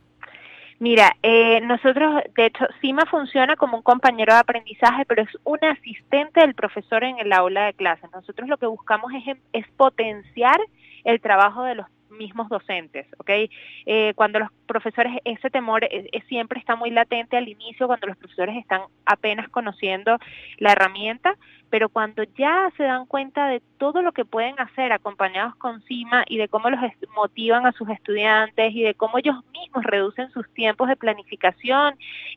Mira, 0.78 1.16
eh, 1.24 1.62
nosotros, 1.62 2.22
de 2.36 2.48
hecho, 2.48 2.66
CIMA 2.82 3.06
funciona 3.10 3.56
como 3.56 3.78
un 3.78 3.84
compañero 3.84 4.34
de 4.34 4.40
aprendizaje, 4.40 5.06
pero 5.06 5.24
es 5.24 5.30
un 5.46 5.58
asistente 5.64 6.42
del 6.42 6.54
profesor 6.54 7.04
en 7.04 7.18
el 7.18 7.32
aula 7.32 7.68
de 7.68 7.74
clases. 7.74 8.12
Nosotros 8.14 8.50
lo 8.50 8.58
que 8.58 8.66
buscamos 8.68 9.12
es, 9.14 9.38
es 9.54 9.66
potenciar 9.78 10.60
el 11.06 11.22
trabajo 11.22 11.64
de 11.64 11.76
los 11.76 11.88
mismos 12.18 12.50
docentes, 12.50 13.08
¿ok? 13.18 13.30
Eh, 13.86 14.14
cuando 14.16 14.40
los 14.40 14.50
profesores, 14.66 15.14
ese 15.26 15.50
temor 15.50 15.88
siempre 16.28 16.60
está 16.60 16.76
muy 16.76 16.90
latente 16.90 17.38
al 17.38 17.48
inicio, 17.48 17.88
cuando 17.88 18.08
los 18.08 18.18
profesores 18.18 18.56
están 18.58 18.82
apenas 19.06 19.50
conociendo 19.50 20.18
la 20.58 20.72
herramienta, 20.72 21.36
pero 21.70 21.90
cuando 21.90 22.24
ya 22.38 22.72
se 22.78 22.84
dan 22.84 23.06
cuenta 23.06 23.48
de 23.48 23.62
todo 23.78 24.02
lo 24.02 24.12
que 24.14 24.24
pueden 24.24 24.60
hacer 24.60 24.92
acompañados 24.92 25.56
con 25.56 25.82
CIMA 25.84 26.24
y 26.28 26.38
de 26.38 26.48
cómo 26.48 26.70
los 26.70 26.80
motivan 27.16 27.66
a 27.66 27.72
sus 27.74 27.90
estudiantes 27.90 28.74
y 28.74 28.82
de 28.84 28.94
cómo 28.94 29.18
ellos 29.18 29.36
mismos 29.52 29.84
reducen 29.84 30.30
sus 30.32 30.50
tiempos 30.54 30.88
de 30.88 30.96
planificación 30.96 31.96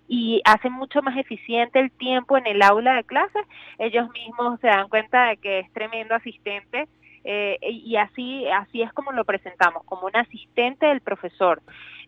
y 0.08 0.42
hacen 0.44 0.72
mucho 0.72 1.02
más 1.02 1.16
eficiente 1.16 1.78
el 1.78 1.90
tiempo 1.92 2.36
en 2.36 2.46
el 2.46 2.62
aula 2.62 2.94
de 2.94 3.04
clases, 3.04 3.46
ellos 3.78 4.10
mismos 4.10 4.58
se 4.60 4.68
dan 4.68 4.88
cuenta 4.88 5.28
de 5.28 5.36
que 5.36 5.60
es 5.60 5.72
tremendo 5.72 6.14
asistente 6.14 6.88
eh, 7.30 7.58
y 7.60 7.94
así, 7.96 8.48
así 8.48 8.80
es 8.80 8.90
como 8.94 9.12
lo 9.12 9.26
presentamos, 9.26 9.84
como 9.84 10.06
un 10.06 10.16
asistente 10.16 10.86
del 10.86 11.02
profesor. 11.02 11.60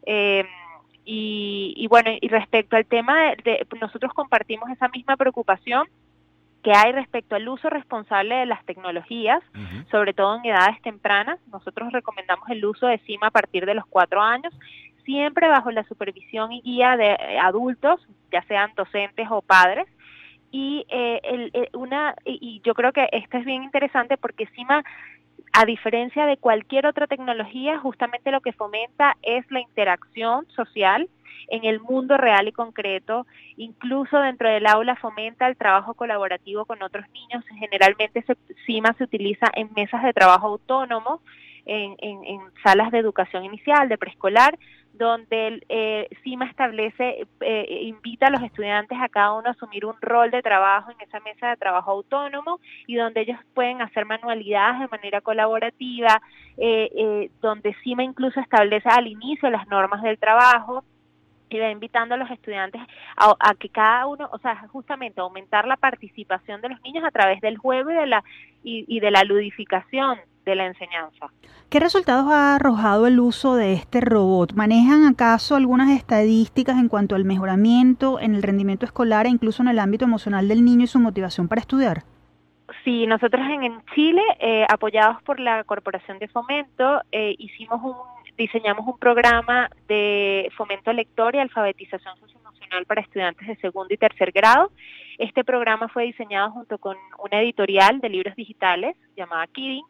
Eh, 0.07 0.47
y, 1.05 1.87
bueno, 1.91 2.11
y 2.19 2.29
respecto 2.29 2.77
al 2.77 2.87
tema 2.87 3.35
de, 3.45 3.67
nosotros 3.79 4.15
compartimos 4.15 4.71
esa 4.71 4.89
misma 4.89 5.19
preocupación 5.19 5.89
que 6.63 6.73
hay 6.73 6.93
respecto 6.93 7.35
al 7.35 7.47
uso 7.49 7.69
responsable 7.69 8.37
de 8.37 8.47
las 8.47 8.65
tecnologías, 8.65 9.43
sobre 9.91 10.15
todo 10.15 10.37
en 10.37 10.47
edades 10.47 10.81
tempranas. 10.81 11.39
Nosotros 11.53 11.93
recomendamos 11.93 12.49
el 12.49 12.65
uso 12.65 12.87
de 12.87 12.99
CIMA 12.99 13.27
a 13.27 13.31
partir 13.31 13.67
de 13.67 13.75
los 13.75 13.85
cuatro 13.87 14.23
años, 14.23 14.55
siempre 15.05 15.49
bajo 15.49 15.71
la 15.71 15.85
supervisión 15.85 16.53
y 16.53 16.63
guía 16.63 16.97
de 16.97 17.39
adultos, 17.43 18.01
ya 18.33 18.43
sean 18.45 18.73
docentes 18.75 19.27
o 19.31 19.43
padres, 19.43 19.87
y 20.51 20.85
eh, 20.89 21.21
el, 21.23 21.51
eh, 21.55 21.71
una 21.75 22.15
y 22.25 22.61
yo 22.65 22.75
creo 22.75 22.93
que 22.93 23.09
esto 23.13 23.39
es 23.39 23.45
bien 23.45 23.63
interesante 23.63 24.17
porque 24.17 24.47
CIMA 24.47 24.85
a 25.53 25.65
diferencia 25.65 26.27
de 26.27 26.37
cualquier 26.37 26.87
otra 26.87 27.07
tecnología 27.07 27.79
justamente 27.79 28.31
lo 28.31 28.41
que 28.41 28.53
fomenta 28.53 29.17
es 29.23 29.49
la 29.51 29.61
interacción 29.61 30.47
social 30.55 31.09
en 31.49 31.65
el 31.65 31.81
mundo 31.81 32.17
real 32.17 32.47
y 32.47 32.53
concreto, 32.53 33.27
incluso 33.57 34.19
dentro 34.21 34.49
del 34.49 34.67
aula 34.67 34.95
fomenta 34.95 35.49
el 35.49 35.57
trabajo 35.57 35.95
colaborativo 35.95 36.65
con 36.65 36.81
otros 36.83 37.07
niños, 37.11 37.45
generalmente 37.59 38.25
CIMA 38.67 38.93
se 38.95 39.05
utiliza 39.05 39.51
en 39.55 39.73
mesas 39.75 40.05
de 40.05 40.13
trabajo 40.13 40.47
autónomo, 40.47 41.21
en, 41.67 41.97
en 42.01 42.41
salas 42.63 42.91
de 42.91 42.99
educación 42.99 43.45
inicial, 43.45 43.89
de 43.89 43.99
preescolar, 43.99 44.57
donde 45.01 45.49
el 45.49 45.65
eh, 45.71 46.09
CIMA 46.23 46.45
establece, 46.45 47.27
eh, 47.41 47.81
invita 47.85 48.27
a 48.27 48.31
los 48.31 48.43
estudiantes 48.43 48.99
a 49.01 49.09
cada 49.09 49.33
uno 49.33 49.49
a 49.49 49.53
asumir 49.53 49.87
un 49.87 49.97
rol 50.03 50.31
de 50.31 50.43
trabajo 50.43 50.91
en 50.91 51.01
esa 51.01 51.21
mesa 51.21 51.49
de 51.49 51.57
trabajo 51.57 51.91
autónomo 51.91 52.61
y 52.87 52.97
donde 52.97 53.23
ellos 53.23 53.39
pueden 53.55 53.81
hacer 53.81 54.05
manualidades 54.05 54.81
de 54.81 54.89
manera 54.89 55.23
colaborativa, 55.23 56.21
eh, 56.59 57.31
donde 57.41 57.75
CIMA 57.83 58.05
incluso 58.05 58.41
establece 58.41 58.91
al 58.91 59.07
inicio 59.07 59.49
las 59.49 59.67
normas 59.69 60.03
del 60.03 60.19
trabajo 60.19 60.85
y 61.49 61.59
va 61.59 61.71
invitando 61.71 62.15
a 62.15 62.19
los 62.19 62.31
estudiantes 62.31 62.83
a, 63.17 63.55
que 63.55 63.71
cada 63.71 64.07
uno, 64.07 64.29
o 64.31 64.39
sea, 64.39 64.69
justamente 64.69 65.23
aumentar 65.23 65.67
la 65.67 65.79
participación 65.79 66.61
de 66.61 66.69
los 66.69 66.81
niños 66.83 67.05
a 67.05 67.11
través 67.11 67.41
del 67.41 67.57
juego 67.57 67.91
y 67.91 67.95
de 67.95 68.07
la 68.07 68.23
y 68.63 69.01
de 69.01 69.11
la 69.11 69.25
ludificación 69.25 70.19
de 70.51 70.57
la 70.57 70.67
enseñanza. 70.67 71.27
¿Qué 71.71 71.81
resultados 71.81 72.27
ha 72.31 72.57
arrojado 72.57 73.07
el 73.07 73.21
uso 73.21 73.55
de 73.55 73.75
este 73.75 74.01
robot? 74.01 74.55
¿Manejan 74.55 75.05
acaso 75.05 75.55
algunas 75.55 75.91
estadísticas 75.91 76.77
en 76.79 76.89
cuanto 76.89 77.15
al 77.15 77.25
mejoramiento 77.25 78.21
en 78.21 78.35
el 78.35 78.43
rendimiento 78.43 78.85
escolar 78.85 79.27
e 79.27 79.31
incluso 79.31 79.63
en 79.63 79.69
el 79.69 79.79
ámbito 79.79 80.05
emocional 80.05 80.49
del 80.49 80.65
niño 80.65 80.85
y 80.85 80.89
su 80.89 80.99
motivación 80.99 81.49
para 81.49 81.61
estudiar? 81.61 82.03
Sí, 82.85 83.07
nosotros 83.07 83.43
en, 83.49 83.83
Chile, 83.95 84.23
eh, 84.39 84.65
apoyados 84.69 85.23
por 85.23 85.39
la 85.41 85.65
Corporación 85.65 86.19
de 86.19 86.29
Fomento, 86.29 87.03
eh, 87.13 87.35
hicimos 87.39 87.81
un, 87.83 87.95
diseñamos 88.37 88.87
un 88.87 88.99
programa 88.99 89.69
de 89.87 90.51
fomento 90.57 90.93
lector 90.93 91.35
y 91.35 91.39
alfabetización 91.39 92.17
socioemocional 92.19 92.87
para 92.87 93.03
estudiantes 93.03 93.47
de 93.47 93.57
segundo 93.57 93.93
y 93.93 93.97
tercer 93.97 94.33
grado. 94.33 94.71
Este 95.19 95.45
programa 95.45 95.89
fue 95.89 96.05
diseñado 96.05 96.51
junto 96.53 96.79
con 96.79 96.97
una 97.23 97.43
editorial 97.43 98.01
de 98.01 98.09
libros 98.09 98.35
digitales 98.37 98.97
llamada 99.17 99.47
Kidding 99.49 99.85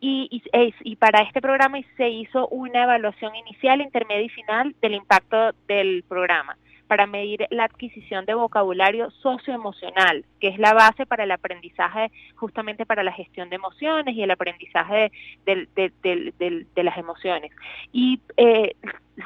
y, 0.00 0.42
y, 0.82 0.96
para 0.96 1.22
este 1.22 1.40
programa 1.40 1.78
se 1.96 2.08
hizo 2.08 2.48
una 2.48 2.84
evaluación 2.84 3.34
inicial, 3.36 3.80
intermedia 3.80 4.26
y 4.26 4.28
final 4.28 4.74
del 4.80 4.94
impacto 4.94 5.52
del 5.66 6.04
programa 6.06 6.56
para 6.86 7.06
medir 7.06 7.46
la 7.50 7.64
adquisición 7.64 8.24
de 8.26 8.34
vocabulario 8.34 9.10
socioemocional, 9.22 10.24
que 10.40 10.48
es 10.48 10.58
la 10.58 10.74
base 10.74 11.06
para 11.06 11.24
el 11.24 11.30
aprendizaje, 11.30 12.10
justamente 12.36 12.86
para 12.86 13.02
la 13.02 13.12
gestión 13.12 13.48
de 13.48 13.56
emociones 13.56 14.14
y 14.14 14.22
el 14.22 14.30
aprendizaje 14.30 15.10
de, 15.46 16.66
las 16.76 16.98
emociones. 16.98 17.52
Y 17.92 18.20
eh, 18.36 18.76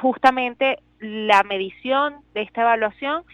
justamente 0.01 0.79
la 1.01 1.43
medición 1.43 2.17
de 2.35 2.43
esta 2.43 2.63
evaluación 2.63 3.25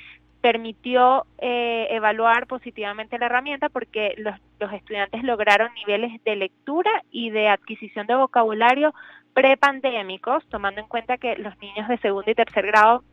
permitió 0.44 1.24
eh, 1.38 1.86
evaluar 1.88 2.46
positivamente 2.46 3.18
la 3.18 3.24
herramienta 3.24 3.70
porque 3.70 4.14
los, 4.18 4.34
estudiantes 4.74 5.22
lograron 5.22 5.72
niveles 5.72 6.22
de 6.22 6.36
lectura 6.36 6.90
y 7.10 7.30
de 7.30 7.48
adquisición 7.48 8.06
de 8.06 8.14
vocabulario 8.14 8.92
prepandémicos, 9.32 10.46
tomando 10.50 10.82
en 10.82 10.86
cuenta 10.86 11.16
que 11.16 11.36
los 11.36 11.58
niños 11.60 11.88
de 11.88 11.96
segundo 11.96 12.30
y 12.30 12.34
tercer 12.34 12.66
grado 12.66 13.04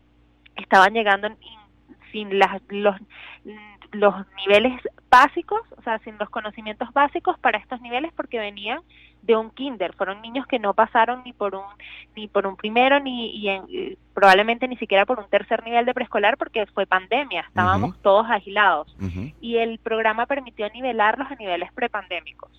estaban 0.56 0.92
llegando 0.92 1.28
sin 2.12 2.38
las, 2.38 2.60
los, 2.68 2.96
los 3.92 4.14
niveles 4.36 4.78
básicos, 5.10 5.62
o 5.78 5.82
sea, 5.84 6.00
sin 6.00 6.18
los 6.18 6.28
conocimientos 6.28 6.92
básicos 6.92 7.38
para 7.38 7.56
estos 7.56 7.80
niveles 7.80 8.12
porque 8.14 8.40
venían 8.40 8.80
de 9.22 9.36
un 9.36 9.50
kinder, 9.50 9.94
fueron 9.94 10.20
niños 10.20 10.46
que 10.46 10.58
no 10.58 10.74
pasaron 10.74 11.22
ni 11.24 11.32
por 11.32 11.54
un 11.54 11.64
ni 12.16 12.28
por 12.28 12.46
un 12.46 12.56
primero 12.56 13.00
ni 13.00 13.26
y, 13.26 13.98
probablemente 14.14 14.68
ni 14.68 14.76
siquiera 14.76 15.06
por 15.06 15.18
un 15.18 15.28
tercer 15.28 15.64
nivel 15.64 15.86
de 15.86 15.94
preescolar 15.94 16.36
porque 16.36 16.66
fue 16.66 16.86
pandemia, 16.86 17.42
estábamos 17.42 17.96
todos 18.02 18.26
aislados 18.28 18.94
y 19.40 19.56
el 19.56 19.78
programa 19.78 20.26
permitió 20.26 20.68
nivelarlos 20.70 21.30
a 21.30 21.36
niveles 21.36 21.72
prepandémicos. 21.72 22.50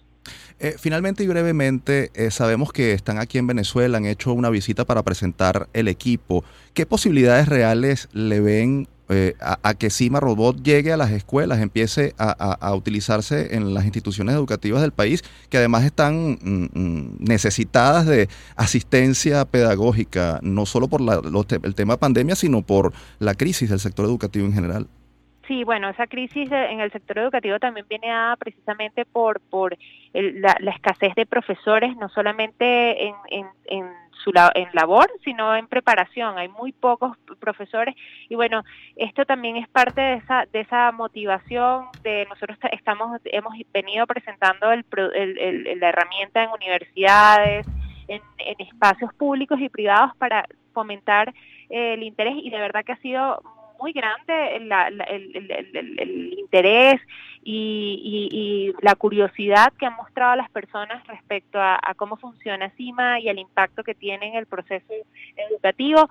Eh, 0.59 0.75
finalmente 0.79 1.23
y 1.23 1.27
brevemente, 1.27 2.11
eh, 2.13 2.31
sabemos 2.31 2.71
que 2.71 2.93
están 2.93 3.17
aquí 3.17 3.37
en 3.37 3.47
Venezuela, 3.47 3.97
han 3.97 4.05
hecho 4.05 4.31
una 4.31 4.49
visita 4.49 4.85
para 4.85 5.03
presentar 5.03 5.67
el 5.73 5.87
equipo. 5.87 6.45
¿Qué 6.73 6.85
posibilidades 6.85 7.49
reales 7.49 8.07
le 8.13 8.39
ven 8.39 8.87
eh, 9.09 9.35
a, 9.39 9.73
que 9.73 9.89
CIMA 9.89 10.19
Robot 10.19 10.63
llegue 10.63 10.93
a 10.93 10.97
las 10.97 11.11
escuelas, 11.11 11.59
empiece 11.59 12.15
a, 12.17 12.73
utilizarse 12.73 13.55
en 13.55 13.73
las 13.73 13.83
instituciones 13.83 14.35
educativas 14.35 14.81
del 14.81 14.91
país, 14.91 15.23
que 15.49 15.57
además 15.57 15.83
están 15.83 16.37
mm, 16.41 16.69
mm, 16.73 17.17
necesitadas 17.19 18.05
de 18.05 18.29
asistencia 18.55 19.45
pedagógica, 19.45 20.39
no 20.41 20.65
solo 20.65 20.87
por 20.87 21.01
el 21.01 21.75
tema 21.75 21.97
pandemia, 21.97 22.35
sino 22.35 22.61
por 22.61 22.93
la 23.19 23.35
crisis 23.35 23.69
del 23.69 23.79
sector 23.79 24.05
educativo 24.05 24.45
en 24.45 24.53
general. 24.53 24.87
Sí, 25.47 25.65
bueno, 25.65 25.89
esa 25.89 26.07
crisis 26.07 26.49
en 26.51 26.79
el 26.79 26.91
sector 26.91 27.17
educativo 27.17 27.59
también 27.59 27.85
viene 27.89 28.07
dada 28.07 28.37
precisamente 28.37 29.03
por, 29.03 29.41
por 29.41 29.77
la, 30.13 30.55
escasez 30.73 31.15
de 31.15 31.25
profesores, 31.25 31.97
no 31.97 32.07
solamente 32.07 33.07
en, 33.07 33.15
en, 33.65 33.87
su 34.23 34.31
en 34.55 34.69
labor, 34.71 35.11
sino 35.25 35.53
en 35.53 35.67
preparación. 35.67 36.37
Hay 36.37 36.47
muy 36.47 36.71
pocos 36.71 37.17
profesores 37.41 37.93
y 38.29 38.35
bueno, 38.35 38.63
esto 38.95 39.25
también 39.25 39.57
es 39.57 39.67
parte 39.67 39.99
de 39.99 40.13
esa 40.13 40.45
de 40.45 40.61
esa 40.61 40.93
motivación 40.93 41.87
de 42.03 42.25
nosotros 42.29 42.57
estamos 42.71 43.19
hemos 43.25 43.53
venido 43.73 44.07
presentando 44.07 44.71
el, 44.71 44.85
la 45.77 45.89
herramienta 45.89 46.43
en 46.43 46.51
universidades, 46.51 47.67
en, 48.07 48.21
espacios 48.59 49.13
públicos 49.15 49.59
y 49.59 49.67
privados 49.67 50.15
para 50.15 50.45
fomentar 50.73 51.33
el 51.69 52.01
interés 52.01 52.35
y 52.37 52.49
de 52.49 52.59
verdad 52.59 52.85
que 52.85 52.93
ha 52.93 52.97
sido 52.97 53.41
muy 53.79 53.93
grande 53.93 54.57
el, 54.57 56.35
interés 56.37 57.01
y, 57.43 58.73
la 58.81 58.95
curiosidad 58.95 59.73
que 59.77 59.85
han 59.85 59.95
mostrado 59.95 60.35
las 60.35 60.49
personas 60.49 61.05
respecto 61.07 61.59
a, 61.61 61.79
cómo 61.95 62.17
funciona 62.17 62.69
CIMA 62.71 63.19
y 63.19 63.29
el 63.29 63.39
impacto 63.39 63.83
que 63.83 63.95
tiene 63.95 64.27
en 64.27 64.35
el 64.35 64.45
proceso 64.45 64.93
educativo. 65.49 66.09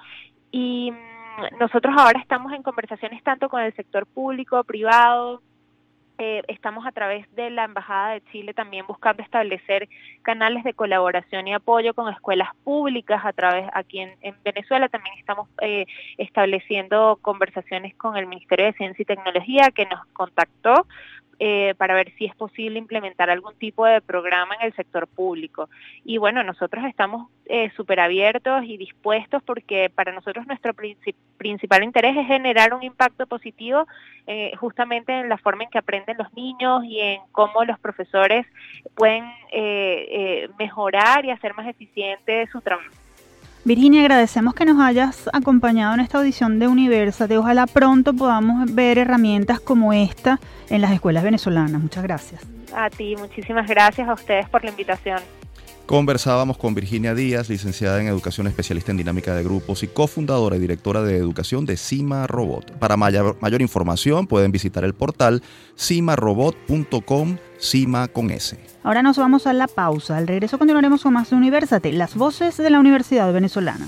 Y 0.51 0.91
mm, 0.93 1.59
nosotros 1.59 1.95
ahora 1.97 2.21
estamos 2.21 2.53
en 2.53 2.63
conversaciones 2.63 3.23
tanto 3.23 3.49
con 3.49 3.63
el 3.63 3.75
sector 3.75 4.07
público, 4.07 4.63
privado, 4.65 5.43
eh, 6.23 6.43
estamos 6.47 6.87
a 6.87 6.93
través 6.93 7.27
de 7.35 7.51
la 7.51 7.65
Embajada 7.65 8.13
de 8.13 8.23
Chile 8.31 8.55
también 8.55 8.87
buscando 8.87 9.25
establecer 9.25 9.89
canales 10.23 10.63
de 10.63 10.73
colaboración 10.73 11.49
y 11.49 11.53
apoyo 11.53 11.95
con 11.95 12.13
escuelas 12.13 12.49
públicas 12.63 13.21
a 13.25 13.33
través 13.33 13.69
aquí 13.75 13.99
en, 13.99 14.37
Venezuela. 14.45 14.89
También 14.89 15.19
estamos 15.19 15.49
eh, 15.61 15.85
estableciendo 16.19 17.19
conversaciones 17.23 17.97
con 17.97 18.17
el 18.17 18.27
Ministerio 18.27 18.67
de 18.67 18.73
Ciencia 18.75 19.03
y 19.03 19.05
Tecnología 19.05 19.73
que 19.75 19.85
nos 19.87 20.07
contactó 20.13 20.87
eh, 21.45 21.75
para 21.77 21.95
ver 21.95 22.13
si 22.17 22.25
es 22.25 22.37
posible 22.37 22.79
implementar 22.79 23.29
algún 23.29 23.57
tipo 23.57 23.85
de 23.85 24.01
programa 24.01 24.55
en 24.55 24.67
el 24.67 24.77
sector 24.77 25.09
público. 25.09 25.69
Y 26.05 26.19
bueno, 26.19 26.45
nosotros 26.45 26.85
estamos 26.85 27.29
eh, 27.47 27.73
súper 27.75 27.99
abiertos 27.99 28.63
y 28.63 28.77
dispuestos 28.77 29.43
porque 29.43 29.91
para 29.91 30.13
nosotros 30.13 30.47
nuestro 30.47 30.73
principal 31.39 31.83
interés 31.83 32.17
es 32.17 32.29
generar 32.29 32.73
un 32.73 32.85
impacto 32.85 33.27
positivo 33.27 33.89
eh, 34.29 34.53
justamente 34.55 35.19
en 35.19 35.29
la 35.29 35.37
forma 35.37 35.65
en 35.65 35.71
que 35.71 35.79
aprenden 35.79 36.17
los 36.17 36.33
niños 36.33 36.85
y 36.85 37.01
en 37.01 37.21
cómo 37.33 37.65
los 37.65 37.77
profesores 37.81 38.47
pueden 38.95 39.25
eh, 39.51 40.49
mejorar 40.61 41.25
y 41.25 41.33
hacer 41.33 41.55
más 41.55 41.67
eficiente 41.67 42.47
su 42.53 42.61
trabajo. 42.61 43.02
Virginia, 43.65 44.01
agradecemos 44.01 44.55
que 44.55 44.65
nos 44.65 44.81
hayas 44.81 45.31
acompañado 45.33 45.95
en 45.95 46.01
esta 46.01 46.19
audición 46.19 46.59
de 46.59 46.67
Universate. 46.67 47.39
Ojalá 47.39 47.67
pronto 47.69 48.13
podamos 48.13 48.75
ver 48.75 48.99
herramientas 48.99 49.61
como 49.61 49.93
esta 49.93 50.41
en 50.69 50.81
las 50.81 50.91
escuelas 50.91 51.23
venezolanas. 51.23 51.81
Muchas 51.81 52.03
gracias. 52.03 52.43
A 52.75 52.91
ti, 52.91 53.15
muchísimas 53.17 53.69
gracias 53.69 54.09
a 54.09 54.15
ustedes 54.15 54.49
por 54.49 54.65
la 54.65 54.71
invitación. 54.71 55.21
Conversábamos 55.87 56.59
con 56.59 56.75
Virginia 56.75 57.15
Díaz, 57.15 57.49
licenciada 57.49 58.01
en 58.01 58.07
Educación 58.07 58.47
Especialista 58.47 58.93
en 58.93 58.97
Dinámica 58.97 59.35
de 59.35 59.45
Grupos 59.45 59.83
y 59.83 59.89
cofundadora 59.89 60.57
y 60.57 60.59
directora 60.59 61.03
de 61.03 61.17
Educación 61.17 61.67
de 61.67 61.77
Cima 61.77 62.27
Robot. 62.27 62.79
Para 62.79 62.97
mayor, 62.97 63.37
mayor 63.41 63.63
información 63.63 64.27
pueden 64.27 64.53
visitar 64.53 64.85
el 64.85 64.95
portal 64.95 65.43
cimarobot.com, 65.77 67.37
Cima 67.63 68.09
con 68.09 68.33
S. 68.33 68.59
Ahora 68.83 69.03
nos 69.03 69.17
vamos 69.17 69.47
a 69.47 69.53
la 69.53 69.69
pausa. 69.69 70.17
Al 70.17 70.27
regreso 70.27 70.59
continuaremos 70.59 71.03
con 71.05 71.13
más 71.13 71.31
de 71.31 71.37
Universate, 71.37 71.93
las 71.93 72.17
voces 72.17 72.57
de 72.57 72.69
la 72.71 72.81
Universidad 72.81 73.33
Venezolana. 73.33 73.87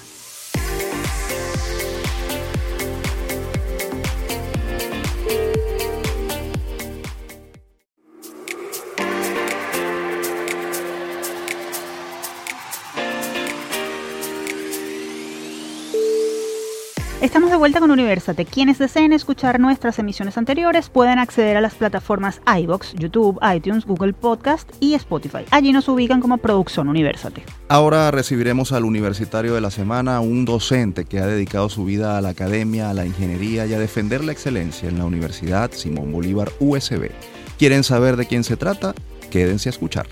Vuelta 17.64 17.81
con 17.81 17.90
Universate. 17.90 18.44
Quienes 18.44 18.79
deseen 18.79 19.14
escuchar 19.14 19.59
nuestras 19.59 19.98
emisiones 19.98 20.37
anteriores 20.37 20.90
pueden 20.90 21.18
acceder 21.18 21.57
a 21.57 21.62
las 21.62 21.74
plataformas 21.74 22.42
iBox, 22.61 22.92
YouTube, 22.92 23.40
iTunes, 23.57 23.87
Google 23.87 24.12
Podcast 24.12 24.70
y 24.81 24.92
Spotify. 24.92 25.46
Allí 25.50 25.72
nos 25.72 25.88
ubican 25.88 26.20
como 26.20 26.37
Producción 26.37 26.90
Universate. 26.90 27.42
Ahora 27.68 28.11
recibiremos 28.11 28.72
al 28.72 28.85
universitario 28.85 29.55
de 29.55 29.62
la 29.62 29.70
semana, 29.70 30.20
un 30.20 30.44
docente 30.44 31.07
que 31.07 31.20
ha 31.20 31.27
dedicado 31.27 31.70
su 31.70 31.87
vida 31.87 32.18
a 32.18 32.20
la 32.20 32.29
academia, 32.29 32.90
a 32.90 32.92
la 32.92 33.07
ingeniería 33.07 33.64
y 33.64 33.72
a 33.72 33.79
defender 33.79 34.22
la 34.22 34.33
excelencia 34.33 34.90
en 34.90 34.98
la 34.98 35.07
Universidad 35.07 35.72
Simón 35.72 36.12
Bolívar 36.12 36.53
USB. 36.61 37.12
¿Quieren 37.59 37.83
saber 37.83 38.18
de 38.18 38.27
quién 38.27 38.44
se 38.44 38.59
trata? 38.59 38.94
Quédense 39.31 39.70
a 39.70 39.72
escuchar. 39.72 40.07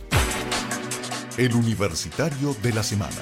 El 1.36 1.54
universitario 1.54 2.56
de 2.62 2.72
la 2.72 2.82
semana. 2.82 3.20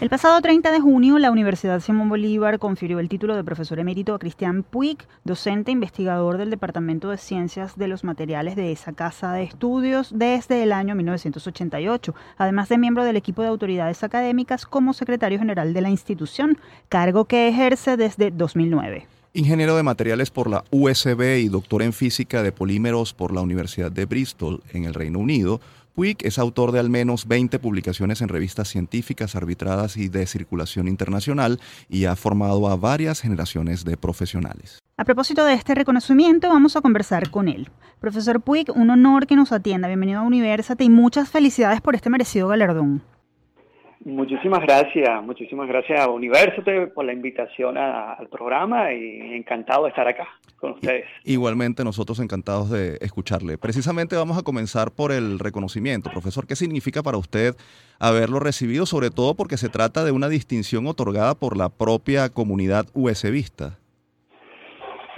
El 0.00 0.08
pasado 0.08 0.40
30 0.40 0.72
de 0.72 0.80
junio, 0.80 1.18
la 1.18 1.30
Universidad 1.30 1.78
Simón 1.80 2.08
Bolívar 2.08 2.58
confirió 2.58 3.00
el 3.00 3.10
título 3.10 3.36
de 3.36 3.44
profesor 3.44 3.78
emérito 3.78 4.14
a 4.14 4.18
Cristian 4.18 4.62
Puig, 4.62 4.96
docente 5.24 5.72
investigador 5.72 6.38
del 6.38 6.48
Departamento 6.48 7.10
de 7.10 7.18
Ciencias 7.18 7.76
de 7.76 7.86
los 7.86 8.02
Materiales 8.02 8.56
de 8.56 8.72
esa 8.72 8.94
casa 8.94 9.34
de 9.34 9.42
estudios 9.42 10.08
desde 10.14 10.62
el 10.62 10.72
año 10.72 10.94
1988, 10.94 12.14
además 12.38 12.70
de 12.70 12.78
miembro 12.78 13.04
del 13.04 13.16
equipo 13.16 13.42
de 13.42 13.48
autoridades 13.48 14.02
académicas 14.02 14.64
como 14.64 14.94
secretario 14.94 15.38
general 15.38 15.74
de 15.74 15.82
la 15.82 15.90
institución, 15.90 16.56
cargo 16.88 17.26
que 17.26 17.48
ejerce 17.48 17.98
desde 17.98 18.30
2009. 18.30 19.06
Ingeniero 19.32 19.76
de 19.76 19.84
materiales 19.84 20.30
por 20.30 20.50
la 20.50 20.64
USB 20.70 21.40
y 21.40 21.48
doctor 21.48 21.82
en 21.82 21.92
física 21.92 22.42
de 22.42 22.50
polímeros 22.50 23.12
por 23.12 23.32
la 23.32 23.42
Universidad 23.42 23.92
de 23.92 24.06
Bristol 24.06 24.60
en 24.72 24.86
el 24.86 24.94
Reino 24.94 25.20
Unido, 25.20 25.60
Puig 26.00 26.16
es 26.22 26.38
autor 26.38 26.72
de 26.72 26.78
al 26.78 26.88
menos 26.88 27.28
20 27.28 27.58
publicaciones 27.58 28.22
en 28.22 28.30
revistas 28.30 28.68
científicas 28.68 29.36
arbitradas 29.36 29.98
y 29.98 30.08
de 30.08 30.26
circulación 30.26 30.88
internacional 30.88 31.60
y 31.90 32.06
ha 32.06 32.16
formado 32.16 32.70
a 32.70 32.76
varias 32.76 33.20
generaciones 33.20 33.84
de 33.84 33.98
profesionales. 33.98 34.78
A 34.96 35.04
propósito 35.04 35.44
de 35.44 35.52
este 35.52 35.74
reconocimiento, 35.74 36.48
vamos 36.48 36.74
a 36.74 36.80
conversar 36.80 37.30
con 37.30 37.48
él. 37.48 37.68
Profesor 38.00 38.40
Puig, 38.40 38.70
un 38.74 38.88
honor 38.88 39.26
que 39.26 39.36
nos 39.36 39.52
atienda. 39.52 39.88
Bienvenido 39.88 40.20
a 40.20 40.22
Universate 40.22 40.84
y 40.84 40.88
muchas 40.88 41.28
felicidades 41.28 41.82
por 41.82 41.94
este 41.94 42.08
merecido 42.08 42.48
galardón. 42.48 43.02
Muchísimas 44.02 44.62
gracias, 44.62 45.22
muchísimas 45.22 45.68
gracias 45.68 46.00
a 46.00 46.08
Universate 46.08 46.86
por 46.86 47.04
la 47.04 47.12
invitación 47.12 47.76
al 47.76 48.28
programa 48.28 48.94
y 48.94 49.34
encantado 49.34 49.84
de 49.84 49.90
estar 49.90 50.08
acá 50.08 50.26
con 50.56 50.72
ustedes. 50.72 51.04
Igualmente 51.24 51.84
nosotros 51.84 52.18
encantados 52.18 52.70
de 52.70 52.96
escucharle. 53.02 53.58
Precisamente 53.58 54.16
vamos 54.16 54.38
a 54.38 54.42
comenzar 54.42 54.90
por 54.90 55.12
el 55.12 55.38
reconocimiento. 55.38 56.10
Profesor, 56.10 56.46
¿qué 56.46 56.56
significa 56.56 57.02
para 57.02 57.18
usted 57.18 57.54
haberlo 57.98 58.40
recibido, 58.40 58.86
sobre 58.86 59.10
todo 59.10 59.34
porque 59.34 59.58
se 59.58 59.68
trata 59.68 60.02
de 60.02 60.12
una 60.12 60.30
distinción 60.30 60.86
otorgada 60.86 61.34
por 61.34 61.58
la 61.58 61.68
propia 61.68 62.30
comunidad 62.30 62.86
USBista? 62.94 63.79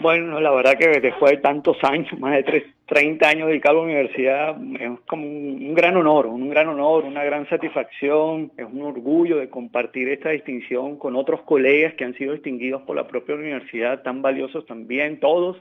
Bueno, 0.02 0.40
la 0.40 0.50
verdad 0.50 0.76
que 0.76 0.88
después 1.00 1.30
de 1.30 1.38
tantos 1.38 1.76
años, 1.84 2.08
más 2.18 2.34
de 2.34 2.42
tres, 2.42 2.64
30 2.86 3.28
años 3.28 3.46
dedicado 3.46 3.76
a 3.76 3.78
la 3.78 3.84
universidad, 3.84 4.56
es 4.80 4.90
como 5.06 5.24
un, 5.24 5.74
gran 5.74 5.96
honor, 5.96 6.26
un 6.26 6.50
gran 6.50 6.68
honor, 6.68 7.04
una 7.04 7.22
gran 7.22 7.48
satisfacción, 7.48 8.50
es 8.56 8.66
un 8.66 8.82
orgullo 8.82 9.36
de 9.38 9.48
compartir 9.48 10.08
esta 10.08 10.30
distinción 10.30 10.98
con 10.98 11.14
otros 11.14 11.42
colegas 11.42 11.94
que 11.94 12.04
han 12.04 12.14
sido 12.14 12.32
distinguidos 12.32 12.82
por 12.82 12.96
la 12.96 13.06
propia 13.06 13.36
universidad, 13.36 14.02
tan 14.02 14.22
valiosos 14.22 14.66
también, 14.66 15.20
todos. 15.20 15.56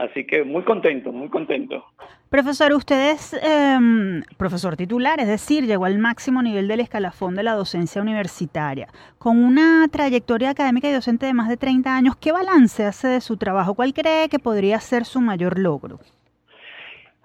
Así 0.00 0.24
que 0.24 0.44
muy 0.44 0.62
contento, 0.62 1.12
muy 1.12 1.28
contento. 1.28 1.84
Profesor, 2.30 2.72
usted 2.72 3.10
es 3.10 3.36
em, 3.42 4.22
profesor 4.38 4.74
titular, 4.74 5.20
es 5.20 5.28
decir, 5.28 5.66
llegó 5.66 5.84
al 5.84 5.98
máximo 5.98 6.42
nivel 6.42 6.68
del 6.68 6.80
escalafón 6.80 7.34
de 7.34 7.42
la 7.42 7.52
docencia 7.52 8.00
universitaria. 8.00 8.88
Con 9.18 9.44
una 9.44 9.86
trayectoria 9.88 10.48
académica 10.50 10.88
y 10.88 10.92
docente 10.92 11.26
de 11.26 11.34
más 11.34 11.50
de 11.50 11.58
30 11.58 11.94
años, 11.94 12.16
¿qué 12.16 12.32
balance 12.32 12.86
hace 12.86 13.08
de 13.08 13.20
su 13.20 13.36
trabajo? 13.36 13.74
¿Cuál 13.74 13.92
cree 13.92 14.30
que 14.30 14.38
podría 14.38 14.80
ser 14.80 15.04
su 15.04 15.20
mayor 15.20 15.58
logro? 15.58 16.00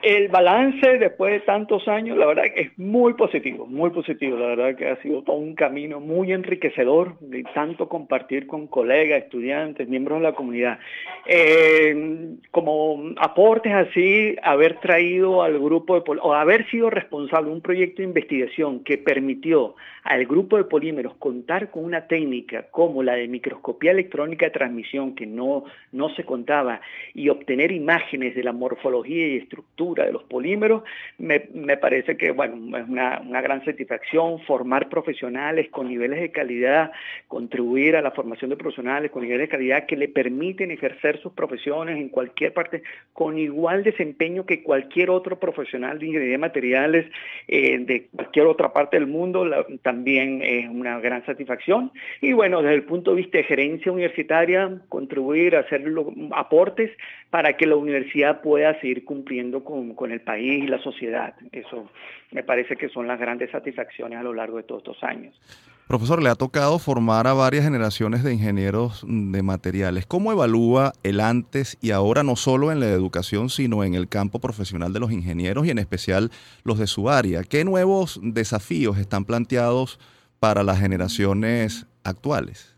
El 0.06 0.28
balance 0.28 1.00
después 1.00 1.32
de 1.32 1.40
tantos 1.40 1.88
años, 1.88 2.16
la 2.16 2.28
verdad 2.28 2.44
que 2.54 2.62
es 2.62 2.78
muy 2.78 3.16
positivo, 3.16 3.66
muy 3.66 3.90
positivo. 3.90 4.38
La 4.38 4.50
verdad 4.50 4.76
que 4.76 4.88
ha 4.88 5.02
sido 5.02 5.24
todo 5.24 5.38
un 5.38 5.56
camino 5.56 6.00
muy 6.00 6.32
enriquecedor 6.32 7.18
de 7.22 7.44
tanto 7.56 7.90
compartir 7.90 8.46
con 8.46 8.68
colegas, 8.68 9.24
estudiantes, 9.24 9.90
miembros 9.90 10.20
de 10.20 10.24
la 10.26 10.34
comunidad. 10.34 10.78
Eh, 11.26 12.36
como 12.52 13.16
aportes 13.18 13.74
así, 13.74 14.36
haber 14.44 14.80
traído 14.80 15.42
al 15.42 15.58
grupo 15.58 16.00
de, 16.00 16.04
o 16.22 16.36
haber 16.36 16.70
sido 16.70 16.92
responsable 16.92 17.50
de 17.50 17.56
un 17.56 17.62
proyecto 17.62 18.04
de 18.04 18.08
investigación 18.08 18.84
que 18.84 19.00
permitió 19.00 19.74
al 20.04 20.28
grupo 20.28 20.58
de 20.58 20.66
polímeros 20.66 21.16
contar 21.16 21.72
con 21.72 21.84
una 21.84 22.06
técnica 22.06 22.68
como 22.70 23.02
la 23.02 23.14
de 23.14 23.28
microscopía 23.28 23.90
electrónica 23.90 24.46
de 24.46 24.52
transmisión 24.52 25.16
que 25.16 25.26
no, 25.26 25.64
no 25.92 26.10
se 26.10 26.24
contaba 26.26 26.80
y 27.16 27.30
obtener 27.30 27.72
imágenes 27.72 28.36
de 28.36 28.44
la 28.44 28.54
morfología 28.54 29.30
y 29.30 29.38
estructura 29.38 29.95
de 30.04 30.12
los 30.12 30.24
polímeros, 30.24 30.84
me, 31.18 31.40
parece 31.78 32.18
que 32.18 32.32
bueno, 32.32 32.78
es 32.78 32.88
una, 32.88 33.20
gran 33.42 33.64
satisfacción 33.64 34.40
formar 34.42 34.90
profesionales 34.90 35.70
con 35.70 35.88
niveles 35.88 36.20
de 36.20 36.32
calidad, 36.32 36.92
contribuir 37.28 37.96
a 37.96 38.02
la 38.02 38.12
formación 38.12 38.50
de 38.50 38.58
profesionales 38.58 39.12
con 39.12 39.24
niveles 39.24 39.48
de 39.48 39.52
calidad 39.52 39.86
que 39.86 39.96
le 39.96 40.08
permiten 40.08 40.72
ejercer 40.72 41.22
sus 41.22 41.34
profesiones 41.34 41.98
en 41.98 42.10
cualquier 42.10 42.54
parte 42.54 42.84
con 43.14 43.38
igual 43.38 43.84
desempeño 43.84 44.46
que 44.46 44.64
cualquier 44.64 45.10
otro 45.10 45.40
profesional 45.40 46.00
de 46.00 46.08
ingeniería 46.08 46.34
de 46.34 46.38
materiales 46.38 47.06
eh, 47.48 47.78
de 47.80 48.08
cualquier 48.16 48.48
otra 48.48 48.74
parte 48.74 48.98
del 48.98 49.08
mundo, 49.08 49.46
también 49.82 50.42
es 50.44 50.68
una 50.70 51.00
gran 51.00 51.26
satisfacción. 51.26 51.92
Y 52.22 52.34
bueno, 52.34 52.62
desde 52.62 52.76
el 52.76 52.84
punto 52.84 53.12
de 53.12 53.18
vista 53.18 53.38
de 53.38 53.44
gerencia 53.44 53.92
universitaria, 53.92 54.82
contribuir 54.90 55.56
a 55.56 55.60
hacer 55.60 55.84
aportes 56.32 56.92
para 57.36 57.58
que 57.58 57.66
la 57.66 57.76
universidad 57.76 58.40
pueda 58.40 58.80
seguir 58.80 59.04
cumpliendo 59.04 59.62
con 59.62 59.94
con, 59.94 60.14
el 60.14 60.22
país 60.22 60.64
y 60.64 60.68
la 60.68 60.80
sociedad. 60.80 61.34
Eso 61.52 61.90
me 62.32 62.44
parece 62.44 62.78
que 62.78 62.88
son 62.88 63.08
las 63.08 63.20
grandes 63.20 63.52
satisfacciones 63.52 64.18
a 64.18 64.24
lo 64.24 64.34
largo 64.34 64.56
de 64.56 64.64
todos 64.64 64.84
estos 64.84 65.04
años. 65.04 65.38
Profesor, 65.86 66.24
le 66.24 66.30
ha 66.30 66.36
tocado 66.36 66.80
formar 66.80 67.28
a 67.28 67.34
varias 67.34 67.66
generaciones 67.66 68.24
de 68.24 68.32
ingenieros 68.32 69.04
de 69.06 69.44
materiales. 69.44 70.06
¿Cómo 70.06 70.32
evalúa 70.32 70.94
el 71.04 71.20
antes 71.20 71.78
y 71.82 71.92
ahora, 71.92 72.24
no 72.24 72.38
solo 72.38 72.72
en 72.72 72.80
la 72.80 72.88
educación, 72.88 73.50
sino 73.50 73.84
en 73.84 73.96
el 73.96 74.08
campo 74.08 74.40
profesional 74.40 74.94
de 74.94 75.02
los 75.02 75.12
ingenieros 75.12 75.68
y 75.68 75.72
en 75.72 75.80
especial 75.80 76.30
los 76.64 76.80
de 76.80 76.88
su 76.88 77.10
área? 77.10 77.44
¿Qué 77.44 77.66
nuevos 77.66 78.18
desafíos 78.24 78.98
están 78.98 79.26
planteados 79.26 80.00
para 80.40 80.64
las 80.64 80.80
generaciones 80.80 81.86
actuales? 82.06 82.78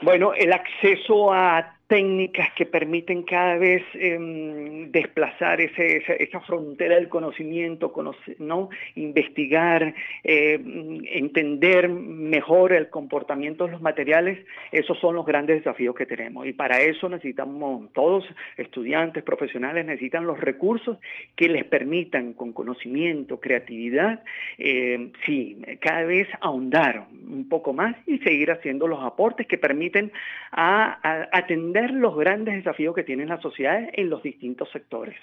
Bueno, 0.00 0.32
el 0.32 0.54
acceso 0.54 1.34
a 1.34 1.75
técnicas 1.86 2.48
que 2.56 2.66
permiten 2.66 3.22
cada 3.22 3.56
vez 3.58 3.82
em, 3.94 4.90
desplazar 4.90 5.60
ese, 5.60 6.02
esa, 6.18 6.40
frontera 6.40 6.96
del 6.96 7.08
conocimiento, 7.08 7.92
¿no? 8.38 8.70
investigar, 8.96 9.94
em, 10.24 11.00
entender 11.06 11.88
mejor 11.88 12.72
el 12.72 12.88
comportamiento 12.90 13.66
de 13.66 13.72
los 13.72 13.82
materiales, 13.82 14.38
esos 14.72 14.98
son 14.98 15.14
los 15.14 15.24
grandes 15.24 15.58
desafíos 15.58 15.94
que 15.94 16.06
tenemos. 16.06 16.46
Y 16.46 16.52
para 16.52 16.80
eso 16.80 17.08
necesitamos, 17.08 17.92
todos 17.92 18.24
estudiantes, 18.56 19.22
profesionales, 19.22 19.86
necesitan 19.86 20.26
los 20.26 20.40
recursos 20.40 20.98
que 21.36 21.48
les 21.48 21.64
permitan 21.64 22.32
con 22.32 22.52
conocimiento, 22.52 23.38
creatividad, 23.38 24.24
em, 24.58 25.12
sí, 25.24 25.58
cada 25.80 26.04
vez 26.04 26.28
ahondar 26.40 27.06
un 27.12 27.48
poco 27.48 27.72
más 27.72 27.94
y 28.06 28.18
seguir 28.18 28.50
haciendo 28.50 28.88
los 28.88 29.02
aportes 29.04 29.46
que 29.46 29.58
permiten 29.58 30.10
a 30.50 31.28
atender 31.32 31.75
los 31.92 32.16
grandes 32.16 32.54
desafíos 32.54 32.94
que 32.94 33.04
tienen 33.04 33.28
las 33.28 33.40
sociedades 33.40 33.90
en 33.94 34.10
los 34.10 34.22
distintos 34.22 34.70
sectores. 34.70 35.16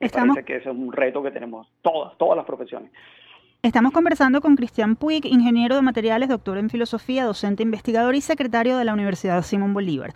Me 0.00 0.08
parece 0.08 0.44
que 0.44 0.56
ese 0.56 0.70
es 0.70 0.76
un 0.76 0.92
reto 0.92 1.22
que 1.22 1.30
tenemos 1.30 1.66
todas, 1.82 2.16
todas 2.18 2.36
las 2.36 2.46
profesiones. 2.46 2.90
Estamos 3.62 3.92
conversando 3.92 4.40
con 4.40 4.54
Cristian 4.54 4.94
Puig, 4.94 5.24
ingeniero 5.24 5.74
de 5.74 5.82
materiales, 5.82 6.28
doctor 6.28 6.58
en 6.58 6.70
filosofía, 6.70 7.24
docente 7.24 7.62
investigador 7.62 8.14
y 8.14 8.20
secretario 8.20 8.76
de 8.76 8.84
la 8.84 8.92
Universidad 8.92 9.42
Simón 9.42 9.74
Bolívar. 9.74 10.12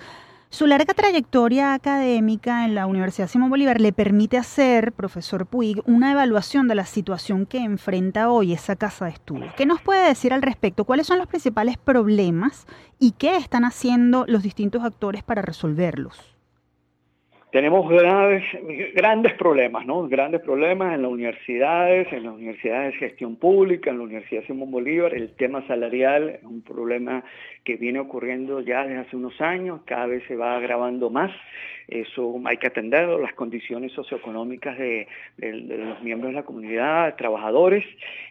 Su 0.52 0.66
larga 0.66 0.94
trayectoria 0.94 1.74
académica 1.74 2.64
en 2.64 2.74
la 2.74 2.88
Universidad 2.88 3.28
Simón 3.28 3.50
Bolívar 3.50 3.80
le 3.80 3.92
permite 3.92 4.36
hacer, 4.36 4.90
profesor 4.90 5.46
Puig, 5.46 5.80
una 5.86 6.10
evaluación 6.10 6.66
de 6.66 6.74
la 6.74 6.86
situación 6.86 7.46
que 7.46 7.58
enfrenta 7.58 8.32
hoy 8.32 8.52
esa 8.52 8.74
casa 8.74 9.04
de 9.04 9.12
estudio. 9.12 9.52
¿Qué 9.56 9.64
nos 9.64 9.80
puede 9.80 10.08
decir 10.08 10.32
al 10.32 10.42
respecto? 10.42 10.84
¿Cuáles 10.84 11.06
son 11.06 11.18
los 11.18 11.28
principales 11.28 11.78
problemas 11.78 12.66
y 12.98 13.12
qué 13.12 13.36
están 13.36 13.64
haciendo 13.64 14.24
los 14.26 14.42
distintos 14.42 14.82
actores 14.82 15.22
para 15.22 15.40
resolverlos? 15.40 16.18
Tenemos 17.52 17.88
graves, 17.88 18.44
grandes 18.94 19.34
problemas, 19.34 19.84
¿no? 19.84 20.08
Grandes 20.08 20.40
problemas 20.40 20.94
en 20.94 21.02
las 21.02 21.10
universidades, 21.10 22.12
en 22.12 22.24
las 22.24 22.34
universidades 22.34 22.92
de 22.92 22.98
gestión 22.98 23.36
pública, 23.36 23.90
en 23.90 23.98
la 23.98 24.04
Universidad 24.04 24.44
Simón 24.44 24.70
Bolívar. 24.70 25.14
El 25.14 25.30
tema 25.34 25.66
salarial 25.66 26.28
es 26.28 26.44
un 26.44 26.62
problema 26.62 27.24
que 27.64 27.76
viene 27.76 27.98
ocurriendo 27.98 28.60
ya 28.60 28.84
desde 28.84 28.98
hace 28.98 29.16
unos 29.16 29.40
años, 29.40 29.80
cada 29.84 30.06
vez 30.06 30.22
se 30.28 30.36
va 30.36 30.56
agravando 30.56 31.10
más. 31.10 31.32
Eso 31.88 32.40
hay 32.44 32.56
que 32.58 32.68
atenderlo, 32.68 33.18
las 33.18 33.34
condiciones 33.34 33.92
socioeconómicas 33.92 34.78
de, 34.78 35.08
de 35.36 35.52
los 35.52 36.00
miembros 36.02 36.32
de 36.32 36.36
la 36.36 36.44
comunidad, 36.44 37.16
trabajadores, 37.16 37.84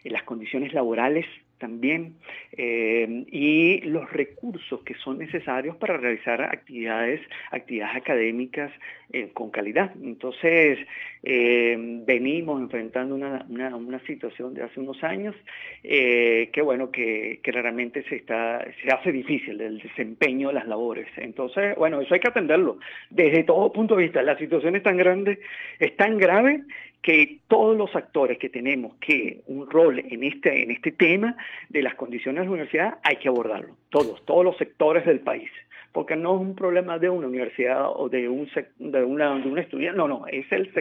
las 0.05 0.23
condiciones 0.23 0.73
laborales 0.73 1.25
también 1.59 2.15
eh, 2.53 3.25
y 3.31 3.81
los 3.81 4.11
recursos 4.11 4.81
que 4.81 4.95
son 4.95 5.19
necesarios 5.19 5.75
para 5.77 5.97
realizar 5.97 6.41
actividades, 6.41 7.21
actividades 7.51 7.95
académicas 7.97 8.71
eh, 9.11 9.29
con 9.33 9.51
calidad. 9.51 9.91
Entonces, 10.01 10.79
eh, 11.23 11.75
venimos 12.05 12.61
enfrentando 12.61 13.13
una, 13.13 13.45
una, 13.47 13.99
situación 14.07 14.53
de 14.53 14.63
hace 14.63 14.79
unos 14.79 15.03
años 15.03 15.35
que, 15.83 16.61
bueno, 16.63 16.89
que, 16.89 17.41
que 17.43 17.51
realmente 17.51 18.03
se, 18.03 18.15
está, 18.15 18.65
se 18.81 18.89
hace 18.89 19.11
difícil 19.11 19.59
el 19.59 19.79
desempeño 19.79 20.47
de 20.47 20.53
las 20.55 20.67
labores. 20.67 21.07
Entonces, 21.17 21.75
bueno, 21.75 21.99
eso 22.01 22.13
hay 22.13 22.19
que 22.21 22.29
atenderlo 22.29 22.79
desde 23.09 23.43
todo 23.43 23.73
punto 23.73 23.95
de 23.95 24.03
vista. 24.03 24.23
La 24.23 24.37
situación 24.37 24.75
es 24.75 24.83
tan 24.83 24.97
grande, 24.97 25.39
es 25.79 25.95
tan 25.97 26.17
grave 26.17 26.61
que 27.01 27.39
todos 27.47 27.77
los 27.77 27.95
actores 27.95 28.37
que 28.37 28.49
tenemos 28.49 28.95
que 28.95 29.41
un 29.47 29.69
rol 29.69 29.99
en 29.99 30.23
este, 30.23 30.63
en 30.63 30.71
este 30.71 30.91
tema 30.91 31.35
de 31.69 31.81
las 31.81 31.95
condiciones 31.95 32.41
de 32.41 32.45
la 32.45 32.51
universidad 32.51 32.97
hay 33.03 33.17
que 33.17 33.29
abordarlo, 33.29 33.75
todos, 33.89 34.23
todos 34.25 34.43
los 34.43 34.57
sectores 34.57 35.05
del 35.05 35.21
país, 35.21 35.49
porque 35.93 36.15
no 36.15 36.35
es 36.35 36.41
un 36.41 36.55
problema 36.55 36.99
de 36.99 37.09
una 37.09 37.27
universidad 37.27 37.89
o 37.89 38.09
de 38.09 38.27
un, 38.27 38.49
de 38.77 39.03
una, 39.03 39.35
de 39.39 39.49
un 39.49 39.57
estudiante, 39.57 39.97
no, 39.97 40.07
no, 40.07 40.27
es, 40.27 40.51
el, 40.51 40.71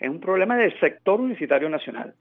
es 0.00 0.08
un 0.08 0.20
problema 0.20 0.56
del 0.56 0.78
sector 0.80 1.20
universitario 1.20 1.68
nacional. 1.68 2.14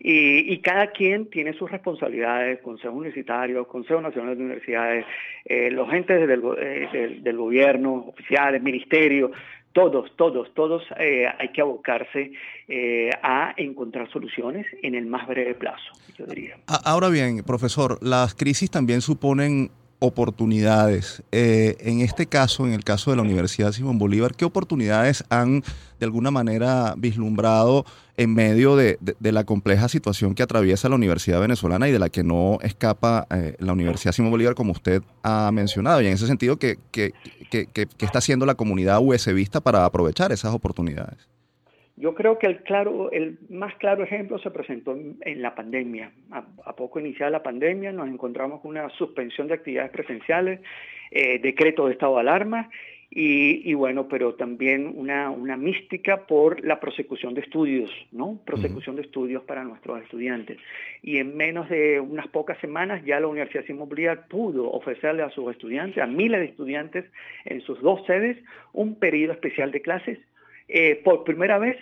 Y, 0.00 0.52
y 0.52 0.58
cada 0.58 0.88
quien 0.88 1.30
tiene 1.30 1.52
sus 1.52 1.70
responsabilidades, 1.70 2.60
Consejo 2.60 2.94
Universitario, 2.94 3.68
Consejo 3.68 4.00
Nacional 4.00 4.36
de 4.36 4.44
Universidades, 4.44 5.06
eh, 5.44 5.70
los 5.70 5.92
entes 5.92 6.22
eh, 6.22 6.26
del, 6.26 7.22
del 7.22 7.36
gobierno, 7.36 8.06
oficiales, 8.08 8.62
ministerios, 8.62 9.30
todos, 9.74 10.10
todos, 10.16 10.48
todos 10.54 10.82
eh, 10.98 11.26
hay 11.38 11.48
que 11.52 11.60
abocarse 11.60 12.32
eh, 12.68 13.10
a 13.22 13.52
encontrar 13.56 14.10
soluciones 14.10 14.66
en 14.82 14.94
el 14.94 15.04
más 15.04 15.26
breve 15.26 15.54
plazo, 15.54 15.92
yo 16.16 16.24
diría. 16.26 16.56
Ahora 16.84 17.08
bien, 17.10 17.42
profesor, 17.44 17.98
las 18.00 18.34
crisis 18.34 18.70
también 18.70 19.02
suponen 19.02 19.70
oportunidades. 20.04 21.22
Eh, 21.32 21.76
en 21.80 22.00
este 22.00 22.26
caso, 22.26 22.66
en 22.66 22.72
el 22.72 22.84
caso 22.84 23.10
de 23.10 23.16
la 23.16 23.22
Universidad 23.22 23.72
Simón 23.72 23.98
Bolívar, 23.98 24.34
¿qué 24.34 24.44
oportunidades 24.44 25.24
han 25.30 25.62
de 25.98 26.04
alguna 26.04 26.30
manera 26.30 26.94
vislumbrado 26.96 27.84
en 28.16 28.34
medio 28.34 28.76
de, 28.76 28.98
la 29.20 29.44
compleja 29.44 29.88
situación 29.88 30.34
que 30.34 30.42
atraviesa 30.42 30.88
la 30.88 30.94
Universidad 30.94 31.40
Venezolana 31.40 31.88
y 31.88 31.92
de 31.92 31.98
la 31.98 32.10
que 32.10 32.22
no 32.22 32.58
escapa 32.62 33.26
eh, 33.30 33.56
la 33.58 33.72
Universidad 33.72 34.12
Simón 34.12 34.30
Bolívar, 34.30 34.54
como 34.54 34.72
usted 34.72 35.02
ha 35.22 35.50
mencionado? 35.52 36.00
Y 36.02 36.06
en 36.06 36.12
ese 36.12 36.26
sentido, 36.26 36.58
¿qué, 36.58 36.78
qué, 36.90 37.12
está 37.98 38.18
haciendo 38.18 38.46
la 38.46 38.54
comunidad 38.54 39.00
USBista 39.00 39.60
para 39.60 39.84
aprovechar 39.84 40.30
esas 40.30 40.54
oportunidades? 40.54 41.33
Yo 41.96 42.14
creo 42.14 42.38
que 42.38 42.48
el, 42.48 42.62
claro, 42.62 43.12
el 43.12 43.38
más 43.50 43.74
claro 43.76 44.02
ejemplo 44.02 44.38
se 44.38 44.50
presentó 44.50 44.96
en, 45.20 45.42
la 45.42 45.54
pandemia. 45.54 46.10
A, 46.30 46.74
poco 46.74 46.98
iniciada 46.98 47.30
la 47.30 47.42
pandemia 47.42 47.92
nos 47.92 48.08
encontramos 48.08 48.60
con 48.60 48.72
una 48.72 48.88
suspensión 48.90 49.46
de 49.46 49.54
actividades 49.54 49.92
presenciales, 49.92 50.60
eh, 51.12 51.38
decreto 51.38 51.86
de 51.86 51.92
estado 51.92 52.14
de 52.14 52.20
alarma 52.22 52.68
y, 53.16 53.72
bueno, 53.74 54.08
pero 54.08 54.34
también 54.34 54.92
una, 54.96 55.30
una, 55.30 55.56
mística 55.56 56.26
por 56.26 56.64
la 56.64 56.80
prosecución 56.80 57.32
de 57.34 57.42
estudios, 57.42 57.88
¿no? 58.10 58.40
Prosecución 58.44 58.96
de 58.96 59.02
estudios 59.02 59.44
para 59.44 59.62
nuestros 59.62 60.02
estudiantes. 60.02 60.58
Y 61.00 61.18
en 61.18 61.36
menos 61.36 61.68
de 61.68 62.00
unas 62.00 62.26
pocas 62.26 62.58
semanas 62.58 63.04
ya 63.04 63.20
la 63.20 63.28
Universidad 63.28 63.64
Simón 63.66 63.88
pudo 64.28 64.68
ofrecerle 64.68 65.22
a 65.22 65.30
sus 65.30 65.48
estudiantes, 65.52 66.02
a 66.02 66.08
miles 66.08 66.40
de 66.40 66.46
estudiantes 66.46 67.04
en 67.44 67.60
sus 67.60 67.80
dos 67.82 68.04
sedes, 68.04 68.36
un 68.72 68.96
periodo 68.96 69.34
especial 69.34 69.70
de 69.70 69.80
clases 69.80 70.18
eh, 70.68 71.00
por 71.04 71.24
primera 71.24 71.58
vez 71.58 71.76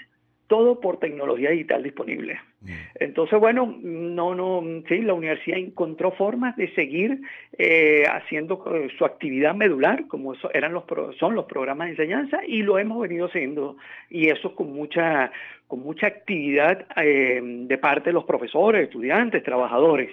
todo 0.52 0.80
por 0.80 0.98
tecnología 0.98 1.48
digital 1.48 1.82
disponible. 1.82 2.38
Mm. 2.60 2.70
Entonces, 2.96 3.40
bueno, 3.40 3.74
no, 3.80 4.34
no, 4.34 4.62
sí, 4.86 4.98
la 5.00 5.14
universidad 5.14 5.56
encontró 5.56 6.12
formas 6.12 6.54
de 6.56 6.70
seguir 6.74 7.22
eh, 7.56 8.04
haciendo 8.06 8.62
eh, 8.74 8.90
su 8.98 9.06
actividad 9.06 9.54
medular, 9.54 10.06
como 10.08 10.34
eso 10.34 10.50
eran 10.52 10.74
los 10.74 10.84
son 11.18 11.34
los 11.34 11.46
programas 11.46 11.86
de 11.86 11.92
enseñanza, 11.92 12.40
y 12.46 12.62
lo 12.62 12.78
hemos 12.78 13.00
venido 13.00 13.28
haciendo, 13.28 13.78
y 14.10 14.28
eso 14.28 14.54
con 14.54 14.74
mucha, 14.74 15.32
con 15.72 15.82
mucha 15.82 16.06
actividad 16.06 16.86
de 16.96 17.78
parte 17.80 18.10
de 18.10 18.12
los 18.12 18.24
profesores, 18.24 18.82
estudiantes, 18.82 19.42
trabajadores, 19.42 20.10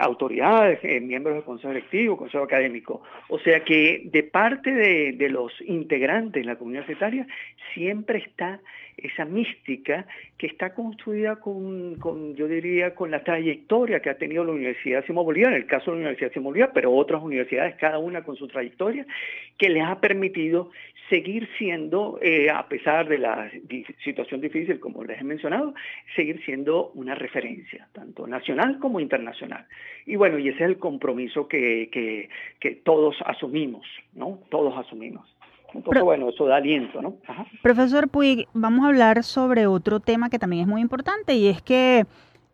autoridades, 0.00 0.78
miembros 1.02 1.34
del 1.34 1.42
consejo 1.42 1.72
directivo, 1.72 2.16
consejo 2.16 2.44
académico. 2.44 3.02
O 3.30 3.40
sea 3.40 3.64
que 3.64 4.02
de 4.04 4.22
parte 4.22 4.72
de, 4.72 5.10
de 5.14 5.28
los 5.28 5.52
integrantes 5.62 6.42
de 6.42 6.46
la 6.46 6.54
comunidad 6.54 6.84
universitaria 6.84 7.26
siempre 7.74 8.18
está 8.18 8.60
esa 8.96 9.24
mística 9.24 10.06
que 10.38 10.46
está 10.46 10.74
construida 10.74 11.36
con, 11.36 11.96
con, 11.96 12.34
yo 12.36 12.46
diría, 12.46 12.94
con 12.94 13.10
la 13.10 13.24
trayectoria 13.24 14.00
que 14.00 14.10
ha 14.10 14.18
tenido 14.18 14.44
la 14.44 14.52
Universidad 14.52 15.04
Simón 15.04 15.24
Bolívar, 15.24 15.52
en 15.52 15.62
el 15.62 15.66
caso 15.66 15.90
de 15.90 15.96
la 15.96 16.02
Universidad 16.02 16.32
Simón 16.32 16.52
Bolívar, 16.52 16.70
pero 16.72 16.92
otras 16.92 17.22
universidades, 17.22 17.76
cada 17.76 17.98
una 17.98 18.22
con 18.22 18.36
su 18.36 18.46
trayectoria, 18.46 19.06
que 19.58 19.68
les 19.68 19.84
ha 19.84 20.00
permitido 20.00 20.70
seguir 21.10 21.48
siendo, 21.58 22.18
eh, 22.22 22.48
a 22.50 22.66
pesar 22.68 23.08
de 23.08 23.18
la 23.18 23.50
situación 24.04 24.40
difícil, 24.40 24.80
como 24.80 25.04
les 25.04 25.20
he 25.20 25.24
mencionado, 25.24 25.74
seguir 26.16 26.42
siendo 26.44 26.92
una 26.94 27.14
referencia, 27.14 27.88
tanto 27.92 28.26
nacional 28.26 28.78
como 28.78 29.00
internacional. 29.00 29.66
Y 30.06 30.16
bueno, 30.16 30.38
y 30.38 30.48
ese 30.48 30.64
es 30.64 30.70
el 30.70 30.78
compromiso 30.78 31.48
que, 31.48 31.90
que, 31.92 32.30
que 32.60 32.76
todos 32.76 33.16
asumimos, 33.26 33.84
¿no? 34.14 34.38
Todos 34.48 34.78
asumimos. 34.78 35.28
Entonces, 35.74 36.02
bueno, 36.02 36.30
eso 36.30 36.46
da 36.46 36.56
aliento, 36.56 37.00
¿no? 37.00 37.16
Profesor 37.62 38.08
Puig, 38.08 38.46
vamos 38.54 38.84
a 38.84 38.88
hablar 38.88 39.22
sobre 39.22 39.66
otro 39.66 40.00
tema 40.00 40.30
que 40.30 40.38
también 40.38 40.62
es 40.62 40.68
muy 40.68 40.80
importante 40.80 41.34
y 41.34 41.48
es 41.48 41.62
que 41.62 42.06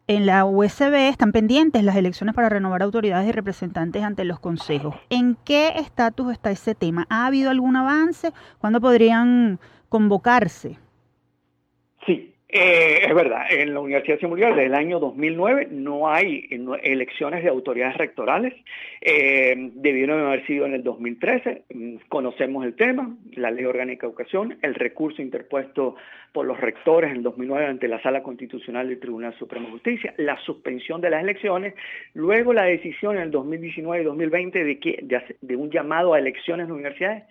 en 0.09 0.27
la 0.27 0.45
USB 0.45 1.09
están 1.09 1.33
pendientes 1.33 1.83
las 1.83 1.97
elecciones 1.97 2.35
para 2.35 2.49
renovar 2.49 2.83
autoridades 2.83 3.29
y 3.29 3.33
representantes 3.33 4.03
ante 4.05 4.25
los 4.25 4.39
consejos. 4.39 4.95
¿En 5.11 5.37
qué 5.45 5.75
estatus 5.77 6.33
está 6.33 6.51
ese 6.51 6.75
tema? 6.75 7.07
¿Ha 7.11 7.27
habido 7.27 7.51
algún 7.51 7.77
avance? 7.77 8.33
¿Cuándo 8.59 8.81
podrían 8.81 9.59
convocarse? 9.89 10.79
Eh, 12.49 13.01
es 13.05 13.13
verdad, 13.13 13.43
en 13.51 13.75
la 13.75 13.81
Universidad 13.81 14.21
Bolívar 14.21 14.55
desde 14.55 14.67
el 14.67 14.75
año 14.77 15.01
2009 15.01 15.67
no 15.73 16.09
hay 16.09 16.47
elecciones 16.85 17.43
de 17.43 17.49
autoridades 17.49 17.97
rectorales, 17.97 18.55
eh, 19.01 19.71
debieron 19.75 20.21
haber 20.21 20.47
sido 20.47 20.65
en 20.65 20.75
el 20.75 20.85
2013, 20.85 21.65
mm, 21.75 21.97
conocemos 22.09 22.65
el 22.65 22.77
tema, 22.77 23.17
la 23.35 23.51
Ley 23.51 23.65
Orgánica 23.65 24.07
de 24.07 24.13
Educación, 24.13 24.59
el 24.63 24.77
recurso 24.77 25.23
interpuesto 25.23 25.97
por 26.33 26.47
los 26.47 26.61
rectores 26.61 27.11
en 27.11 27.17
el 27.17 27.23
2009 27.25 27.67
ante 27.67 27.89
la 27.89 28.01
Sala 28.01 28.23
Constitucional 28.23 28.89
del 28.89 29.01
Tribunal 29.01 29.35
Supremo 29.39 29.67
de 29.67 29.73
Justicia, 29.73 30.15
la 30.17 30.39
suspensión 30.45 31.01
de 31.01 31.11
las 31.11 31.25
elecciones, 31.25 31.75
luego 32.15 32.53
la 32.53 32.65
decisión 32.65 33.17
en 33.17 33.23
el 33.23 33.31
2019 33.33 34.03
y 34.03 34.05
2020 34.05 34.65
de, 34.65 34.79
que, 34.79 35.05
de 35.41 35.57
un 35.57 35.69
llamado 35.69 36.15
a 36.15 36.21
elecciones 36.21 36.67
en 36.67 36.73
universidades 36.73 37.25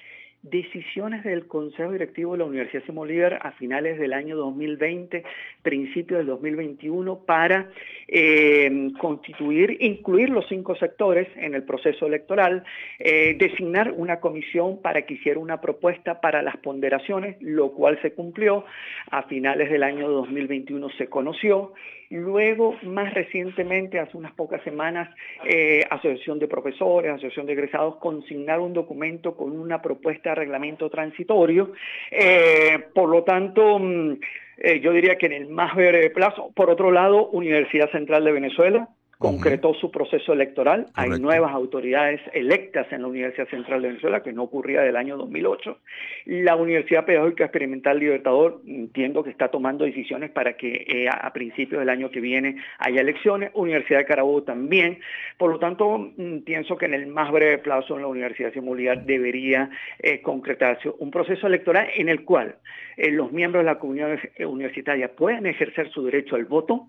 decisiones 0.50 1.24
del 1.24 1.48
Consejo 1.48 1.92
Directivo 1.92 2.34
de 2.34 2.40
la 2.40 2.46
Universidad 2.46 2.84
Simón 2.84 3.08
Bolívar 3.08 3.40
a 3.42 3.52
finales 3.54 4.00
del 4.00 4.14
año 4.14 4.36
2020, 4.36 5.24
principios 5.62 6.20
del 6.20 6.28
2021, 6.28 7.20
para 7.26 7.70
eh, 8.08 8.90
constituir, 9.00 9.78
incluir 9.80 10.30
los 10.30 10.48
cinco 10.48 10.76
sectores 10.76 11.28
en 11.36 11.56
el 11.56 11.64
proceso 11.64 12.06
electoral, 12.06 12.64
eh, 13.00 13.36
designar 13.40 13.92
una 13.92 14.20
comisión 14.20 14.82
para 14.82 15.02
que 15.04 15.16
hiciera 15.16 15.40
una 15.40 15.62
propuesta 15.62 16.22
para 16.22 16.42
las 16.42 16.58
ponderaciones, 16.58 17.38
lo 17.42 17.72
cual 17.72 18.00
se 18.02 18.14
cumplió. 18.14 18.66
A 19.12 19.24
finales 19.24 19.70
del 19.70 19.84
año 19.84 20.10
2021 20.10 20.90
se 20.92 21.08
conoció 21.08 21.74
Luego, 22.10 22.76
más 22.84 23.14
recientemente, 23.14 24.00
hace 24.00 24.18
unas 24.18 24.34
pocas 24.34 24.62
semanas, 24.64 25.10
eh, 25.44 25.84
Asociación 25.90 26.40
de 26.40 26.48
Profesores, 26.48 27.12
Asociación 27.12 27.46
de 27.46 27.54
Egresados 27.54 27.98
consignaron 27.98 28.66
un 28.66 28.74
documento 28.74 29.36
con 29.36 29.58
una 29.58 29.82
propuesta 29.82 30.30
de 30.30 30.36
reglamento 30.36 30.90
transitorio. 30.90 31.74
Eh, 32.12 32.80
por 32.94 33.10
lo 33.10 33.24
tanto, 33.24 33.80
mm, 33.80 34.14
eh, 34.58 34.80
yo 34.80 34.92
diría 34.92 35.18
que 35.18 35.26
en 35.26 35.34
el 35.34 35.48
más 35.48 35.76
breve 35.76 36.10
plazo, 36.12 36.52
por 36.56 36.70
otro 36.70 36.92
lado, 36.92 37.28
Universidad 37.30 37.92
Central 37.92 38.24
de 38.24 38.32
Venezuela, 38.32 38.88
concretó 39.18 39.74
su 39.74 39.92
proceso 39.92 40.34
electoral. 40.34 40.88
Hay 40.94 41.10
nuevas 41.20 41.54
autoridades 41.54 42.22
electas 42.34 42.88
en 42.92 43.02
la 43.02 43.08
Universidad 43.08 43.48
Central 43.50 43.82
de 43.82 43.90
Venezuela, 43.90 44.22
que 44.22 44.34
no 44.34 44.44
ocurría 44.44 44.82
del 44.82 44.96
año 44.96 45.18
2008. 45.18 45.78
La 46.26 46.56
Universidad 46.56 47.06
Pedagógica 47.06 47.46
Experimental 47.46 48.00
Libertador, 48.00 48.62
entiendo 48.68 49.24
que 49.24 49.30
está 49.30 49.50
tomando 49.50 49.86
decisiones 49.86 50.32
para 50.32 50.58
que 50.58 50.86
eh, 50.88 51.08
a, 51.10 51.32
principios 51.34 51.80
del 51.80 51.90
año 51.90 52.10
que 52.10 52.20
viene 52.20 52.58
haya 52.80 53.02
elecciones. 53.02 53.52
Universidad 53.54 54.00
de 54.00 54.06
Carabobo 54.06 54.44
también. 54.44 55.00
Por 55.38 55.52
lo 55.52 55.60
tanto, 55.60 56.12
mm, 56.16 56.40
pienso 56.40 56.78
que 56.78 56.86
en 56.86 56.94
el 56.94 57.08
más 57.08 57.32
breve 57.32 57.58
plazo 57.60 57.96
en 57.96 58.02
la 58.02 58.08
Universidad 58.08 58.52
Simón 58.52 58.70
Bolívar 58.70 59.06
debería 59.06 59.70
eh, 60.00 60.22
concretarse 60.22 60.92
un 61.00 61.12
proceso 61.12 61.48
electoral 61.48 61.88
en 61.96 62.10
el 62.10 62.24
cual 62.26 62.56
eh, 62.98 63.12
los 63.12 63.32
miembros 63.32 63.64
de 63.64 63.72
la 63.72 63.80
comunidad 63.80 64.20
universitaria 64.40 65.10
puedan 65.10 65.46
ejercer 65.46 65.90
su 65.92 66.04
derecho 66.04 66.36
al 66.36 66.46
voto 66.46 66.88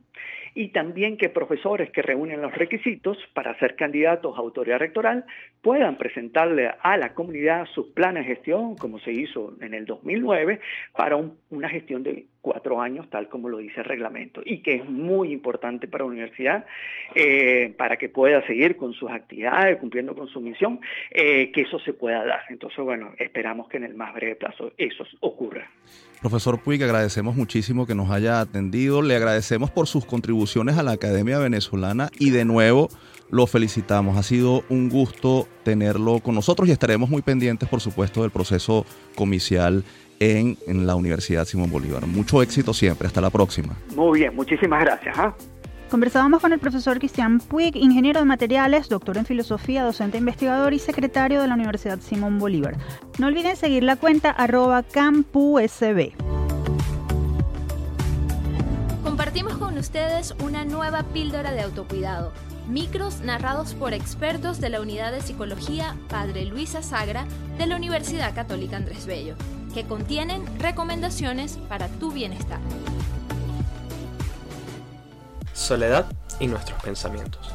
y 0.57 0.69
también 0.69 1.19
que 1.19 1.29
profesores 1.29 1.91
que 1.91 2.01
reúnen 2.01 2.41
los 2.41 2.55
requisitos 2.55 3.19
para 3.35 3.57
ser 3.59 3.77
candidatos 3.77 4.35
a 4.37 4.41
autoridad 4.41 4.79
rectoral 4.79 5.27
puedan 5.61 5.99
presentarle 5.99 6.73
a 6.81 6.97
la 6.97 7.13
comunidad 7.13 7.67
sus 7.75 7.89
planes 7.89 8.27
de 8.27 8.35
gestión, 8.35 8.75
como 8.75 8.99
se 8.99 9.13
hizo 9.13 9.55
en 9.61 9.75
el 9.75 9.85
2009, 9.85 10.59
para 10.97 11.19
una 11.51 11.69
gestión 11.69 12.03
de 12.03 12.25
cuatro 12.41 12.81
años, 12.81 13.11
tal 13.11 13.29
como 13.29 13.51
lo 13.51 13.59
dice 13.59 13.81
el 13.81 13.85
reglamento, 13.85 14.41
y 14.45 14.63
que 14.63 14.77
es 14.77 14.89
muy 14.89 15.31
importante 15.31 15.89
para 15.89 16.05
la 16.05 16.11
universidad, 16.11 16.65
eh, 17.15 17.75
para 17.77 17.99
que 17.99 18.09
pueda 18.09 18.41
seguir 18.47 18.77
con 18.77 18.95
sus 18.95 19.11
actividades, 19.11 19.77
cumpliendo 19.77 20.15
con 20.15 20.27
su 20.29 20.41
misión, 20.41 20.81
eh, 21.11 21.51
que 21.53 21.63
eso 21.63 21.79
se 21.81 21.93
pueda 21.93 22.25
dar. 22.25 22.45
Entonces, 22.49 22.79
bueno, 22.83 23.13
esperamos 23.19 23.69
que 23.69 23.77
en 23.77 23.85
el 23.85 23.95
más 23.95 24.15
breve 24.15 24.37
plazo 24.37 24.73
eso 24.79 25.05
ocurra. 25.21 25.69
Profesor 26.29 26.59
Puig, 26.59 26.83
agradecemos 26.83 27.37
muchísimo 27.37 27.87
que 27.87 27.95
nos 27.95 28.11
haya 28.11 28.41
atendido, 28.41 29.01
le 29.01 29.15
agradecemos 29.15 29.71
por 29.71 29.87
sus 29.87 30.05
contribuciones 30.05 30.77
a 30.77 30.83
la 30.83 30.91
Academia 30.91 31.39
Venezolana 31.39 32.11
y 32.19 32.31
de 32.31 32.45
nuevo 32.45 32.89
lo 33.31 33.47
felicitamos. 33.47 34.19
Ha 34.19 34.25
sido 34.25 34.65
un 34.69 34.89
gusto 34.89 35.47
tenerlo 35.63 36.19
con 36.19 36.35
nosotros 36.35 36.69
y 36.69 36.73
estaremos 36.73 37.11
muy 37.11 37.23
pendientes, 37.23 37.69
por 37.69 37.81
supuesto, 37.81 38.23
del 38.23 38.33
proceso 38.33 38.85
comicial 39.15 39.85
en, 40.19 40.57
la 40.67 40.97
Universidad 40.97 41.45
Simón 41.45 41.71
Bolívar. 41.71 42.05
Mucho 42.09 42.43
éxito 42.43 42.75
siempre. 42.75 43.07
Hasta 43.07 43.21
la 43.21 43.31
próxima. 43.31 43.77
Muy 43.95 44.19
bien, 44.19 44.35
muchísimas 44.35 44.81
gracias. 44.81 45.17
¿ah? 45.17 45.33
Conversábamos 45.91 46.41
con 46.41 46.53
el 46.53 46.59
profesor 46.59 46.99
Cristian 46.99 47.39
Puig, 47.39 47.77
ingeniero 47.77 48.19
de 48.19 48.27
materiales, 48.27 48.89
doctor 48.89 49.19
en 49.19 49.25
filosofía, 49.25 49.85
docente 49.85 50.19
investigador 50.19 50.75
y 50.75 50.81
secretario 50.81 51.41
de 51.41 51.47
la 51.47 51.55
Universidad 51.55 52.01
Simón 52.01 52.39
Bolívar. 52.39 52.77
No 53.19 53.29
olviden 53.29 53.57
seguir 53.57 53.85
la 53.85 53.95
cuenta 53.95 54.31
arroba 54.31 54.83
campusb. 54.83 56.13
Compartimos 59.05 59.57
con 59.59 59.79
ustedes 59.79 60.35
una 60.43 60.65
nueva 60.65 61.05
píldora 61.05 61.53
de 61.53 61.63
autocuidado. 61.63 62.33
Micros 62.69 63.21
narrados 63.21 63.75
por 63.75 63.95
expertos 63.95 64.61
de 64.61 64.71
la 64.71 64.81
Unidad 64.81 65.13
de 65.13 65.23
Psicología 65.23 65.95
Padre 66.09 66.47
Luisa 66.47 66.83
Sagra 66.83 67.27
de 67.59 67.67
la 67.67 67.77
Universidad 67.77 68.35
Católica 68.35 68.77
Andrés 68.77 69.07
Bello 69.07 69.37
que 69.73 69.85
contienen 69.85 70.43
recomendaciones 70.59 71.59
para 71.69 71.89
tu 71.89 72.11
bienestar. 72.11 72.61
Soledad 75.57 76.05
y 76.39 76.49
nuestros 76.49 76.81
pensamientos. 76.83 77.51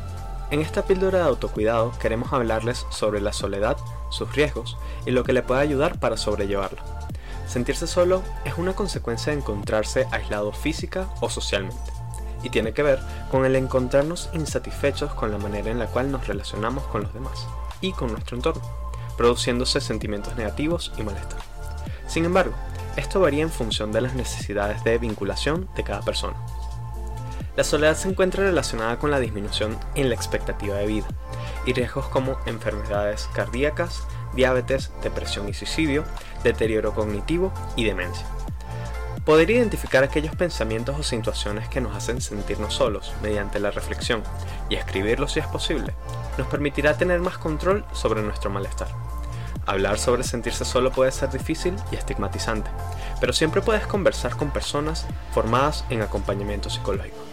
En 0.49 0.59
esta 0.59 0.81
píldora 0.81 1.19
de 1.19 1.25
autocuidado 1.25 1.93
queremos 1.99 2.33
hablarles 2.33 2.87
sobre 2.89 3.21
la 3.21 3.31
soledad, 3.31 3.77
sus 4.09 4.33
riesgos 4.35 4.75
y 5.05 5.11
lo 5.11 5.23
que 5.23 5.33
le 5.33 5.43
puede 5.43 5.61
ayudar 5.61 5.99
para 5.99 6.17
sobrellevarla. 6.17 6.81
Sentirse 7.47 7.85
solo 7.85 8.23
es 8.43 8.57
una 8.57 8.73
consecuencia 8.73 9.31
de 9.31 9.37
encontrarse 9.37 10.07
aislado 10.11 10.51
física 10.51 11.09
o 11.21 11.29
socialmente 11.29 11.93
y 12.41 12.49
tiene 12.49 12.73
que 12.73 12.81
ver 12.81 12.99
con 13.29 13.45
el 13.45 13.55
encontrarnos 13.55 14.31
insatisfechos 14.33 15.13
con 15.13 15.31
la 15.31 15.37
manera 15.37 15.69
en 15.69 15.77
la 15.77 15.85
cual 15.85 16.11
nos 16.11 16.27
relacionamos 16.27 16.83
con 16.85 17.03
los 17.03 17.13
demás 17.13 17.45
y 17.81 17.93
con 17.93 18.11
nuestro 18.11 18.35
entorno, 18.35 18.63
produciéndose 19.15 19.79
sentimientos 19.79 20.35
negativos 20.35 20.91
y 20.97 21.03
malestar. 21.03 21.39
Sin 22.07 22.25
embargo, 22.25 22.55
esto 22.95 23.19
varía 23.19 23.43
en 23.43 23.51
función 23.51 23.91
de 23.91 24.01
las 24.01 24.15
necesidades 24.15 24.83
de 24.83 24.97
vinculación 24.97 25.69
de 25.75 25.83
cada 25.83 26.01
persona. 26.01 26.35
La 27.57 27.65
soledad 27.65 27.97
se 27.97 28.07
encuentra 28.07 28.45
relacionada 28.45 28.97
con 28.97 29.11
la 29.11 29.19
disminución 29.19 29.77
en 29.95 30.07
la 30.07 30.15
expectativa 30.15 30.75
de 30.75 30.85
vida 30.85 31.07
y 31.65 31.73
riesgos 31.73 32.07
como 32.07 32.37
enfermedades 32.45 33.29
cardíacas, 33.33 34.03
diabetes, 34.33 34.89
depresión 35.03 35.49
y 35.49 35.53
suicidio, 35.53 36.05
deterioro 36.43 36.93
cognitivo 36.93 37.51
y 37.75 37.83
demencia. 37.83 38.25
Poder 39.25 39.51
identificar 39.51 40.03
aquellos 40.03 40.35
pensamientos 40.35 40.97
o 40.97 41.03
situaciones 41.03 41.67
que 41.67 41.81
nos 41.81 41.95
hacen 41.95 42.21
sentirnos 42.21 42.73
solos 42.73 43.13
mediante 43.21 43.59
la 43.59 43.69
reflexión 43.69 44.23
y 44.69 44.75
escribirlos 44.75 45.33
si 45.33 45.41
es 45.41 45.47
posible, 45.47 45.93
nos 46.37 46.47
permitirá 46.47 46.97
tener 46.97 47.19
más 47.19 47.37
control 47.37 47.83
sobre 47.91 48.21
nuestro 48.21 48.49
malestar. 48.49 48.87
Hablar 49.67 49.99
sobre 49.99 50.23
sentirse 50.23 50.65
solo 50.65 50.91
puede 50.91 51.11
ser 51.11 51.29
difícil 51.29 51.75
y 51.91 51.95
estigmatizante, 51.95 52.71
pero 53.19 53.33
siempre 53.33 53.61
puedes 53.61 53.85
conversar 53.85 54.37
con 54.37 54.51
personas 54.51 55.05
formadas 55.33 55.85
en 55.89 56.01
acompañamiento 56.01 56.69
psicológico. 56.69 57.30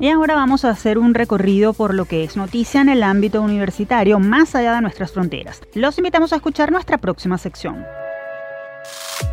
Y 0.00 0.08
ahora 0.08 0.34
vamos 0.34 0.64
a 0.64 0.70
hacer 0.70 0.98
un 0.98 1.14
recorrido 1.14 1.74
por 1.74 1.94
lo 1.94 2.06
que 2.06 2.24
es 2.24 2.36
noticia 2.36 2.80
en 2.80 2.88
el 2.88 3.04
ámbito 3.04 3.40
universitario 3.40 4.18
más 4.18 4.56
allá 4.56 4.74
de 4.74 4.80
nuestras 4.80 5.12
fronteras. 5.12 5.60
Los 5.74 5.96
invitamos 5.96 6.32
a 6.32 6.36
escuchar 6.36 6.72
nuestra 6.72 6.98
próxima 6.98 7.38
sección. 7.38 7.84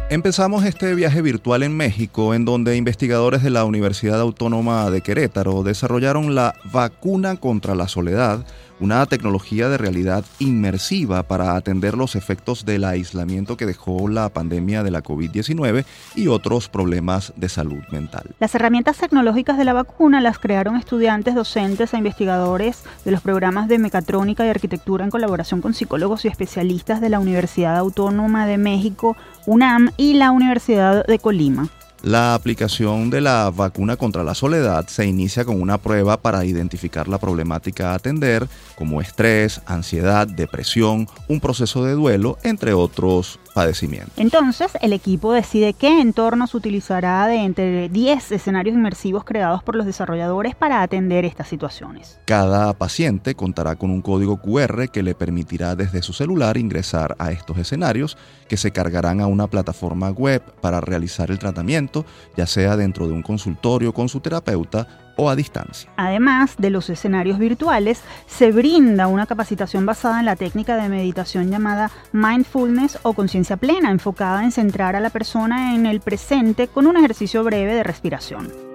Empezamos 0.10 0.66
este 0.66 0.96
viaje 0.96 1.22
virtual 1.22 1.62
en 1.62 1.78
México, 1.78 2.34
en 2.34 2.44
donde 2.44 2.76
investigadores 2.76 3.44
de 3.44 3.52
la 3.52 3.64
Universidad 3.64 4.20
Autónoma 4.20 4.90
de 4.90 5.02
Querétaro 5.02 5.62
desarrollaron 5.62 6.34
la 6.34 6.56
vacuna 6.72 7.36
contra 7.36 7.76
la 7.76 7.88
soledad, 7.88 8.44
una 8.80 9.06
tecnología 9.06 9.70
de 9.70 9.78
realidad 9.78 10.26
inmersiva 10.40 11.24
para 11.24 11.56
atender 11.56 11.98
los 11.98 12.16
efectos 12.16 12.66
del 12.66 12.84
aislamiento 12.84 13.58
que 13.58 13.66
dejó 13.66 14.08
la 14.08 14.30
pandemia 14.30 14.84
de 14.84 14.92
la 14.92 15.04
COVID-19 15.04 15.86
y 16.16 16.28
otros 16.28 16.70
problemas 16.70 17.34
de 17.36 17.50
salud 17.50 17.84
mental. 17.92 18.36
Las 18.40 18.56
herramientas 18.56 18.98
tecnológicas 18.98 19.58
de 19.58 19.66
la 19.66 19.74
vacuna 19.74 20.22
las 20.22 20.40
crearon 20.40 20.76
estudiantes, 20.76 21.36
docentes 21.36 21.94
e 21.94 21.98
investigadores 21.98 22.84
de 23.06 23.12
los 23.12 23.22
programas 23.22 23.68
de 23.68 23.80
mecatrónica 23.80 24.46
y 24.46 24.50
arquitectura 24.50 25.04
en 25.04 25.12
colaboración 25.12 25.62
con 25.62 25.74
psicólogos 25.74 26.26
y 26.26 26.28
especialistas 26.28 27.02
de 27.02 27.10
la 27.10 27.20
Universidad 27.20 27.78
Autónoma 27.78 28.46
de 28.46 28.58
México, 28.58 29.16
UNAM, 29.46 29.92
y 29.98 30.14
la 30.14 30.32
Universidad 30.32 31.06
de 31.06 31.20
Colima. 31.20 31.70
La 32.02 32.34
aplicación 32.34 33.10
de 33.10 33.20
la 33.20 33.52
vacuna 33.54 33.98
contra 33.98 34.24
la 34.24 34.34
soledad 34.34 34.88
se 34.88 35.06
inicia 35.06 35.44
con 35.44 35.62
una 35.62 35.78
prueba 35.78 36.16
para 36.16 36.46
identificar 36.46 37.10
la 37.10 37.18
problemática 37.18 37.92
a 37.92 37.96
atender, 37.96 38.48
como 38.76 39.02
estrés, 39.02 39.62
ansiedad, 39.66 40.26
depresión, 40.26 41.10
un 41.28 41.42
proceso 41.42 41.84
de 41.84 41.94
duelo, 41.94 42.38
entre 42.44 42.74
otros 42.74 43.38
padecimientos. 43.54 44.14
Entonces, 44.18 44.72
el 44.82 44.94
equipo 44.94 45.34
decide 45.34 45.74
qué 45.74 46.02
entornos 46.02 46.56
utilizará 46.56 47.28
de 47.28 47.38
entre 47.38 47.90
10 47.90 48.32
escenarios 48.32 48.76
inmersivos 48.76 49.24
creados 49.24 49.64
por 49.64 49.76
los 49.76 49.86
desarrolladores 49.86 50.56
para 50.56 50.82
atender 50.82 51.26
estas 51.26 51.48
situaciones. 51.48 52.20
Cada 52.26 52.74
paciente 52.74 53.36
contará 53.36 53.76
con 53.76 53.92
un 53.92 54.02
código 54.02 54.42
QR 54.42 54.90
que 54.90 55.04
le 55.04 55.16
permitirá 55.16 55.76
desde 55.76 56.02
su 56.02 56.14
celular 56.14 56.58
ingresar 56.58 57.16
a 57.20 57.32
estos 57.32 57.58
escenarios 57.58 58.18
que 58.48 58.58
se 58.58 58.72
cargarán 58.72 59.22
a 59.22 59.28
una 59.28 59.48
plataforma 59.48 60.10
web 60.10 60.42
para 60.62 60.82
realizar 60.82 61.32
el 61.32 61.40
tratamiento, 61.40 62.06
ya 62.36 62.48
sea 62.48 62.76
dentro 62.76 63.08
de 63.08 63.14
un 63.14 63.22
consultorio 63.22 63.94
con 63.94 64.10
su 64.10 64.20
terapeuta 64.20 65.09
o 65.20 65.30
a 65.30 65.36
distancia. 65.36 65.92
Además 65.98 66.56
de 66.58 66.70
los 66.70 66.90
escenarios 66.90 67.38
virtuales, 67.38 68.02
se 68.26 68.52
brinda 68.52 69.08
una 69.08 69.26
capacitación 69.26 69.86
basada 69.86 70.20
en 70.20 70.26
la 70.26 70.36
técnica 70.36 70.78
de 70.78 70.90
meditación 70.90 71.52
llamada 71.52 71.92
mindfulness 72.14 73.00
o 73.04 73.14
conciencia 73.14 73.58
plena, 73.58 73.92
enfocada 73.92 74.44
en 74.44 74.52
centrar 74.52 74.96
a 74.96 75.00
la 75.00 75.10
persona 75.10 75.76
en 75.76 75.86
el 75.86 76.00
presente 76.00 76.68
con 76.68 76.88
un 76.88 76.98
ejercicio 76.98 77.44
breve 77.44 77.74
de 77.76 77.84
respiración. 77.84 78.70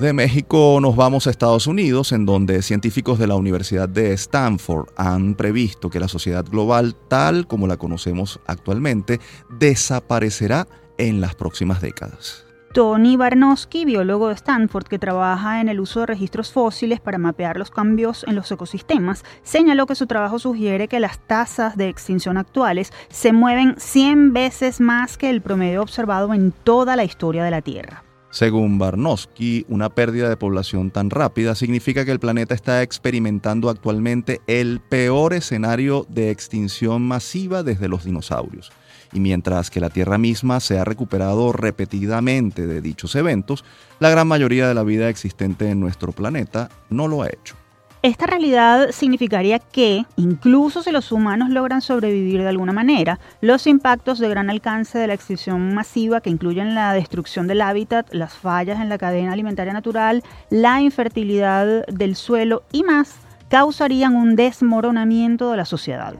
De 0.00 0.12
México 0.12 0.78
nos 0.82 0.94
vamos 0.94 1.26
a 1.26 1.30
Estados 1.30 1.66
Unidos, 1.66 2.12
en 2.12 2.26
donde 2.26 2.60
científicos 2.60 3.18
de 3.18 3.26
la 3.26 3.34
Universidad 3.34 3.88
de 3.88 4.12
Stanford 4.12 4.88
han 4.96 5.34
previsto 5.34 5.88
que 5.88 6.00
la 6.00 6.08
sociedad 6.08 6.44
global, 6.44 6.94
tal 7.08 7.46
como 7.46 7.66
la 7.66 7.78
conocemos 7.78 8.38
actualmente, 8.46 9.20
desaparecerá 9.58 10.68
en 10.98 11.22
las 11.22 11.34
próximas 11.34 11.80
décadas. 11.80 12.45
Tony 12.76 13.16
Barnowski, 13.16 13.86
biólogo 13.86 14.28
de 14.28 14.34
Stanford 14.34 14.84
que 14.84 14.98
trabaja 14.98 15.62
en 15.62 15.70
el 15.70 15.80
uso 15.80 16.00
de 16.00 16.06
registros 16.08 16.52
fósiles 16.52 17.00
para 17.00 17.16
mapear 17.16 17.56
los 17.56 17.70
cambios 17.70 18.22
en 18.28 18.34
los 18.34 18.52
ecosistemas, 18.52 19.24
señaló 19.42 19.86
que 19.86 19.94
su 19.94 20.06
trabajo 20.06 20.38
sugiere 20.38 20.86
que 20.86 21.00
las 21.00 21.18
tasas 21.20 21.78
de 21.78 21.88
extinción 21.88 22.36
actuales 22.36 22.92
se 23.08 23.32
mueven 23.32 23.76
100 23.78 24.34
veces 24.34 24.82
más 24.82 25.16
que 25.16 25.30
el 25.30 25.40
promedio 25.40 25.80
observado 25.80 26.34
en 26.34 26.52
toda 26.52 26.96
la 26.96 27.04
historia 27.04 27.44
de 27.44 27.50
la 27.50 27.62
Tierra. 27.62 28.04
Según 28.28 28.78
Barnowski, 28.78 29.64
una 29.70 29.88
pérdida 29.88 30.28
de 30.28 30.36
población 30.36 30.90
tan 30.90 31.08
rápida 31.08 31.54
significa 31.54 32.04
que 32.04 32.12
el 32.12 32.20
planeta 32.20 32.54
está 32.54 32.82
experimentando 32.82 33.70
actualmente 33.70 34.42
el 34.46 34.80
peor 34.80 35.32
escenario 35.32 36.04
de 36.10 36.30
extinción 36.30 37.00
masiva 37.00 37.62
desde 37.62 37.88
los 37.88 38.04
dinosaurios 38.04 38.70
y 39.16 39.20
mientras 39.20 39.70
que 39.70 39.80
la 39.80 39.88
Tierra 39.88 40.18
misma 40.18 40.60
se 40.60 40.78
ha 40.78 40.84
recuperado 40.84 41.50
repetidamente 41.50 42.66
de 42.66 42.82
dichos 42.82 43.14
eventos, 43.14 43.64
la 43.98 44.10
gran 44.10 44.28
mayoría 44.28 44.68
de 44.68 44.74
la 44.74 44.82
vida 44.82 45.08
existente 45.08 45.70
en 45.70 45.80
nuestro 45.80 46.12
planeta 46.12 46.68
no 46.90 47.08
lo 47.08 47.22
ha 47.22 47.28
hecho. 47.28 47.56
Esta 48.02 48.26
realidad 48.26 48.90
significaría 48.90 49.58
que, 49.58 50.04
incluso 50.16 50.82
si 50.82 50.92
los 50.92 51.10
humanos 51.12 51.48
logran 51.48 51.80
sobrevivir 51.80 52.42
de 52.42 52.48
alguna 52.48 52.74
manera, 52.74 53.18
los 53.40 53.66
impactos 53.66 54.18
de 54.18 54.28
gran 54.28 54.50
alcance 54.50 54.98
de 54.98 55.06
la 55.06 55.14
extinción 55.14 55.74
masiva, 55.74 56.20
que 56.20 56.28
incluyen 56.28 56.74
la 56.74 56.92
destrucción 56.92 57.46
del 57.46 57.62
hábitat, 57.62 58.12
las 58.12 58.34
fallas 58.34 58.80
en 58.82 58.90
la 58.90 58.98
cadena 58.98 59.32
alimentaria 59.32 59.72
natural, 59.72 60.22
la 60.50 60.82
infertilidad 60.82 61.86
del 61.86 62.16
suelo 62.16 62.64
y 62.70 62.82
más, 62.82 63.14
causarían 63.48 64.14
un 64.14 64.36
desmoronamiento 64.36 65.50
de 65.50 65.56
la 65.56 65.64
sociedad. 65.64 66.14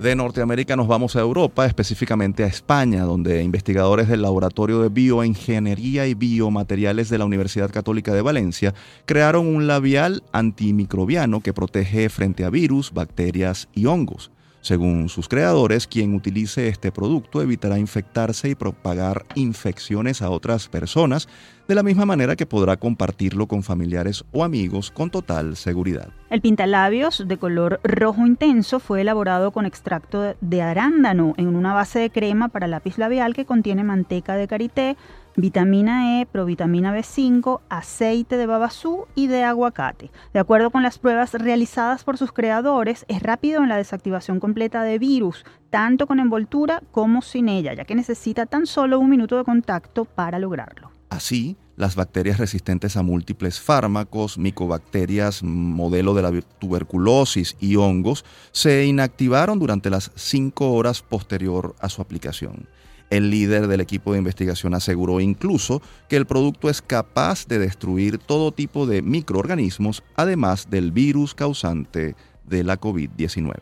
De 0.00 0.14
Norteamérica 0.14 0.76
nos 0.76 0.86
vamos 0.86 1.16
a 1.16 1.20
Europa, 1.20 1.66
específicamente 1.66 2.44
a 2.44 2.46
España, 2.46 3.02
donde 3.02 3.42
investigadores 3.42 4.06
del 4.06 4.22
Laboratorio 4.22 4.80
de 4.80 4.90
Bioingeniería 4.90 6.06
y 6.06 6.14
Biomateriales 6.14 7.08
de 7.08 7.18
la 7.18 7.24
Universidad 7.24 7.72
Católica 7.72 8.14
de 8.14 8.22
Valencia 8.22 8.74
crearon 9.06 9.48
un 9.48 9.66
labial 9.66 10.22
antimicrobiano 10.30 11.40
que 11.40 11.52
protege 11.52 12.08
frente 12.10 12.44
a 12.44 12.50
virus, 12.50 12.92
bacterias 12.92 13.68
y 13.74 13.86
hongos. 13.86 14.30
Según 14.60 15.08
sus 15.08 15.28
creadores, 15.28 15.86
quien 15.86 16.14
utilice 16.14 16.68
este 16.68 16.90
producto 16.90 17.40
evitará 17.40 17.78
infectarse 17.78 18.50
y 18.50 18.54
propagar 18.54 19.24
infecciones 19.34 20.20
a 20.20 20.30
otras 20.30 20.68
personas, 20.68 21.28
de 21.68 21.74
la 21.74 21.82
misma 21.82 22.06
manera 22.06 22.34
que 22.34 22.46
podrá 22.46 22.76
compartirlo 22.76 23.46
con 23.46 23.62
familiares 23.62 24.24
o 24.32 24.42
amigos 24.42 24.90
con 24.90 25.10
total 25.10 25.54
seguridad. 25.56 26.08
El 26.30 26.40
pintalabios 26.40 27.24
de 27.26 27.36
color 27.36 27.80
rojo 27.84 28.26
intenso 28.26 28.80
fue 28.80 29.02
elaborado 29.02 29.52
con 29.52 29.66
extracto 29.66 30.34
de 30.40 30.62
arándano 30.62 31.34
en 31.36 31.54
una 31.54 31.74
base 31.74 31.98
de 31.98 32.10
crema 32.10 32.48
para 32.48 32.66
lápiz 32.66 32.98
labial 32.98 33.34
que 33.34 33.44
contiene 33.44 33.84
manteca 33.84 34.34
de 34.34 34.48
karité, 34.48 34.96
vitamina 35.38 36.20
E, 36.20 36.26
provitamina 36.26 36.92
B5, 36.92 37.60
aceite 37.68 38.36
de 38.36 38.46
babasú 38.46 39.06
y 39.14 39.28
de 39.28 39.44
aguacate. 39.44 40.10
De 40.32 40.40
acuerdo 40.40 40.70
con 40.70 40.82
las 40.82 40.98
pruebas 40.98 41.32
realizadas 41.32 42.02
por 42.02 42.18
sus 42.18 42.32
creadores, 42.32 43.04
es 43.08 43.22
rápido 43.22 43.62
en 43.62 43.68
la 43.68 43.76
desactivación 43.76 44.40
completa 44.40 44.82
de 44.82 44.98
virus, 44.98 45.44
tanto 45.70 46.08
con 46.08 46.18
envoltura 46.18 46.82
como 46.90 47.22
sin 47.22 47.48
ella, 47.48 47.72
ya 47.72 47.84
que 47.84 47.94
necesita 47.94 48.46
tan 48.46 48.66
solo 48.66 48.98
un 48.98 49.10
minuto 49.10 49.36
de 49.36 49.44
contacto 49.44 50.04
para 50.04 50.40
lograrlo. 50.40 50.90
Así, 51.08 51.56
las 51.76 51.94
bacterias 51.94 52.38
resistentes 52.38 52.96
a 52.96 53.04
múltiples 53.04 53.60
fármacos, 53.60 54.38
micobacterias 54.38 55.44
modelo 55.44 56.14
de 56.14 56.22
la 56.22 56.40
tuberculosis 56.58 57.56
y 57.60 57.76
hongos 57.76 58.24
se 58.50 58.84
inactivaron 58.86 59.60
durante 59.60 59.88
las 59.88 60.10
cinco 60.16 60.72
horas 60.72 61.02
posterior 61.02 61.76
a 61.78 61.88
su 61.88 62.02
aplicación. 62.02 62.66
El 63.10 63.30
líder 63.30 63.68
del 63.68 63.80
equipo 63.80 64.12
de 64.12 64.18
investigación 64.18 64.74
aseguró 64.74 65.20
incluso 65.20 65.80
que 66.08 66.16
el 66.16 66.26
producto 66.26 66.68
es 66.68 66.82
capaz 66.82 67.46
de 67.46 67.58
destruir 67.58 68.18
todo 68.18 68.52
tipo 68.52 68.86
de 68.86 69.00
microorganismos, 69.00 70.02
además 70.14 70.68
del 70.68 70.92
virus 70.92 71.34
causante 71.34 72.16
de 72.44 72.64
la 72.64 72.78
COVID-19. 72.78 73.54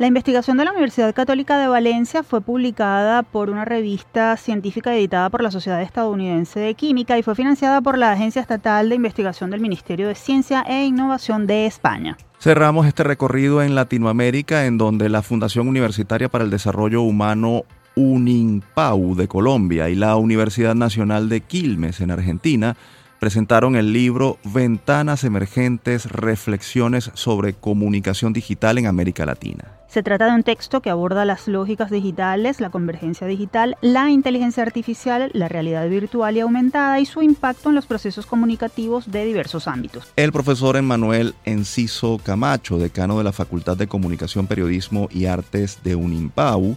La 0.00 0.06
investigación 0.06 0.56
de 0.56 0.64
la 0.64 0.70
Universidad 0.70 1.14
Católica 1.14 1.58
de 1.58 1.68
Valencia 1.68 2.22
fue 2.22 2.40
publicada 2.40 3.22
por 3.22 3.50
una 3.50 3.66
revista 3.66 4.34
científica 4.38 4.96
editada 4.96 5.28
por 5.28 5.42
la 5.42 5.50
Sociedad 5.50 5.82
Estadounidense 5.82 6.58
de 6.58 6.74
Química 6.74 7.18
y 7.18 7.22
fue 7.22 7.34
financiada 7.34 7.82
por 7.82 7.98
la 7.98 8.12
Agencia 8.12 8.40
Estatal 8.40 8.88
de 8.88 8.94
Investigación 8.94 9.50
del 9.50 9.60
Ministerio 9.60 10.08
de 10.08 10.14
Ciencia 10.14 10.64
e 10.66 10.86
Innovación 10.86 11.46
de 11.46 11.66
España. 11.66 12.16
Cerramos 12.38 12.86
este 12.86 13.04
recorrido 13.04 13.62
en 13.62 13.74
Latinoamérica, 13.74 14.64
en 14.64 14.78
donde 14.78 15.10
la 15.10 15.20
Fundación 15.20 15.68
Universitaria 15.68 16.30
para 16.30 16.44
el 16.44 16.50
Desarrollo 16.50 17.02
Humano 17.02 17.64
UNINPAU 17.96 19.14
de 19.14 19.28
Colombia 19.28 19.88
y 19.88 19.94
la 19.94 20.16
Universidad 20.16 20.74
Nacional 20.74 21.28
de 21.28 21.40
Quilmes 21.40 22.00
en 22.00 22.10
Argentina 22.10 22.76
presentaron 23.20 23.76
el 23.76 23.92
libro 23.92 24.38
Ventanas 24.44 25.24
Emergentes, 25.24 26.10
Reflexiones 26.10 27.10
sobre 27.14 27.52
Comunicación 27.52 28.32
Digital 28.32 28.78
en 28.78 28.86
América 28.86 29.26
Latina. 29.26 29.80
Se 29.88 30.02
trata 30.04 30.26
de 30.26 30.36
un 30.36 30.44
texto 30.44 30.80
que 30.80 30.88
aborda 30.88 31.24
las 31.24 31.48
lógicas 31.48 31.90
digitales, 31.90 32.60
la 32.60 32.70
convergencia 32.70 33.26
digital, 33.26 33.76
la 33.82 34.08
inteligencia 34.08 34.62
artificial, 34.62 35.30
la 35.34 35.48
realidad 35.48 35.88
virtual 35.88 36.36
y 36.36 36.40
aumentada 36.40 37.00
y 37.00 37.06
su 37.06 37.22
impacto 37.22 37.70
en 37.70 37.74
los 37.74 37.86
procesos 37.86 38.24
comunicativos 38.24 39.10
de 39.10 39.24
diversos 39.24 39.66
ámbitos. 39.66 40.12
El 40.14 40.30
profesor 40.30 40.76
Emmanuel 40.76 41.34
Enciso 41.44 42.20
Camacho, 42.22 42.78
decano 42.78 43.18
de 43.18 43.24
la 43.24 43.32
Facultad 43.32 43.76
de 43.76 43.88
Comunicación, 43.88 44.46
Periodismo 44.46 45.08
y 45.10 45.26
Artes 45.26 45.80
de 45.82 45.96
UNIMPAU, 45.96 46.76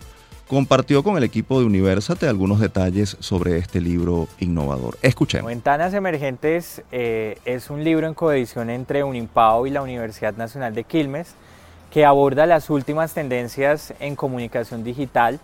compartió 0.54 1.04
con 1.04 1.18
el 1.18 1.24
equipo 1.24 1.60
de 1.60 1.66
Universate 1.66 2.28
algunos 2.28 2.60
detalles 2.60 3.18
sobre 3.20 3.58
este 3.58 3.82
libro 3.82 4.28
innovador. 4.40 4.98
Escuchemos. 5.02 5.50
Ventanas 5.50 5.94
Emergentes 5.94 6.84
eh, 6.92 7.38
es 7.44 7.70
un 7.70 7.84
libro 7.84 8.08
en 8.08 8.14
coedición 8.14 8.70
entre 8.70 9.04
Unimpao 9.04 9.66
y 9.68 9.72
la 9.72 9.82
Universidad 9.82 10.36
Nacional 10.36 10.76
de 10.76 10.84
Quilmes 10.84 11.34
que 11.92 12.06
aborda 12.06 12.46
las 12.46 12.70
últimas 12.70 13.14
tendencias 13.14 13.94
en 14.00 14.16
comunicación 14.16 14.84
digital 14.84 15.40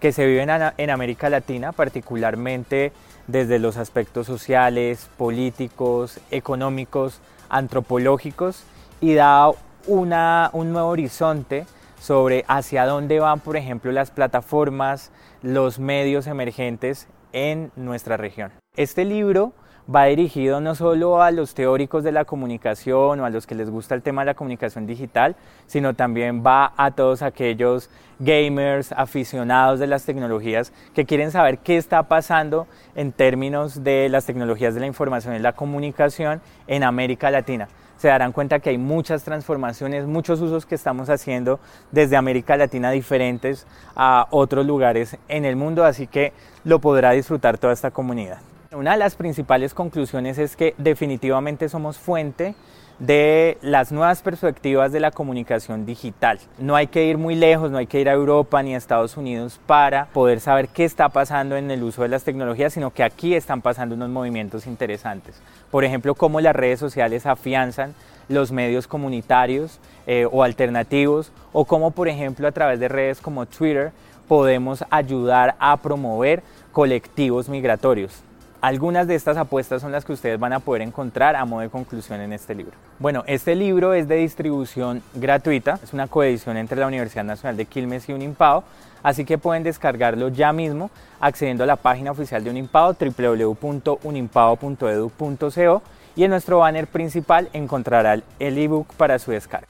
que 0.00 0.12
se 0.12 0.26
viven 0.26 0.50
en 0.76 0.90
América 0.90 1.30
Latina, 1.30 1.72
particularmente 1.72 2.92
desde 3.26 3.58
los 3.58 3.78
aspectos 3.78 4.26
sociales, 4.26 5.08
políticos, 5.16 6.20
económicos, 6.30 7.20
antropológicos, 7.48 8.64
y 9.00 9.14
da 9.14 9.50
una, 9.86 10.50
un 10.52 10.72
nuevo 10.72 10.88
horizonte 10.88 11.64
sobre 12.04 12.44
hacia 12.48 12.84
dónde 12.84 13.18
van, 13.18 13.40
por 13.40 13.56
ejemplo, 13.56 13.90
las 13.90 14.10
plataformas, 14.10 15.10
los 15.40 15.78
medios 15.78 16.26
emergentes 16.26 17.08
en 17.32 17.72
nuestra 17.76 18.18
región. 18.18 18.52
Este 18.76 19.06
libro 19.06 19.54
va 19.92 20.04
dirigido 20.04 20.60
no 20.60 20.74
solo 20.74 21.22
a 21.22 21.30
los 21.30 21.54
teóricos 21.54 22.04
de 22.04 22.12
la 22.12 22.26
comunicación 22.26 23.20
o 23.20 23.24
a 23.24 23.30
los 23.30 23.46
que 23.46 23.54
les 23.54 23.70
gusta 23.70 23.94
el 23.94 24.02
tema 24.02 24.20
de 24.20 24.26
la 24.26 24.34
comunicación 24.34 24.86
digital, 24.86 25.34
sino 25.66 25.94
también 25.94 26.44
va 26.44 26.74
a 26.76 26.90
todos 26.90 27.22
aquellos 27.22 27.88
gamers, 28.18 28.92
aficionados 28.92 29.80
de 29.80 29.86
las 29.86 30.04
tecnologías 30.04 30.74
que 30.94 31.06
quieren 31.06 31.30
saber 31.30 31.58
qué 31.58 31.78
está 31.78 32.02
pasando 32.02 32.66
en 32.94 33.12
términos 33.12 33.82
de 33.82 34.10
las 34.10 34.26
tecnologías 34.26 34.74
de 34.74 34.80
la 34.80 34.86
información 34.86 35.36
y 35.36 35.38
la 35.38 35.54
comunicación 35.54 36.42
en 36.66 36.84
América 36.84 37.30
Latina. 37.30 37.68
Se 38.04 38.08
darán 38.08 38.32
cuenta 38.32 38.58
que 38.58 38.68
hay 38.68 38.76
muchas 38.76 39.24
transformaciones, 39.24 40.04
muchos 40.04 40.38
usos 40.42 40.66
que 40.66 40.74
estamos 40.74 41.08
haciendo 41.08 41.58
desde 41.90 42.18
América 42.18 42.54
Latina 42.54 42.90
diferentes 42.90 43.66
a 43.96 44.26
otros 44.30 44.66
lugares 44.66 45.16
en 45.28 45.46
el 45.46 45.56
mundo, 45.56 45.86
así 45.86 46.06
que 46.06 46.34
lo 46.64 46.80
podrá 46.80 47.12
disfrutar 47.12 47.56
toda 47.56 47.72
esta 47.72 47.92
comunidad. 47.92 48.40
Una 48.72 48.92
de 48.92 48.98
las 48.98 49.16
principales 49.16 49.72
conclusiones 49.72 50.36
es 50.36 50.54
que 50.54 50.74
definitivamente 50.76 51.70
somos 51.70 51.96
fuente 51.96 52.54
de 52.98 53.58
las 53.60 53.90
nuevas 53.90 54.22
perspectivas 54.22 54.92
de 54.92 55.00
la 55.00 55.10
comunicación 55.10 55.84
digital. 55.84 56.38
No 56.58 56.76
hay 56.76 56.86
que 56.86 57.04
ir 57.06 57.18
muy 57.18 57.34
lejos, 57.34 57.70
no 57.70 57.78
hay 57.78 57.86
que 57.86 58.00
ir 58.00 58.08
a 58.08 58.12
Europa 58.12 58.62
ni 58.62 58.74
a 58.74 58.78
Estados 58.78 59.16
Unidos 59.16 59.60
para 59.66 60.06
poder 60.06 60.40
saber 60.40 60.68
qué 60.68 60.84
está 60.84 61.08
pasando 61.08 61.56
en 61.56 61.70
el 61.70 61.82
uso 61.82 62.02
de 62.02 62.08
las 62.08 62.24
tecnologías, 62.24 62.72
sino 62.72 62.92
que 62.92 63.02
aquí 63.02 63.34
están 63.34 63.62
pasando 63.62 63.94
unos 63.94 64.10
movimientos 64.10 64.66
interesantes. 64.66 65.40
Por 65.70 65.84
ejemplo, 65.84 66.14
cómo 66.14 66.40
las 66.40 66.54
redes 66.54 66.78
sociales 66.78 67.26
afianzan 67.26 67.94
los 68.28 68.52
medios 68.52 68.86
comunitarios 68.86 69.80
eh, 70.06 70.26
o 70.30 70.42
alternativos, 70.42 71.32
o 71.52 71.64
cómo, 71.64 71.90
por 71.90 72.08
ejemplo, 72.08 72.48
a 72.48 72.52
través 72.52 72.80
de 72.80 72.88
redes 72.88 73.20
como 73.20 73.46
Twitter 73.46 73.92
podemos 74.28 74.84
ayudar 74.90 75.56
a 75.58 75.76
promover 75.76 76.42
colectivos 76.72 77.48
migratorios. 77.48 78.23
Algunas 78.64 79.06
de 79.06 79.14
estas 79.14 79.36
apuestas 79.36 79.82
son 79.82 79.92
las 79.92 80.06
que 80.06 80.14
ustedes 80.14 80.40
van 80.40 80.54
a 80.54 80.60
poder 80.60 80.80
encontrar 80.80 81.36
a 81.36 81.44
modo 81.44 81.60
de 81.60 81.68
conclusión 81.68 82.22
en 82.22 82.32
este 82.32 82.54
libro. 82.54 82.72
Bueno, 82.98 83.22
este 83.26 83.54
libro 83.54 83.92
es 83.92 84.08
de 84.08 84.14
distribución 84.14 85.02
gratuita, 85.12 85.78
es 85.84 85.92
una 85.92 86.06
coedición 86.06 86.56
entre 86.56 86.80
la 86.80 86.86
Universidad 86.86 87.24
Nacional 87.24 87.58
de 87.58 87.66
Quilmes 87.66 88.08
y 88.08 88.14
Unimpao, 88.14 88.64
así 89.02 89.26
que 89.26 89.36
pueden 89.36 89.64
descargarlo 89.64 90.28
ya 90.28 90.54
mismo 90.54 90.90
accediendo 91.20 91.64
a 91.64 91.66
la 91.66 91.76
página 91.76 92.12
oficial 92.12 92.42
de 92.42 92.48
Unimpao 92.48 92.96
www.unimpao.edu.co 92.98 95.82
y 96.16 96.24
en 96.24 96.30
nuestro 96.30 96.60
banner 96.60 96.86
principal 96.86 97.50
encontrará 97.52 98.18
el 98.38 98.56
ebook 98.56 98.94
para 98.94 99.18
su 99.18 99.30
descarga. 99.30 99.68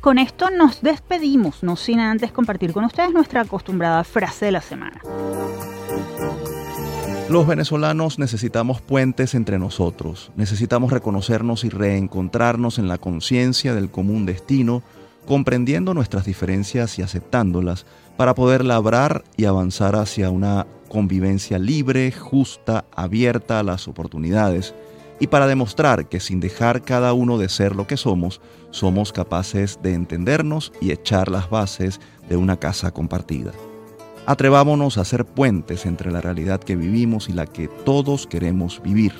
Con 0.00 0.18
esto 0.18 0.50
nos 0.50 0.82
despedimos, 0.82 1.62
no 1.62 1.76
sin 1.76 2.00
antes 2.00 2.32
compartir 2.32 2.72
con 2.72 2.84
ustedes 2.84 3.12
nuestra 3.12 3.42
acostumbrada 3.42 4.02
frase 4.04 4.46
de 4.46 4.52
la 4.52 4.60
semana. 4.60 5.00
Los 7.28 7.46
venezolanos 7.46 8.18
necesitamos 8.18 8.80
puentes 8.80 9.34
entre 9.34 9.58
nosotros, 9.58 10.32
necesitamos 10.34 10.92
reconocernos 10.92 11.64
y 11.64 11.68
reencontrarnos 11.68 12.78
en 12.78 12.88
la 12.88 12.96
conciencia 12.96 13.74
del 13.74 13.90
común 13.90 14.24
destino, 14.24 14.82
comprendiendo 15.26 15.92
nuestras 15.92 16.24
diferencias 16.24 16.98
y 16.98 17.02
aceptándolas 17.02 17.84
para 18.16 18.34
poder 18.34 18.64
labrar 18.64 19.24
y 19.36 19.44
avanzar 19.44 19.94
hacia 19.94 20.30
una 20.30 20.66
convivencia 20.88 21.58
libre, 21.58 22.10
justa, 22.12 22.84
abierta 22.94 23.60
a 23.60 23.62
las 23.62 23.88
oportunidades 23.88 24.74
y 25.20 25.26
para 25.26 25.46
demostrar 25.46 26.08
que 26.08 26.20
sin 26.20 26.40
dejar 26.40 26.82
cada 26.82 27.12
uno 27.12 27.38
de 27.38 27.48
ser 27.48 27.74
lo 27.74 27.86
que 27.86 27.96
somos, 27.96 28.40
somos 28.70 29.12
capaces 29.12 29.80
de 29.82 29.94
entendernos 29.94 30.72
y 30.80 30.92
echar 30.92 31.28
las 31.28 31.50
bases 31.50 32.00
de 32.28 32.36
una 32.36 32.58
casa 32.58 32.92
compartida. 32.92 33.52
Atrevámonos 34.26 34.98
a 34.98 35.04
ser 35.04 35.24
puentes 35.24 35.86
entre 35.86 36.12
la 36.12 36.20
realidad 36.20 36.60
que 36.60 36.76
vivimos 36.76 37.28
y 37.28 37.32
la 37.32 37.46
que 37.46 37.68
todos 37.68 38.26
queremos 38.26 38.82
vivir. 38.82 39.12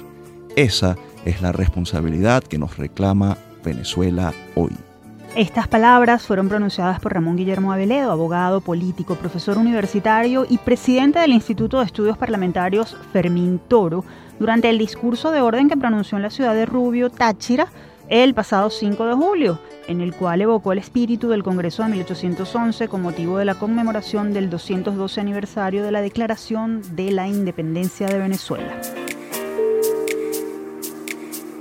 Esa 0.54 0.96
es 1.24 1.40
la 1.40 1.52
responsabilidad 1.52 2.42
que 2.42 2.58
nos 2.58 2.76
reclama 2.76 3.38
Venezuela 3.64 4.34
hoy. 4.54 4.87
Estas 5.38 5.68
palabras 5.68 6.22
fueron 6.22 6.48
pronunciadas 6.48 6.98
por 6.98 7.14
Ramón 7.14 7.36
Guillermo 7.36 7.72
Aveledo, 7.72 8.10
abogado, 8.10 8.60
político, 8.60 9.14
profesor 9.14 9.56
universitario 9.56 10.44
y 10.50 10.58
presidente 10.58 11.20
del 11.20 11.32
Instituto 11.32 11.78
de 11.78 11.84
Estudios 11.84 12.18
Parlamentarios 12.18 12.96
Fermín 13.12 13.60
Toro, 13.68 14.04
durante 14.40 14.68
el 14.68 14.78
discurso 14.78 15.30
de 15.30 15.40
orden 15.40 15.68
que 15.68 15.76
pronunció 15.76 16.16
en 16.16 16.22
la 16.22 16.30
ciudad 16.30 16.54
de 16.54 16.66
Rubio, 16.66 17.08
Táchira, 17.08 17.68
el 18.08 18.34
pasado 18.34 18.68
5 18.68 19.06
de 19.06 19.14
julio, 19.14 19.60
en 19.86 20.00
el 20.00 20.12
cual 20.12 20.40
evocó 20.40 20.72
el 20.72 20.78
espíritu 20.78 21.28
del 21.28 21.44
Congreso 21.44 21.84
de 21.84 21.90
1811 21.90 22.88
con 22.88 23.00
motivo 23.00 23.38
de 23.38 23.44
la 23.44 23.54
conmemoración 23.54 24.32
del 24.32 24.50
212 24.50 25.20
aniversario 25.20 25.84
de 25.84 25.92
la 25.92 26.00
Declaración 26.00 26.82
de 26.96 27.12
la 27.12 27.28
Independencia 27.28 28.08
de 28.08 28.18
Venezuela. 28.18 28.74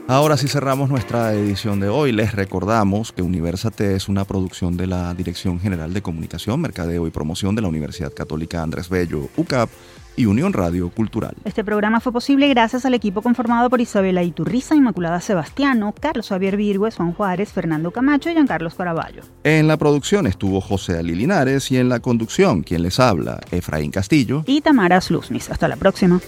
Ahora 0.09 0.37
sí 0.37 0.47
cerramos 0.47 0.89
nuestra 0.89 1.33
edición 1.33 1.81
de 1.81 1.89
hoy. 1.89 2.13
Les 2.13 2.33
recordamos 2.33 3.11
que 3.11 3.21
Universate 3.21 3.93
es 3.93 4.07
una 4.07 4.23
producción 4.23 4.77
de 4.77 4.87
la 4.87 5.13
Dirección 5.13 5.59
General 5.59 5.93
de 5.93 6.01
Comunicación, 6.01 6.61
Mercadeo 6.61 7.07
y 7.07 7.09
Promoción 7.09 7.55
de 7.55 7.61
la 7.61 7.67
Universidad 7.67 8.13
Católica 8.13 8.63
Andrés 8.63 8.87
Bello, 8.87 9.27
UCAP 9.35 9.69
y 10.15 10.25
Unión 10.25 10.53
Radio 10.53 10.89
Cultural. 10.91 11.35
Este 11.43 11.65
programa 11.65 11.99
fue 11.99 12.13
posible 12.13 12.47
gracias 12.47 12.85
al 12.85 12.93
equipo 12.93 13.21
conformado 13.21 13.69
por 13.69 13.81
Isabela 13.81 14.23
Iturriza, 14.23 14.75
Inmaculada 14.75 15.19
Sebastiano, 15.19 15.93
Carlos 15.99 16.29
Javier 16.29 16.55
Virgües, 16.55 16.95
Juan 16.95 17.11
Juárez, 17.11 17.51
Fernando 17.51 17.91
Camacho 17.91 18.29
y 18.29 18.33
Giancarlos 18.33 18.75
Caraballo. 18.75 19.23
En 19.43 19.67
la 19.67 19.75
producción 19.75 20.25
estuvo 20.25 20.61
José 20.61 20.97
Ali 20.99 21.15
Linares 21.15 21.69
y 21.69 21.77
en 21.77 21.89
la 21.89 21.99
conducción, 21.99 22.63
quien 22.63 22.81
les 22.81 23.01
habla, 23.01 23.41
Efraín 23.51 23.91
Castillo 23.91 24.43
y 24.47 24.61
Tamara 24.61 25.01
Sluznis. 25.01 25.49
Hasta 25.51 25.67
la 25.67 25.75
próxima. 25.75 26.21